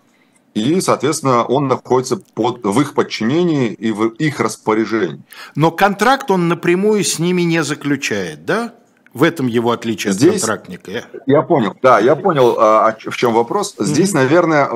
и, 0.55 0.81
соответственно, 0.81 1.45
он 1.45 1.69
находится 1.69 2.17
под, 2.17 2.65
в 2.65 2.81
их 2.81 2.95
подчинении 2.95 3.73
и 3.73 3.91
в 3.91 4.09
их 4.09 4.41
распоряжении. 4.41 5.23
Но 5.55 5.71
контракт 5.71 6.31
он 6.31 6.49
напрямую 6.49 7.05
с 7.05 7.19
ними 7.19 7.43
не 7.43 7.63
заключает, 7.63 8.45
да? 8.45 8.75
В 9.15 9.25
этом 9.25 9.47
его 9.47 9.73
отличие 9.73 10.13
Здесь, 10.15 10.43
от 10.43 10.49
контрактника. 10.49 11.05
Я 11.27 11.43
понял, 11.43 11.77
да, 11.83 11.99
я 11.99 12.17
понял, 12.17 12.57
а, 12.59 12.97
в 12.99 13.17
чем 13.17 13.35
вопрос. 13.35 13.75
Здесь, 13.79 14.11
mm-hmm. 14.11 14.15
наверное, 14.15 14.71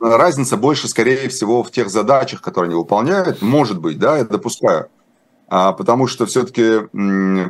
разница 0.00 0.56
больше, 0.56 0.86
скорее 0.86 1.28
всего, 1.28 1.64
в 1.64 1.72
тех 1.72 1.90
задачах, 1.90 2.40
которые 2.40 2.68
они 2.68 2.76
выполняют. 2.76 3.42
Может 3.42 3.80
быть, 3.80 3.98
да, 3.98 4.18
я 4.18 4.24
допускаю. 4.24 4.88
А, 5.48 5.72
потому 5.72 6.06
что 6.06 6.26
все-таки 6.26 6.86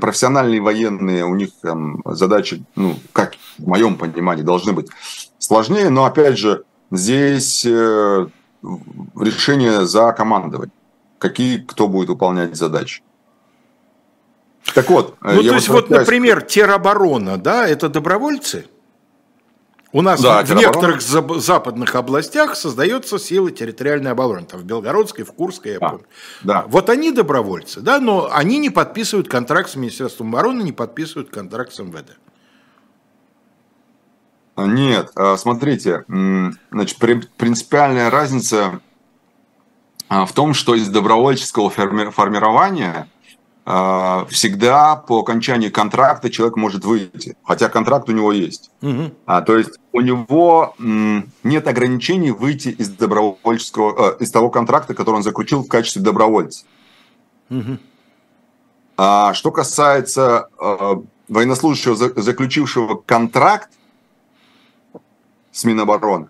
профессиональные 0.01 0.63
военные, 0.63 1.27
у 1.27 1.35
них 1.35 1.51
там, 1.61 2.01
задачи, 2.07 2.65
ну, 2.75 2.97
как 3.13 3.35
в 3.59 3.67
моем 3.67 3.97
понимании, 3.97 4.43
должны 4.43 4.73
быть 4.73 4.89
сложнее. 5.39 5.91
Но, 5.91 6.07
опять 6.07 6.39
же, 6.39 6.65
Здесь 6.91 7.65
э, 7.65 8.27
решение 8.63 9.87
за 9.87 10.13
командование. 10.13 10.73
Какие, 11.19 11.59
кто 11.59 11.87
будет 11.87 12.09
выполнять 12.09 12.57
задачи. 12.57 13.03
Так 14.75 14.89
вот. 14.91 15.17
Ну, 15.21 15.43
то 15.43 15.55
есть, 15.55 15.69
вот, 15.69 15.91
например, 15.91 16.43
тероборона, 16.43 17.37
да, 17.37 17.67
это 17.67 17.89
добровольцы? 17.89 18.67
У 19.93 20.03
нас 20.03 20.23
да, 20.23 20.45
в 20.45 20.55
некоторых 20.55 21.01
западных 21.03 21.97
областях 21.97 22.55
создается 22.55 23.19
сила 23.19 23.51
территориальной 23.51 24.13
обороны. 24.13 24.47
Там 24.47 24.61
в 24.61 24.65
Белгородской, 24.65 25.25
в 25.25 25.33
Курской, 25.33 25.73
я 25.73 25.79
да, 25.81 25.89
помню. 25.89 26.05
Да. 26.45 26.65
Вот 26.69 26.89
они 26.91 27.11
добровольцы, 27.11 27.81
да, 27.81 27.99
но 27.99 28.31
они 28.33 28.59
не 28.59 28.71
подписывают 28.71 29.29
контракт 29.29 29.71
с 29.71 29.75
Министерством 29.75 30.29
обороны, 30.29 30.63
не 30.63 30.73
подписывают 30.73 31.31
контракт 31.31 31.73
с 31.73 31.81
МВД. 31.81 32.19
Нет, 34.57 35.13
а, 35.17 35.37
смотрите, 35.37 36.05
значит, 36.71 36.99
принципиальная 36.99 38.11
разница 38.11 38.81
а, 40.11 40.27
в 40.27 40.33
том, 40.33 40.55
что 40.55 40.75
из 40.75 40.89
добровольческого 40.89 41.71
формирования 41.71 43.09
а, 43.65 44.27
всегда 44.29 44.97
по 44.97 45.21
окончании 45.21 45.69
контракта 45.69 46.31
человек 46.31 46.57
может 46.57 46.85
выйти, 46.85 47.37
хотя 47.45 47.69
контракт 47.69 48.09
у 48.09 48.13
него 48.13 48.33
есть. 48.33 48.73
Угу. 48.83 49.13
А, 49.27 49.41
то 49.43 49.57
есть 49.57 49.79
у 49.93 50.01
него 50.01 50.75
нет 50.79 51.69
ограничений 51.69 52.33
выйти 52.33 52.69
из 52.71 52.89
добровольческого, 52.89 54.17
из 54.19 54.33
того 54.33 54.51
контракта, 54.51 54.95
который 54.95 55.17
он 55.17 55.23
заключил 55.23 55.63
в 55.63 55.69
качестве 55.69 56.03
добровольца. 56.03 56.65
Угу. 57.49 57.79
А, 58.97 59.33
что 59.33 59.53
касается 59.53 60.49
военнослужащего, 61.29 61.95
заключившего 61.95 62.97
контракт, 62.97 63.71
с 65.61 65.65
Минобороны, 65.65 66.29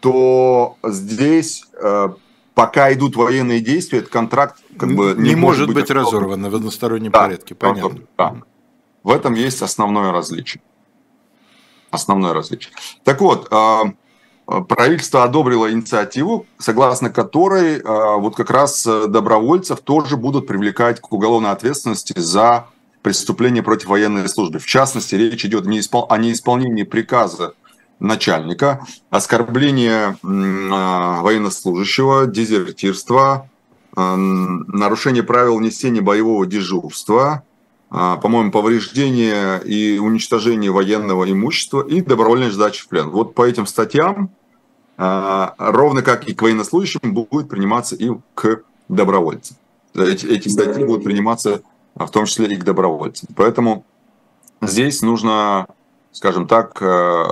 то 0.00 0.76
здесь 0.82 1.64
э, 1.80 2.08
пока 2.54 2.92
идут 2.92 3.14
военные 3.16 3.60
действия, 3.60 4.00
этот 4.00 4.10
контракт 4.10 4.60
как 4.76 4.92
бы 4.92 5.14
не, 5.16 5.30
не 5.30 5.36
может 5.36 5.68
быть, 5.68 5.76
быть 5.76 5.90
разорван 5.90 6.50
в 6.50 6.54
одностороннем 6.54 7.12
да, 7.12 7.20
порядке. 7.20 7.54
Понятно. 7.54 8.00
Да. 8.18 8.36
В 9.04 9.10
этом 9.10 9.34
есть 9.34 9.62
основное 9.62 10.10
различие. 10.10 10.62
Основное 11.92 12.34
различие. 12.34 12.74
Так 13.04 13.20
вот, 13.20 13.46
э, 13.52 13.82
правительство 14.68 15.22
одобрило 15.22 15.72
инициативу, 15.72 16.46
согласно 16.58 17.10
которой 17.10 17.76
э, 17.76 18.16
вот 18.18 18.34
как 18.34 18.50
раз 18.50 18.84
добровольцев 18.84 19.80
тоже 19.80 20.16
будут 20.16 20.48
привлекать 20.48 21.00
к 21.00 21.12
уголовной 21.12 21.52
ответственности 21.52 22.14
за 22.16 22.66
преступление 23.02 23.62
против 23.62 23.86
военной 23.86 24.28
службы. 24.28 24.58
В 24.58 24.66
частности, 24.66 25.14
речь 25.14 25.44
идет 25.44 25.66
о 25.66 26.18
неисполнении 26.18 26.82
приказа 26.82 27.54
начальника, 27.98 28.86
оскорбление 29.10 30.16
а, 30.22 31.22
военнослужащего, 31.22 32.26
дезертирство, 32.26 33.48
а, 33.94 34.16
нарушение 34.16 35.22
правил 35.22 35.58
несения 35.60 36.02
боевого 36.02 36.46
дежурства, 36.46 37.42
а, 37.90 38.16
по-моему, 38.16 38.50
повреждение 38.50 39.62
и 39.62 39.98
уничтожение 39.98 40.70
военного 40.70 41.30
имущества 41.30 41.86
и 41.86 42.00
добровольная 42.00 42.50
сдача 42.50 42.84
в 42.84 42.88
плен. 42.88 43.10
Вот 43.10 43.34
по 43.34 43.46
этим 43.46 43.66
статьям, 43.66 44.30
ровно 44.98 46.00
как 46.00 46.26
и 46.26 46.34
к 46.34 46.40
военнослужащим, 46.40 47.12
будет 47.12 47.50
приниматься 47.50 47.94
и 47.96 48.10
к 48.34 48.62
добровольцам. 48.88 49.58
Эти, 49.94 50.24
эти 50.24 50.48
статьи 50.48 50.84
будут 50.84 51.04
приниматься 51.04 51.60
в 51.94 52.08
том 52.10 52.24
числе 52.24 52.46
и 52.46 52.56
к 52.56 52.64
добровольцам. 52.64 53.28
Поэтому 53.36 53.84
здесь 54.62 55.02
нужно 55.02 55.66
скажем 56.16 56.48
так, 56.48 56.78
э, 56.80 57.24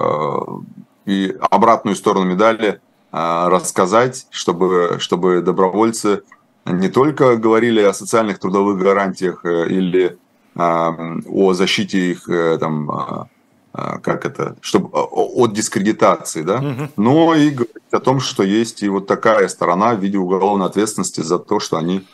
и 1.07 1.35
обратную 1.51 1.97
сторону 1.97 2.27
медали 2.27 2.81
э, 3.13 3.49
рассказать, 3.49 4.27
чтобы, 4.31 4.97
чтобы 4.99 5.41
добровольцы 5.41 6.23
не 6.67 6.91
только 6.91 7.37
говорили 7.37 7.81
о 7.81 7.95
социальных 7.95 8.39
трудовых 8.39 8.79
гарантиях 8.79 9.45
э, 9.47 9.69
или 9.69 10.19
о 10.57 11.53
защите 11.53 12.13
их 12.13 12.29
там, 12.61 13.29
как 13.73 14.25
это, 14.25 14.55
чтобы 14.61 14.89
от 14.93 15.53
дискредитации, 15.53 16.43
да, 16.43 16.59
угу. 16.59 16.93
но 16.97 17.35
и 17.35 17.51
говорить 17.51 17.91
о 17.91 17.99
том, 17.99 18.21
что 18.21 18.45
есть 18.45 18.85
и 18.85 18.89
вот 18.89 19.09
такая 19.09 19.49
сторона 19.49 19.97
в 19.97 20.01
виде 20.01 20.17
уголовной 20.17 20.67
ответственности 20.67 21.23
за 21.23 21.41
то, 21.41 21.59
что 21.59 21.77
они 21.77 22.07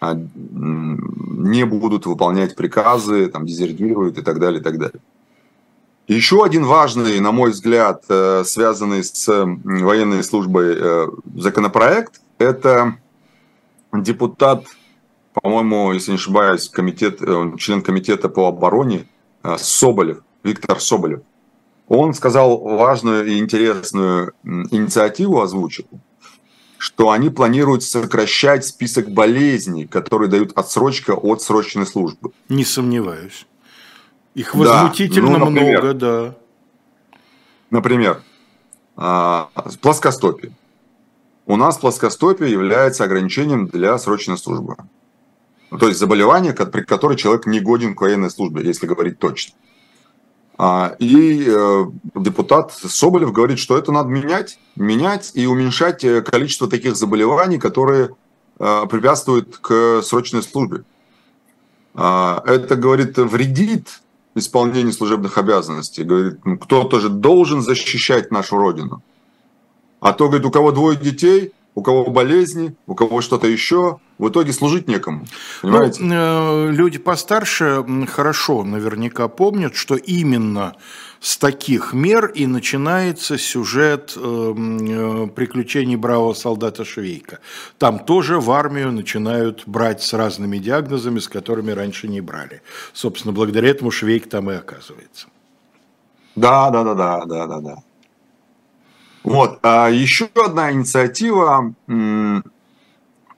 не 0.00 1.66
будут 1.66 2.06
выполнять 2.06 2.54
приказы, 2.54 3.26
там, 3.26 3.44
дезертируют 3.44 4.18
и 4.18 4.22
так 4.22 4.38
далее, 4.38 4.60
и 4.60 4.62
так 4.62 4.78
далее. 4.78 5.00
Еще 6.06 6.44
один 6.44 6.64
важный, 6.66 7.18
на 7.20 7.32
мой 7.32 7.50
взгляд, 7.50 8.04
э, 8.10 8.44
связанный 8.44 9.02
с 9.02 9.26
военной 9.26 10.22
службой 10.22 10.76
э, 10.76 11.08
законопроект, 11.36 12.20
это 12.38 12.98
депутат, 13.90 14.66
по-моему, 15.32 15.92
если 15.92 16.10
не 16.10 16.16
ошибаюсь, 16.16 16.68
комитет, 16.68 17.22
э, 17.22 17.52
член 17.58 17.80
комитета 17.80 18.28
по 18.28 18.48
обороне 18.48 19.08
Соболев, 19.56 20.18
Виктор 20.42 20.78
Соболев. 20.78 21.20
Он 21.88 22.12
сказал 22.12 22.58
важную 22.58 23.26
и 23.26 23.38
интересную 23.38 24.32
инициативу, 24.42 25.40
озвучил, 25.40 25.86
что 26.76 27.10
они 27.10 27.30
планируют 27.30 27.82
сокращать 27.82 28.66
список 28.66 29.10
болезней, 29.10 29.86
которые 29.86 30.28
дают 30.28 30.52
отсрочка 30.54 31.12
от 31.12 31.40
срочной 31.40 31.86
службы. 31.86 32.32
Не 32.50 32.64
сомневаюсь. 32.64 33.46
Их 34.34 34.54
возмутительно 34.54 35.32
да, 35.32 35.38
ну, 35.38 35.50
например, 35.50 35.82
много, 35.82 35.94
да. 35.94 36.34
Например, 37.70 38.22
а, 38.96 39.50
плоскостопие. 39.80 40.52
У 41.46 41.56
нас 41.56 41.78
плоскостопие 41.78 42.50
является 42.50 43.04
ограничением 43.04 43.66
для 43.66 43.96
срочной 43.98 44.38
службы. 44.38 44.76
То 45.78 45.88
есть 45.88 45.98
заболевание, 45.98 46.52
при 46.52 46.82
котором 46.82 47.16
человек 47.16 47.46
не 47.46 47.60
годен 47.60 47.94
к 47.94 48.00
военной 48.00 48.30
службе, 48.30 48.64
если 48.64 48.86
говорить 48.86 49.18
точно. 49.18 49.54
А, 50.56 50.94
и 51.00 51.44
э, 51.48 51.84
депутат 52.14 52.72
Соболев 52.72 53.32
говорит, 53.32 53.58
что 53.58 53.76
это 53.76 53.90
надо 53.90 54.08
менять, 54.08 54.58
менять 54.76 55.32
и 55.34 55.46
уменьшать 55.46 56.04
э, 56.04 56.22
количество 56.22 56.68
таких 56.68 56.94
заболеваний, 56.94 57.58
которые 57.58 58.10
э, 58.60 58.86
препятствуют 58.88 59.58
к 59.58 60.00
срочной 60.02 60.44
службе. 60.44 60.84
А, 61.94 62.42
это, 62.46 62.76
говорит, 62.76 63.18
вредит 63.18 64.00
исполнении 64.34 64.90
служебных 64.90 65.38
обязанностей. 65.38 66.04
Говорит, 66.04 66.44
ну, 66.44 66.58
кто-то 66.58 67.00
же 67.00 67.08
должен 67.08 67.62
защищать 67.62 68.30
нашу 68.30 68.56
Родину. 68.56 69.02
А 70.00 70.12
то, 70.12 70.26
говорит, 70.26 70.46
у 70.46 70.50
кого 70.50 70.72
двое 70.72 70.98
детей, 70.98 71.52
у 71.74 71.82
кого 71.82 72.10
болезни, 72.10 72.76
у 72.86 72.94
кого 72.94 73.20
что-то 73.20 73.46
еще, 73.46 73.98
в 74.18 74.28
итоге 74.28 74.52
служить 74.52 74.88
некому. 74.88 75.26
Понимаете? 75.62 76.02
Ну, 76.02 76.70
люди 76.70 76.98
постарше 76.98 77.84
хорошо 78.08 78.62
наверняка 78.64 79.28
помнят, 79.28 79.74
что 79.74 79.96
именно 79.96 80.76
с 81.24 81.38
таких 81.38 81.94
мер 81.94 82.26
и 82.26 82.46
начинается 82.46 83.38
сюжет 83.38 84.12
э, 84.14 84.20
э, 84.20 85.26
приключений 85.28 85.96
бравого 85.96 86.34
солдата 86.34 86.84
Швейка. 86.84 87.38
Там 87.78 87.98
тоже 88.00 88.38
в 88.38 88.50
армию 88.50 88.92
начинают 88.92 89.62
брать 89.64 90.02
с 90.02 90.12
разными 90.12 90.58
диагнозами, 90.58 91.20
с 91.20 91.28
которыми 91.28 91.70
раньше 91.70 92.08
не 92.08 92.20
брали. 92.20 92.60
Собственно, 92.92 93.32
благодаря 93.32 93.70
этому 93.70 93.90
Швейк 93.90 94.28
там 94.28 94.50
и 94.50 94.54
оказывается. 94.54 95.28
Да, 96.36 96.68
да, 96.68 96.84
да, 96.84 96.94
да, 96.94 97.24
да, 97.24 97.46
да, 97.46 97.60
да. 97.60 97.76
Вот. 99.22 99.60
А 99.62 99.88
еще 99.88 100.28
одна 100.34 100.72
инициатива, 100.72 101.74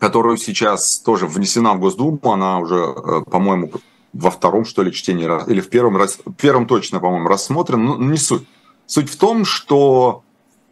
которую 0.00 0.38
сейчас 0.38 0.98
тоже 0.98 1.28
внесена 1.28 1.74
в 1.74 1.78
Госдуму, 1.78 2.18
она 2.32 2.58
уже, 2.58 2.74
э, 2.74 3.30
по-моему, 3.30 3.70
во 4.12 4.30
втором, 4.30 4.64
что 4.64 4.82
ли, 4.82 4.92
чтении, 4.92 5.28
или 5.50 5.60
в 5.60 5.68
первом, 5.68 5.98
в 5.98 6.32
первом 6.34 6.66
точно, 6.66 7.00
по-моему, 7.00 7.28
рассмотрен, 7.28 7.84
но 7.84 7.96
не 7.96 8.18
суть. 8.18 8.46
Суть 8.86 9.10
в 9.10 9.16
том, 9.16 9.44
что 9.44 10.22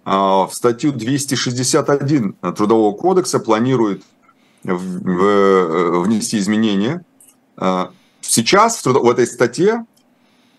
а, 0.05 0.47
в 0.47 0.55
статью 0.55 0.93
261 0.93 2.35
Трудового 2.57 2.95
кодекса 2.97 3.41
планирует 3.41 4.03
внести 4.62 6.39
изменения. 6.39 7.05
А, 7.57 7.91
сейчас 8.20 8.78
в, 8.78 8.82
труд... 8.82 9.03
в 9.03 9.11
этой 9.11 9.26
статье 9.26 9.85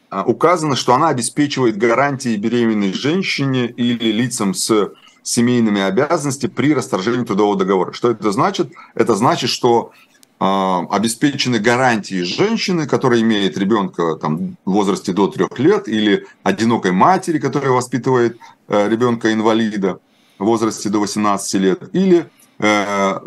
а, 0.09 0.23
указано, 0.23 0.76
что 0.76 0.93
она 0.93 1.09
обеспечивает 1.09 1.78
гарантии 1.78 2.36
беременной 2.38 2.93
женщине 2.93 3.67
или 3.67 4.11
лицам 4.11 4.53
с 4.53 4.91
семейными 5.23 5.82
обязанностями 5.82 6.51
при 6.51 6.73
расторжении 6.73 7.26
трудового 7.26 7.57
договора. 7.57 7.93
Что 7.93 8.11
это 8.11 8.32
значит? 8.32 8.71
Это 8.93 9.15
значит, 9.15 9.49
что 9.49 9.91
обеспечены 10.38 11.59
гарантии 11.59 12.23
женщины, 12.23 12.88
которая 12.88 13.21
имеет 13.21 13.57
ребенка 13.57 14.15
там, 14.15 14.57
в 14.65 14.71
возрасте 14.71 15.13
до 15.13 15.27
трех 15.27 15.57
лет, 15.59 15.88
или 15.88 16.25
одинокой 16.43 16.91
матери, 16.91 17.39
которая 17.39 17.71
воспитывает 17.71 18.38
э, 18.67 18.89
ребенка-инвалида 18.89 19.99
в 20.38 20.45
возрасте 20.45 20.89
до 20.89 20.99
18 20.99 21.53
лет, 21.61 21.89
или 21.93 22.29
э, 22.59 23.19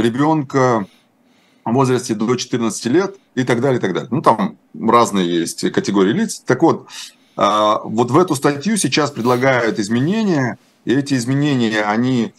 ребенка 0.00 0.86
в 1.64 1.72
возрасте 1.72 2.14
до 2.14 2.34
14 2.34 2.86
лет 2.86 3.16
и 3.34 3.42
так 3.42 3.60
далее, 3.60 3.78
и 3.78 3.80
так 3.80 3.92
далее. 3.92 4.08
Ну, 4.12 4.22
там 4.22 4.56
разные 4.78 5.40
есть 5.40 5.68
категории 5.72 6.12
лиц. 6.12 6.42
Так 6.46 6.62
вот, 6.62 6.86
э, 7.36 7.74
вот 7.84 8.12
в 8.12 8.18
эту 8.18 8.36
статью 8.36 8.76
сейчас 8.76 9.10
предлагают 9.10 9.80
изменения, 9.80 10.58
и 10.84 10.94
эти 10.94 11.14
изменения, 11.14 11.82
они 11.82 12.32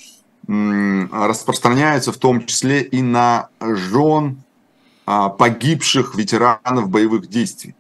распространяются 0.48 2.12
в 2.12 2.18
том 2.18 2.46
числе 2.46 2.84
и 2.84 3.02
на 3.02 3.50
жен 3.62 4.44
а, 5.06 5.30
погибших 5.30 6.16
ветеранов 6.16 6.89
боевых 6.89 7.28
действий. 7.28 7.76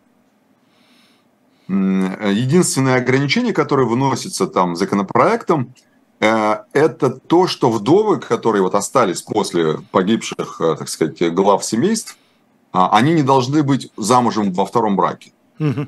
Единственное 1.67 2.97
ограничение, 2.97 3.53
которое 3.53 3.87
выносится 3.87 4.47
там 4.47 4.75
законопроектом, 4.75 5.73
э, 6.19 6.57
это 6.73 7.09
то, 7.09 7.47
что 7.47 7.71
вдовы, 7.71 8.19
которые 8.19 8.61
вот 8.61 8.75
остались 8.75 9.21
после 9.21 9.77
погибших, 9.91 10.59
э, 10.59 10.75
так 10.77 10.89
сказать, 10.89 11.33
глав 11.33 11.63
семейств, 11.63 12.17
а, 12.73 12.89
они 12.97 13.13
не 13.13 13.23
должны 13.23 13.63
быть 13.63 13.89
замужем 13.95 14.51
во 14.51 14.65
втором 14.65 14.97
браке. 14.97 15.31
Угу. 15.59 15.87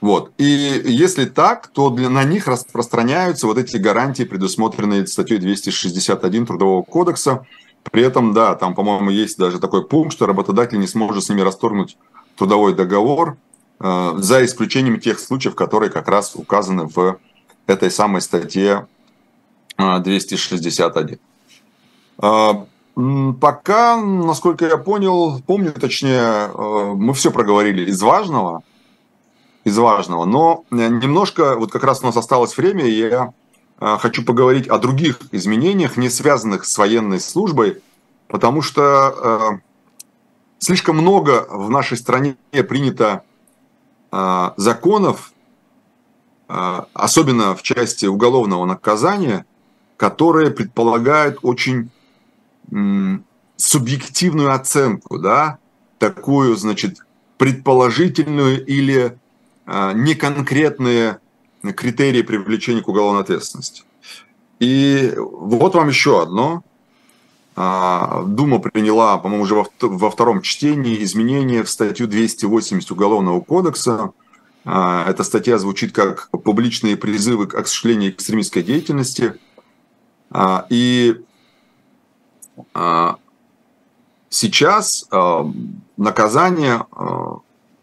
Вот. 0.00 0.32
И 0.38 0.44
если 0.44 1.24
так, 1.24 1.68
то 1.68 1.90
для, 1.90 2.08
на 2.08 2.22
них 2.24 2.46
распространяются 2.46 3.46
вот 3.46 3.58
эти 3.58 3.76
гарантии, 3.76 4.22
предусмотренные 4.22 5.06
статьей 5.06 5.38
261 5.38 6.46
Трудового 6.46 6.82
кодекса. 6.82 7.46
При 7.90 8.02
этом, 8.02 8.32
да, 8.32 8.54
там, 8.54 8.74
по-моему, 8.74 9.10
есть 9.10 9.38
даже 9.38 9.58
такой 9.58 9.86
пункт, 9.86 10.12
что 10.12 10.26
работодатель 10.26 10.78
не 10.78 10.86
сможет 10.86 11.24
с 11.24 11.28
ними 11.28 11.40
расторгнуть 11.40 11.96
трудовой 12.36 12.74
договор, 12.74 13.38
э, 13.80 14.12
за 14.18 14.44
исключением 14.44 15.00
тех 15.00 15.18
случаев, 15.18 15.56
которые 15.56 15.90
как 15.90 16.06
раз 16.08 16.36
указаны 16.36 16.84
в 16.84 17.18
этой 17.66 17.90
самой 17.90 18.20
статье 18.20 18.86
э, 19.78 19.98
261. 20.00 21.18
Э, 22.22 22.52
пока, 23.40 23.96
насколько 23.96 24.66
я 24.66 24.76
понял, 24.76 25.40
помню 25.44 25.72
точнее, 25.72 26.50
э, 26.52 26.92
мы 26.94 27.14
все 27.14 27.32
проговорили 27.32 27.90
из 27.90 28.00
важного– 28.00 28.62
из 29.68 29.78
важного. 29.78 30.24
Но 30.24 30.64
э, 30.70 30.88
немножко, 30.88 31.54
вот 31.56 31.70
как 31.70 31.84
раз 31.84 32.02
у 32.02 32.06
нас 32.06 32.16
осталось 32.16 32.56
время, 32.56 32.84
и 32.84 32.90
я 32.90 33.32
э, 33.80 33.96
хочу 34.00 34.24
поговорить 34.24 34.66
о 34.68 34.78
других 34.78 35.20
изменениях, 35.30 35.96
не 35.96 36.10
связанных 36.10 36.64
с 36.64 36.76
военной 36.76 37.20
службой, 37.20 37.82
потому 38.26 38.62
что 38.62 38.82
э, 38.82 39.58
слишком 40.58 40.96
много 40.96 41.46
в 41.48 41.70
нашей 41.70 41.96
стране 41.96 42.36
принято 42.50 43.22
законов, 44.56 45.34
особенно 46.48 47.54
в 47.54 47.60
части 47.60 48.06
уголовного 48.06 48.64
наказания, 48.64 49.44
которые 49.98 50.50
предполагают 50.50 51.40
очень 51.42 51.90
субъективную 53.56 54.54
оценку, 54.54 55.18
да, 55.18 55.58
такую, 55.98 56.56
значит, 56.56 57.00
предположительную 57.36 58.64
или 58.64 59.18
неконкретные 59.68 61.18
критерии 61.76 62.22
привлечения 62.22 62.82
к 62.82 62.88
уголовной 62.88 63.22
ответственности. 63.22 63.82
И 64.60 65.14
вот 65.16 65.74
вам 65.74 65.88
еще 65.88 66.22
одно. 66.22 66.62
А, 67.54 68.22
Дума 68.22 68.60
приняла, 68.60 69.18
по-моему, 69.18 69.44
уже 69.44 69.64
во 69.80 70.10
втором 70.10 70.42
чтении 70.42 71.02
изменения 71.02 71.62
в 71.62 71.70
статью 71.70 72.06
280 72.06 72.90
Уголовного 72.90 73.40
кодекса. 73.40 74.12
А, 74.64 75.08
эта 75.08 75.24
статья 75.24 75.58
звучит 75.58 75.92
как 75.92 76.30
«Публичные 76.30 76.96
призывы 76.96 77.46
к 77.46 77.54
осуществлению 77.54 78.12
экстремистской 78.12 78.62
деятельности». 78.62 79.34
И 80.68 81.16
сейчас 84.28 85.08
наказание 85.96 86.86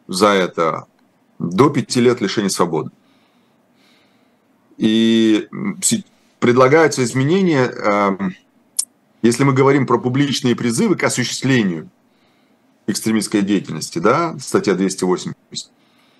за 0.07 0.27
это 0.27 0.85
до 1.39 1.69
пяти 1.69 2.01
лет 2.01 2.21
лишения 2.21 2.49
свободы. 2.49 2.91
И 4.77 5.47
предлагаются 6.39 7.03
изменения, 7.03 7.65
эм, 7.65 8.35
если 9.21 9.43
мы 9.43 9.53
говорим 9.53 9.87
про 9.87 9.97
публичные 9.97 10.55
призывы 10.55 10.95
к 10.95 11.03
осуществлению 11.03 11.89
экстремистской 12.87 13.41
деятельности, 13.41 13.99
да, 13.99 14.37
статья 14.39 14.75
280, 14.75 15.35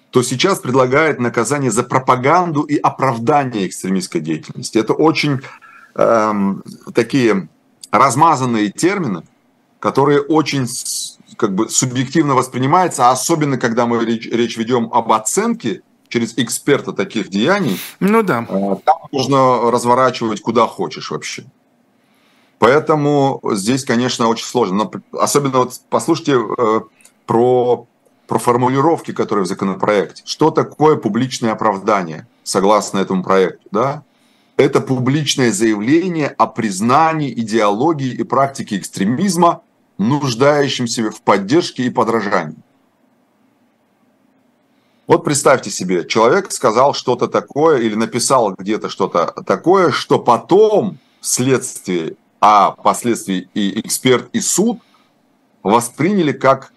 то 0.10 0.24
сейчас 0.24 0.60
предлагает 0.60 1.20
наказание 1.20 1.72
за 1.72 1.84
пропаганду 1.84 2.62
и 2.64 2.78
оправдание 2.78 3.68
экстремистской 3.68 4.22
деятельности. 4.22 4.78
Это 4.78 4.94
очень 4.94 5.42
эм, 5.96 6.64
такие 6.94 7.50
размазанные 7.92 8.72
термины, 8.72 9.24
которые 9.80 10.22
очень 10.22 10.68
как 11.38 11.54
бы 11.54 11.70
субъективно 11.70 12.36
воспринимается, 12.36 13.10
особенно 13.10 13.58
когда 13.58 13.86
мы 13.86 14.04
речь, 14.06 14.28
речь 14.28 14.58
ведем 14.58 14.90
об 14.94 15.12
оценке 15.12 15.82
через 16.08 16.38
эксперта 16.38 16.94
таких 16.94 17.30
деяний. 17.30 17.80
Ну 18.00 18.24
да. 18.24 18.46
Э, 18.50 18.76
там 18.84 18.98
можно 19.12 19.72
разворачивать 19.72 20.42
куда 20.42 20.68
хочешь 20.68 21.12
вообще. 21.12 21.46
Поэтому 22.60 23.42
здесь, 23.52 23.84
конечно, 23.84 24.28
очень 24.28 24.46
сложно. 24.46 24.76
Но 24.78 25.20
особенно 25.20 25.60
вот 25.60 25.80
послушайте 25.90 26.38
э, 26.38 26.82
про, 27.26 27.88
про 28.28 28.40
формулировки, 28.40 29.12
которые 29.12 29.46
в 29.46 29.48
законопроекте. 29.48 30.24
Что 30.26 30.52
такое 30.52 30.96
публичное 30.96 31.52
оправдание, 31.52 32.28
согласно 32.44 33.00
этому 33.00 33.24
проекту? 33.24 33.68
Да? 33.72 34.04
Это 34.58 34.80
публичное 34.80 35.52
заявление 35.52 36.30
о 36.30 36.48
признании 36.48 37.34
идеологии 37.34 38.14
и 38.14 38.24
практики 38.24 38.76
экстремизма 38.78 39.62
нуждающимся 39.98 41.12
в 41.12 41.22
поддержке 41.22 41.84
и 41.84 41.90
подражании. 41.90 42.58
Вот 45.08 45.24
представьте 45.24 45.70
себе, 45.70 46.06
человек 46.08 46.52
сказал 46.52 46.94
что-то 46.94 47.28
такое 47.28 47.80
или 47.80 47.94
написал 47.94 48.54
где-то 48.54 48.90
что-то 48.90 49.28
такое, 49.46 49.92
что 49.92 50.18
потом 50.18 50.98
вследствие, 51.22 52.16
а 52.42 52.72
впоследствии 52.72 53.48
и 53.54 53.80
эксперт, 53.80 54.30
и 54.34 54.40
суд 54.40 54.80
восприняли 55.62 56.32
как 56.32 56.74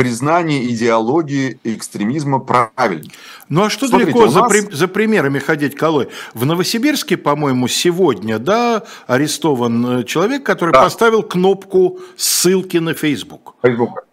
признание 0.00 0.66
идеологии 0.70 1.60
экстремизма 1.62 2.38
правильно. 2.38 3.10
Ну 3.50 3.64
а 3.64 3.68
что 3.68 3.86
Смотрите, 3.86 4.12
далеко 4.12 4.30
за, 4.30 4.40
нас... 4.40 4.50
при, 4.50 4.60
за 4.60 4.88
примерами 4.88 5.38
ходить, 5.38 5.76
Колой? 5.76 6.08
В 6.32 6.46
Новосибирске, 6.46 7.18
по-моему, 7.18 7.68
сегодня, 7.68 8.38
да, 8.38 8.84
арестован 9.06 10.00
э, 10.00 10.04
человек, 10.04 10.42
который 10.42 10.72
да. 10.72 10.80
поставил 10.80 11.22
кнопку 11.22 11.98
ссылки 12.16 12.78
на 12.78 12.94
Facebook. 12.94 13.56
Facebook. 13.60 14.06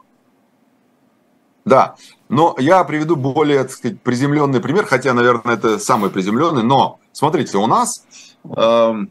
Да, 1.64 1.96
но 2.28 2.58
я 2.60 2.84
приведу 2.84 3.16
более, 3.16 3.64
так 3.64 3.72
сказать, 3.72 4.02
приземленный 4.02 4.60
пример, 4.60 4.86
хотя, 4.86 5.14
наверное, 5.14 5.56
это 5.56 5.80
самый 5.80 6.10
приземленный, 6.10 6.64
но 6.64 7.00
смотрите, 7.14 7.58
у 7.58 7.66
нас 7.66 8.04
эм, 8.44 9.10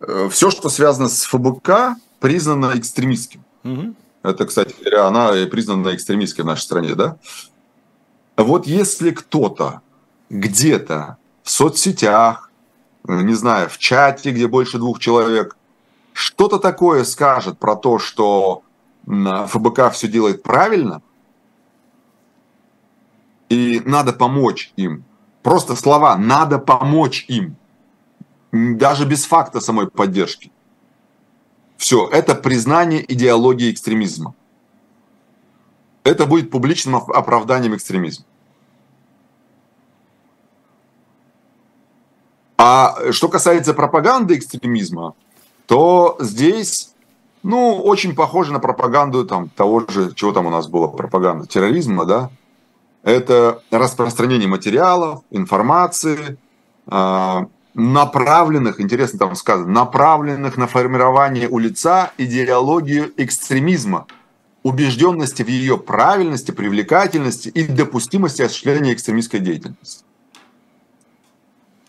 э, 0.00 0.28
все, 0.28 0.50
что 0.50 0.70
связано 0.70 1.08
с 1.08 1.22
ФБК, 1.22 1.94
признано 2.18 2.72
экстремистским. 2.74 3.44
Угу. 3.62 3.94
Это, 4.22 4.46
кстати 4.46 4.74
говоря, 4.78 5.06
она 5.06 5.32
признана 5.46 5.94
экстремистской 5.94 6.44
в 6.44 6.46
нашей 6.46 6.62
стране, 6.62 6.94
да? 6.94 7.16
Вот 8.36 8.66
если 8.66 9.10
кто-то 9.10 9.80
где-то 10.30 11.16
в 11.42 11.50
соцсетях, 11.50 12.50
не 13.04 13.34
знаю, 13.34 13.68
в 13.68 13.78
чате, 13.78 14.30
где 14.32 14.46
больше 14.46 14.78
двух 14.78 14.98
человек, 14.98 15.56
что-то 16.12 16.58
такое 16.58 17.04
скажет 17.04 17.58
про 17.58 17.76
то, 17.76 17.98
что 17.98 18.62
ФБК 19.06 19.90
все 19.92 20.08
делает 20.08 20.42
правильно, 20.42 21.00
и 23.48 23.80
надо 23.84 24.12
помочь 24.12 24.72
им. 24.76 25.04
Просто 25.42 25.76
слова 25.76 26.16
«надо 26.18 26.58
помочь 26.58 27.24
им». 27.28 27.56
даже 28.52 29.06
без 29.06 29.24
факта 29.24 29.60
самой 29.60 29.88
поддержки. 29.88 30.50
Все, 31.78 32.08
это 32.08 32.34
признание 32.34 33.04
идеологии 33.10 33.70
экстремизма. 33.70 34.34
Это 36.02 36.26
будет 36.26 36.50
публичным 36.50 36.96
оправданием 36.96 37.74
экстремизма. 37.74 38.26
А 42.58 43.12
что 43.12 43.28
касается 43.28 43.74
пропаганды 43.74 44.36
экстремизма, 44.36 45.14
то 45.66 46.16
здесь, 46.18 46.92
ну, 47.44 47.76
очень 47.76 48.16
похоже 48.16 48.52
на 48.52 48.58
пропаганду 48.58 49.24
там 49.24 49.48
того 49.48 49.84
же, 49.88 50.12
чего 50.14 50.32
там 50.32 50.46
у 50.46 50.50
нас 50.50 50.66
было, 50.66 50.88
пропаганда 50.88 51.46
терроризма, 51.46 52.04
да, 52.04 52.30
это 53.04 53.62
распространение 53.70 54.48
материалов, 54.48 55.22
информации, 55.30 56.38
а, 56.88 57.46
направленных, 57.74 58.80
интересно 58.80 59.18
там 59.18 59.36
сказано, 59.36 59.68
направленных 59.68 60.56
на 60.56 60.66
формирование 60.66 61.48
у 61.48 61.58
лица 61.58 62.12
идеологии 62.18 63.12
экстремизма, 63.16 64.06
убежденности 64.62 65.42
в 65.42 65.48
ее 65.48 65.78
правильности, 65.78 66.50
привлекательности 66.50 67.48
и 67.48 67.66
допустимости 67.66 68.42
осуществления 68.42 68.92
экстремистской 68.92 69.40
деятельности. 69.40 70.04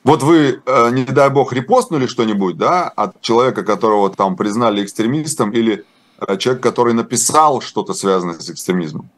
Вот 0.03 0.23
вы, 0.23 0.61
э, 0.65 0.89
не 0.91 1.03
дай 1.03 1.30
бог, 1.30 1.51
репостнули 1.53 2.07
что-нибудь, 2.07 2.57
да, 2.57 2.88
от 2.88 3.21
человека, 3.21 3.63
которого 3.63 4.09
там 4.09 4.38
признали 4.38 4.84
экстремистом, 4.84 5.51
или 5.51 5.86
э, 6.19 6.38
человек, 6.38 6.63
который 6.63 6.93
написал 6.93 7.61
что-то 7.61 7.93
связанное 7.93 8.39
с 8.39 8.49
экстремизмом, 8.49 9.09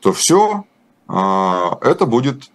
то 0.00 0.12
все, 0.12 0.64
а, 1.08 1.78
это 1.80 2.06
будет 2.06 2.50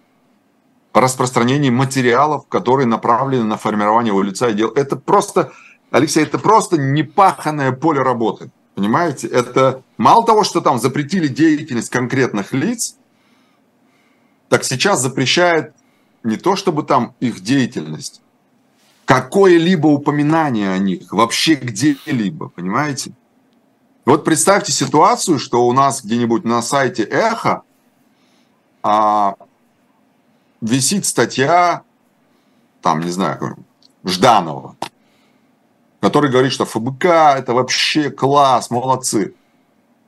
распространение 1.00 1.72
материалов, 1.72 2.46
которые 2.48 2.86
направлены 2.86 3.44
на 3.44 3.56
формирование 3.56 4.10
его 4.10 4.22
лица 4.22 4.48
и 4.48 4.54
дел. 4.54 4.70
Это 4.70 4.96
просто, 4.96 5.52
Алексей, 5.90 6.22
это 6.22 6.38
просто 6.38 6.78
непаханное 6.78 7.72
поле 7.72 8.00
работы. 8.00 8.50
Понимаете? 8.74 9.28
Это 9.28 9.82
мало 9.98 10.24
того, 10.24 10.44
что 10.44 10.60
там 10.60 10.78
запретили 10.78 11.28
деятельность 11.28 11.90
конкретных 11.90 12.52
лиц, 12.52 12.96
так 14.48 14.64
сейчас 14.64 15.00
запрещает 15.00 15.74
не 16.22 16.36
то 16.36 16.56
чтобы 16.56 16.82
там 16.84 17.14
их 17.20 17.40
деятельность, 17.40 18.22
какое-либо 19.04 19.86
упоминание 19.88 20.70
о 20.70 20.78
них 20.78 21.12
вообще 21.12 21.54
где-либо, 21.54 22.48
понимаете? 22.48 23.12
Вот 24.04 24.24
представьте 24.24 24.72
ситуацию, 24.72 25.38
что 25.38 25.66
у 25.66 25.72
нас 25.72 26.04
где-нибудь 26.04 26.44
на 26.44 26.62
сайте 26.62 27.04
Эхо 27.04 27.62
а, 28.82 29.36
висит 30.64 31.04
статья, 31.04 31.82
там, 32.80 33.00
не 33.00 33.10
знаю, 33.10 33.58
Жданова, 34.04 34.76
который 36.00 36.30
говорит, 36.30 36.52
что 36.52 36.64
ФБК 36.64 37.04
это 37.04 37.52
вообще 37.52 38.10
класс, 38.10 38.70
молодцы. 38.70 39.34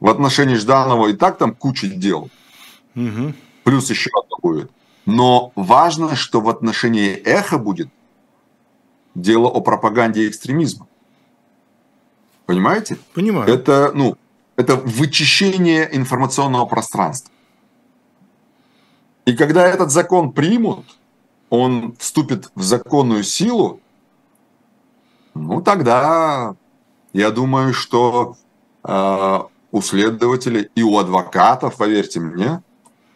В 0.01 0.09
отношении 0.09 0.55
Жданова 0.55 1.09
и 1.09 1.13
так 1.15 1.39
там 1.39 1.55
куча 1.55 1.89
дел. 1.89 2.29
Угу. 2.95 3.35
Плюс 3.65 3.91
еще 3.91 4.11
одно 4.19 4.37
будет. 4.43 4.71
Но 5.07 5.53
важно, 5.55 6.17
что 6.17 6.41
в 6.41 6.49
отношении 6.49 7.13
эхо 7.13 7.59
будет 7.59 7.89
дело 9.15 9.49
о 9.49 9.61
пропаганде 9.61 10.29
экстремизма. 10.29 10.87
Понимаете? 12.45 12.99
Понимаю. 13.15 13.49
Это, 13.49 13.93
ну, 13.95 14.17
это 14.57 14.77
вычищение 14.77 15.89
информационного 15.97 16.67
пространства. 16.67 17.33
И 19.27 19.35
когда 19.35 19.67
этот 19.67 19.91
закон 19.91 20.33
примут, 20.33 20.87
он 21.51 21.97
вступит 21.99 22.51
в 22.55 22.63
законную 22.63 23.25
силу, 23.25 23.81
ну 25.35 25.61
тогда 25.61 26.55
я 27.13 27.31
думаю, 27.31 27.75
что 27.75 28.37
э, 28.85 29.41
у 29.73 29.83
следователей 29.83 30.71
и 30.77 30.83
у 30.83 30.97
адвокатов, 30.97 31.77
поверьте 31.77 32.21
мне, 32.21 32.63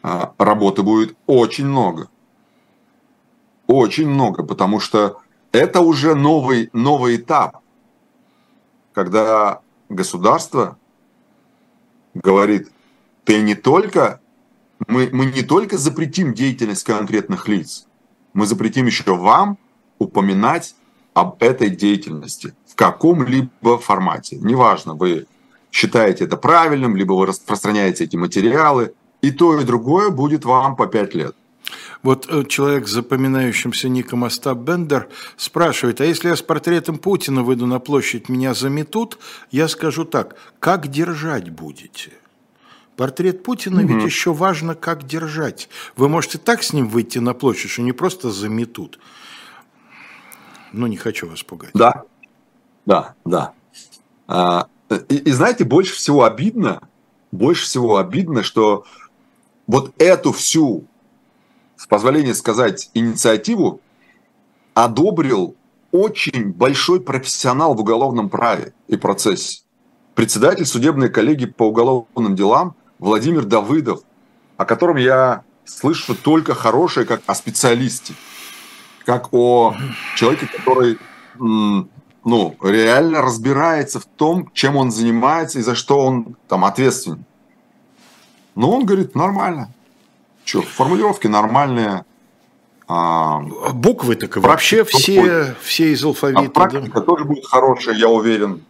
э, 0.03 0.27
работы 0.37 0.83
будет 0.83 1.17
очень 1.27 1.67
много. 1.67 2.09
Очень 3.69 4.09
много, 4.09 4.43
потому 4.43 4.81
что 4.81 5.21
это 5.53 5.81
уже 5.81 6.17
новый, 6.17 6.71
новый 6.73 7.17
этап, 7.17 7.59
когда 8.93 9.61
государство 9.89 10.77
говорит, 12.15 12.69
ты 13.25 13.41
не 13.43 13.55
только 13.55 14.20
мы, 14.89 15.11
мы 15.13 15.27
не 15.27 15.43
только 15.43 15.79
запретим 15.79 16.35
деятельность 16.35 16.85
конкретных 16.85 17.49
лиц, 17.49 17.87
мы 18.33 18.47
запретим 18.47 18.87
еще 18.87 19.17
вам 19.17 19.59
упоминать 19.99 20.75
об 21.15 21.43
этой 21.43 21.71
деятельности 21.71 22.55
в 22.67 22.75
каком-либо 22.75 23.79
формате. 23.79 24.37
Неважно, 24.41 24.95
вы 24.95 25.27
считаете 25.71 26.25
это 26.25 26.37
правильным, 26.37 26.97
либо 26.97 27.13
вы 27.13 27.27
распространяете 27.27 28.05
эти 28.05 28.17
материалы, 28.17 28.95
и 29.21 29.31
то, 29.31 29.59
и 29.59 29.65
другое 29.65 30.11
будет 30.11 30.45
вам 30.45 30.77
по 30.77 30.87
пять 30.87 31.15
лет. 31.15 31.35
Вот 32.03 32.27
э, 32.29 32.45
человек 32.49 32.89
с 32.89 32.93
запоминающимся 32.93 33.89
ником 33.89 34.25
Остап 34.25 34.59
Бендер 34.59 35.09
спрашивает, 35.37 36.01
а 36.01 36.07
если 36.07 36.29
я 36.29 36.37
с 36.37 36.43
портретом 36.43 36.99
Путина 36.99 37.43
выйду 37.43 37.67
на 37.67 37.79
площадь, 37.79 38.29
меня 38.29 38.55
заметут? 38.55 39.19
Я 39.51 39.69
скажу 39.69 40.05
так, 40.05 40.37
как 40.59 40.89
держать 40.89 41.51
будете? 41.51 42.13
Портрет 43.01 43.43
Путина 43.43 43.83
угу. 43.83 43.95
ведь 43.95 44.05
еще 44.05 44.35
важно, 44.35 44.75
как 44.75 45.07
держать. 45.07 45.71
Вы 45.97 46.11
можете 46.11 46.37
так 46.37 46.63
с 46.63 46.75
ним 46.75 46.87
выйти 46.87 47.19
на 47.19 47.33
площадь, 47.33 47.71
что 47.71 47.81
не 47.81 47.93
просто 47.93 48.31
заметут. 48.31 48.99
Ну, 50.75 50.87
не 50.87 50.99
хочу 50.99 51.27
вас 51.27 51.43
пугать. 51.43 51.71
Да, 51.73 52.03
да, 52.85 53.15
да. 53.25 53.55
А, 54.29 54.67
и, 55.09 55.17
и 55.17 55.33
знаете, 55.33 55.65
больше 55.65 55.95
всего 55.95 56.25
обидно, 56.25 56.91
больше 57.33 57.65
всего 57.65 57.97
обидно, 57.97 58.43
что 58.43 58.85
вот 59.67 59.95
эту 59.97 60.33
всю, 60.33 60.85
с 61.79 61.87
позволения 61.87 62.35
сказать, 62.35 62.91
инициативу 62.93 63.81
одобрил 64.75 65.57
очень 65.91 66.53
большой 66.53 67.01
профессионал 67.01 67.73
в 67.73 67.81
уголовном 67.81 68.29
праве 68.29 68.75
и 68.89 68.99
процессе. 68.99 69.63
Председатель 70.15 70.67
судебной 70.67 71.09
коллегии 71.09 71.47
по 71.47 71.63
уголовным 71.63 72.37
делам 72.37 72.77
Владимир 73.01 73.45
Давыдов, 73.45 74.03
о 74.57 74.65
котором 74.65 74.97
я 74.97 75.43
слышу 75.65 76.15
только 76.15 76.55
хорошее, 76.55 77.07
как 77.07 77.23
о 77.27 77.35
специалисте, 77.35 78.15
как 79.05 79.33
о 79.33 79.75
человеке, 80.17 80.47
который 80.47 80.99
ну, 81.39 82.57
реально 82.63 83.23
разбирается 83.23 83.99
в 83.99 84.05
том, 84.05 84.51
чем 84.53 84.77
он 84.77 84.91
занимается 84.91 85.59
и 85.59 85.63
за 85.63 85.75
что 85.75 85.99
он 85.99 86.37
там 86.47 86.65
ответственен. 86.67 87.25
Но 88.55 88.71
он 88.71 88.85
говорит, 88.85 89.15
нормально. 89.15 89.73
Что, 90.45 90.61
формулировки 90.61 91.27
нормальные. 91.27 92.05
А, 92.87 93.41
Буквы 93.73 94.17
так 94.17 94.37
и 94.37 94.41
вообще 94.41 94.85
все, 94.85 95.55
все 95.63 95.93
из 95.93 96.05
алфавита. 96.05 96.41
А 96.41 96.51
практика 96.51 97.01
да? 97.01 97.01
тоже 97.01 97.25
будет 97.25 97.47
хорошая, 97.47 97.95
я 97.95 98.09
уверен. 98.09 98.65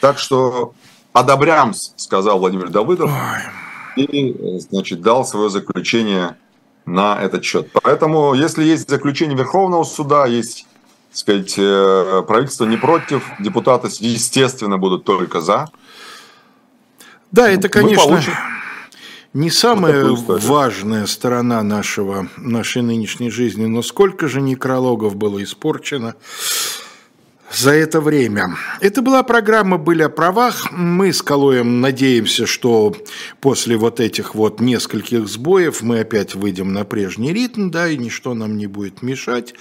Так 0.00 0.18
что 0.18 0.74
одобрям, 1.12 1.74
сказал 1.96 2.38
Владимир 2.38 2.68
Давыдов. 2.68 3.10
Ой. 3.10 4.04
И, 4.04 4.58
значит, 4.70 5.02
дал 5.02 5.24
свое 5.24 5.50
заключение 5.50 6.36
на 6.86 7.20
этот 7.20 7.44
счет. 7.44 7.68
Поэтому, 7.82 8.34
если 8.34 8.64
есть 8.64 8.88
заключение 8.88 9.36
Верховного 9.36 9.84
суда, 9.84 10.26
есть, 10.26 10.66
так 11.10 11.18
сказать, 11.18 11.54
э, 11.58 12.22
правительство 12.26 12.64
не 12.64 12.76
против, 12.76 13.24
депутаты, 13.38 13.88
естественно, 14.00 14.78
будут 14.78 15.04
только 15.04 15.40
за. 15.40 15.68
Да, 17.30 17.50
это, 17.50 17.68
конечно, 17.68 18.20
не 19.34 19.50
самая 19.50 20.04
важная 20.06 21.06
сторона 21.06 21.62
нашего, 21.62 22.28
нашей 22.36 22.82
нынешней 22.82 23.30
жизни, 23.30 23.66
но 23.66 23.82
сколько 23.82 24.28
же 24.28 24.40
некрологов 24.40 25.16
было 25.16 25.42
испорчено 25.42 26.14
за 27.54 27.72
это 27.72 28.00
время. 28.00 28.56
Это 28.80 29.02
была 29.02 29.22
программа 29.22 29.78
«Были 29.78 30.02
о 30.02 30.08
правах». 30.08 30.70
Мы 30.72 31.12
с 31.12 31.22
Калоем 31.22 31.80
надеемся, 31.80 32.46
что 32.46 32.96
после 33.40 33.76
вот 33.76 34.00
этих 34.00 34.34
вот 34.34 34.60
нескольких 34.60 35.28
сбоев 35.28 35.82
мы 35.82 36.00
опять 36.00 36.34
выйдем 36.34 36.72
на 36.72 36.84
прежний 36.84 37.32
ритм, 37.32 37.70
да, 37.70 37.88
и 37.88 37.96
ничто 37.96 38.34
нам 38.34 38.56
не 38.56 38.66
будет 38.66 39.02
мешать. 39.02 39.54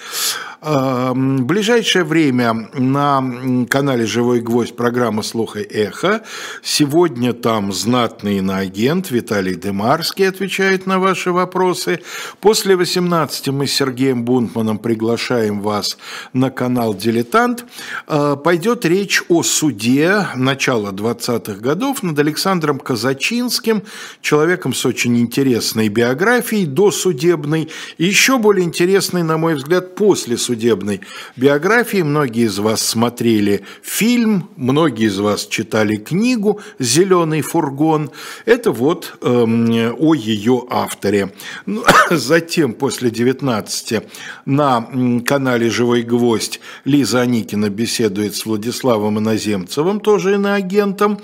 В 0.61 1.15
ближайшее 1.15 2.03
время 2.03 2.69
на 2.75 3.65
канале 3.67 4.05
«Живой 4.05 4.41
гвоздь» 4.41 4.75
программа 4.75 5.23
«Слух 5.23 5.57
и 5.57 5.61
эхо». 5.61 6.21
Сегодня 6.61 7.33
там 7.33 7.73
знатный 7.73 8.37
иноагент 8.37 9.09
Виталий 9.09 9.55
Демарский 9.55 10.29
отвечает 10.29 10.85
на 10.85 10.99
ваши 10.99 11.31
вопросы. 11.31 12.01
После 12.41 12.75
18 12.75 13.47
мы 13.47 13.65
с 13.65 13.73
Сергеем 13.73 14.23
Бунтманом 14.23 14.77
приглашаем 14.77 15.61
вас 15.61 15.97
на 16.31 16.51
канал 16.51 16.93
«Дилетант». 16.93 17.65
А, 18.05 18.35
пойдет 18.35 18.85
речь 18.85 19.23
о 19.29 19.41
суде 19.41 20.27
начала 20.35 20.91
20-х 20.91 21.59
годов 21.59 22.03
над 22.03 22.19
Александром 22.19 22.77
Казачинским, 22.77 23.81
человеком 24.21 24.75
с 24.75 24.85
очень 24.85 25.17
интересной 25.17 25.89
биографией, 25.89 26.67
досудебной, 26.67 27.69
и 27.97 28.05
еще 28.05 28.37
более 28.37 28.63
интересной, 28.63 29.23
на 29.23 29.39
мой 29.39 29.55
взгляд, 29.55 29.95
после 29.95 30.37
судебной 30.51 30.99
биографии. 31.37 32.01
Многие 32.01 32.47
из 32.47 32.59
вас 32.59 32.81
смотрели 32.81 33.61
фильм, 33.81 34.49
многие 34.57 35.05
из 35.05 35.17
вас 35.17 35.47
читали 35.47 35.95
книгу 35.95 36.59
«Зеленый 36.77 37.41
фургон». 37.41 38.11
Это 38.45 38.71
вот 38.73 39.13
эм, 39.21 39.95
о 39.97 40.13
ее 40.13 40.65
авторе. 40.69 41.31
Ну, 41.65 41.85
затем, 42.11 42.73
после 42.73 43.11
19 43.11 44.03
на 44.45 45.21
канале 45.25 45.69
«Живой 45.69 46.01
гвоздь» 46.01 46.59
Лиза 46.83 47.21
Аникина 47.21 47.69
беседует 47.69 48.35
с 48.35 48.45
Владиславом 48.45 49.19
Иноземцевым, 49.19 50.01
тоже 50.01 50.33
иноагентом. 50.33 51.21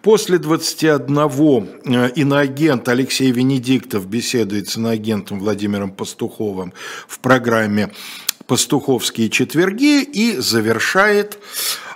После 0.00 0.38
21 0.38 1.18
э, 1.18 2.10
иноагент 2.16 2.88
Алексей 2.88 3.30
Венедиктов 3.30 4.06
беседует 4.06 4.70
с 4.70 4.78
иноагентом 4.78 5.38
Владимиром 5.38 5.90
Пастуховым 5.90 6.72
в 7.06 7.18
программе 7.18 7.90
«Пастуховские 8.46 9.30
четверги» 9.30 10.02
и 10.02 10.36
завершает 10.36 11.38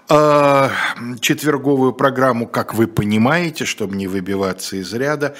а, 0.06 0.70
четверговую 1.20 1.94
программу, 1.94 2.46
как 2.46 2.74
вы 2.74 2.86
понимаете, 2.86 3.64
чтобы 3.64 3.96
не 3.96 4.06
выбиваться 4.06 4.76
из 4.76 4.92
ряда, 4.92 5.34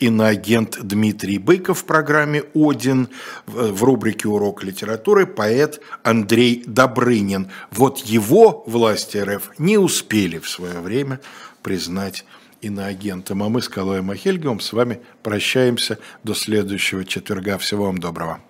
иноагент 0.00 0.78
Дмитрий 0.82 1.38
Быков 1.38 1.80
в 1.80 1.84
программе 1.84 2.42
«Один», 2.54 3.08
в 3.46 3.84
рубрике 3.84 4.26
«Урок 4.28 4.64
литературы» 4.64 5.26
поэт 5.26 5.80
Андрей 6.02 6.64
Добрынин. 6.66 7.50
Вот 7.70 7.98
его 7.98 8.64
власти 8.66 9.18
РФ 9.18 9.50
не 9.58 9.78
успели 9.78 10.38
в 10.38 10.48
свое 10.48 10.80
время 10.80 11.20
признать 11.62 12.24
иноагентом. 12.60 13.44
А 13.44 13.48
мы 13.48 13.62
с 13.62 13.68
Калоем 13.68 14.10
Ахельгом 14.10 14.58
с 14.58 14.72
вами 14.72 15.00
прощаемся 15.22 15.98
до 16.24 16.34
следующего 16.34 17.04
четверга. 17.04 17.56
Всего 17.58 17.84
вам 17.84 17.98
доброго. 17.98 18.40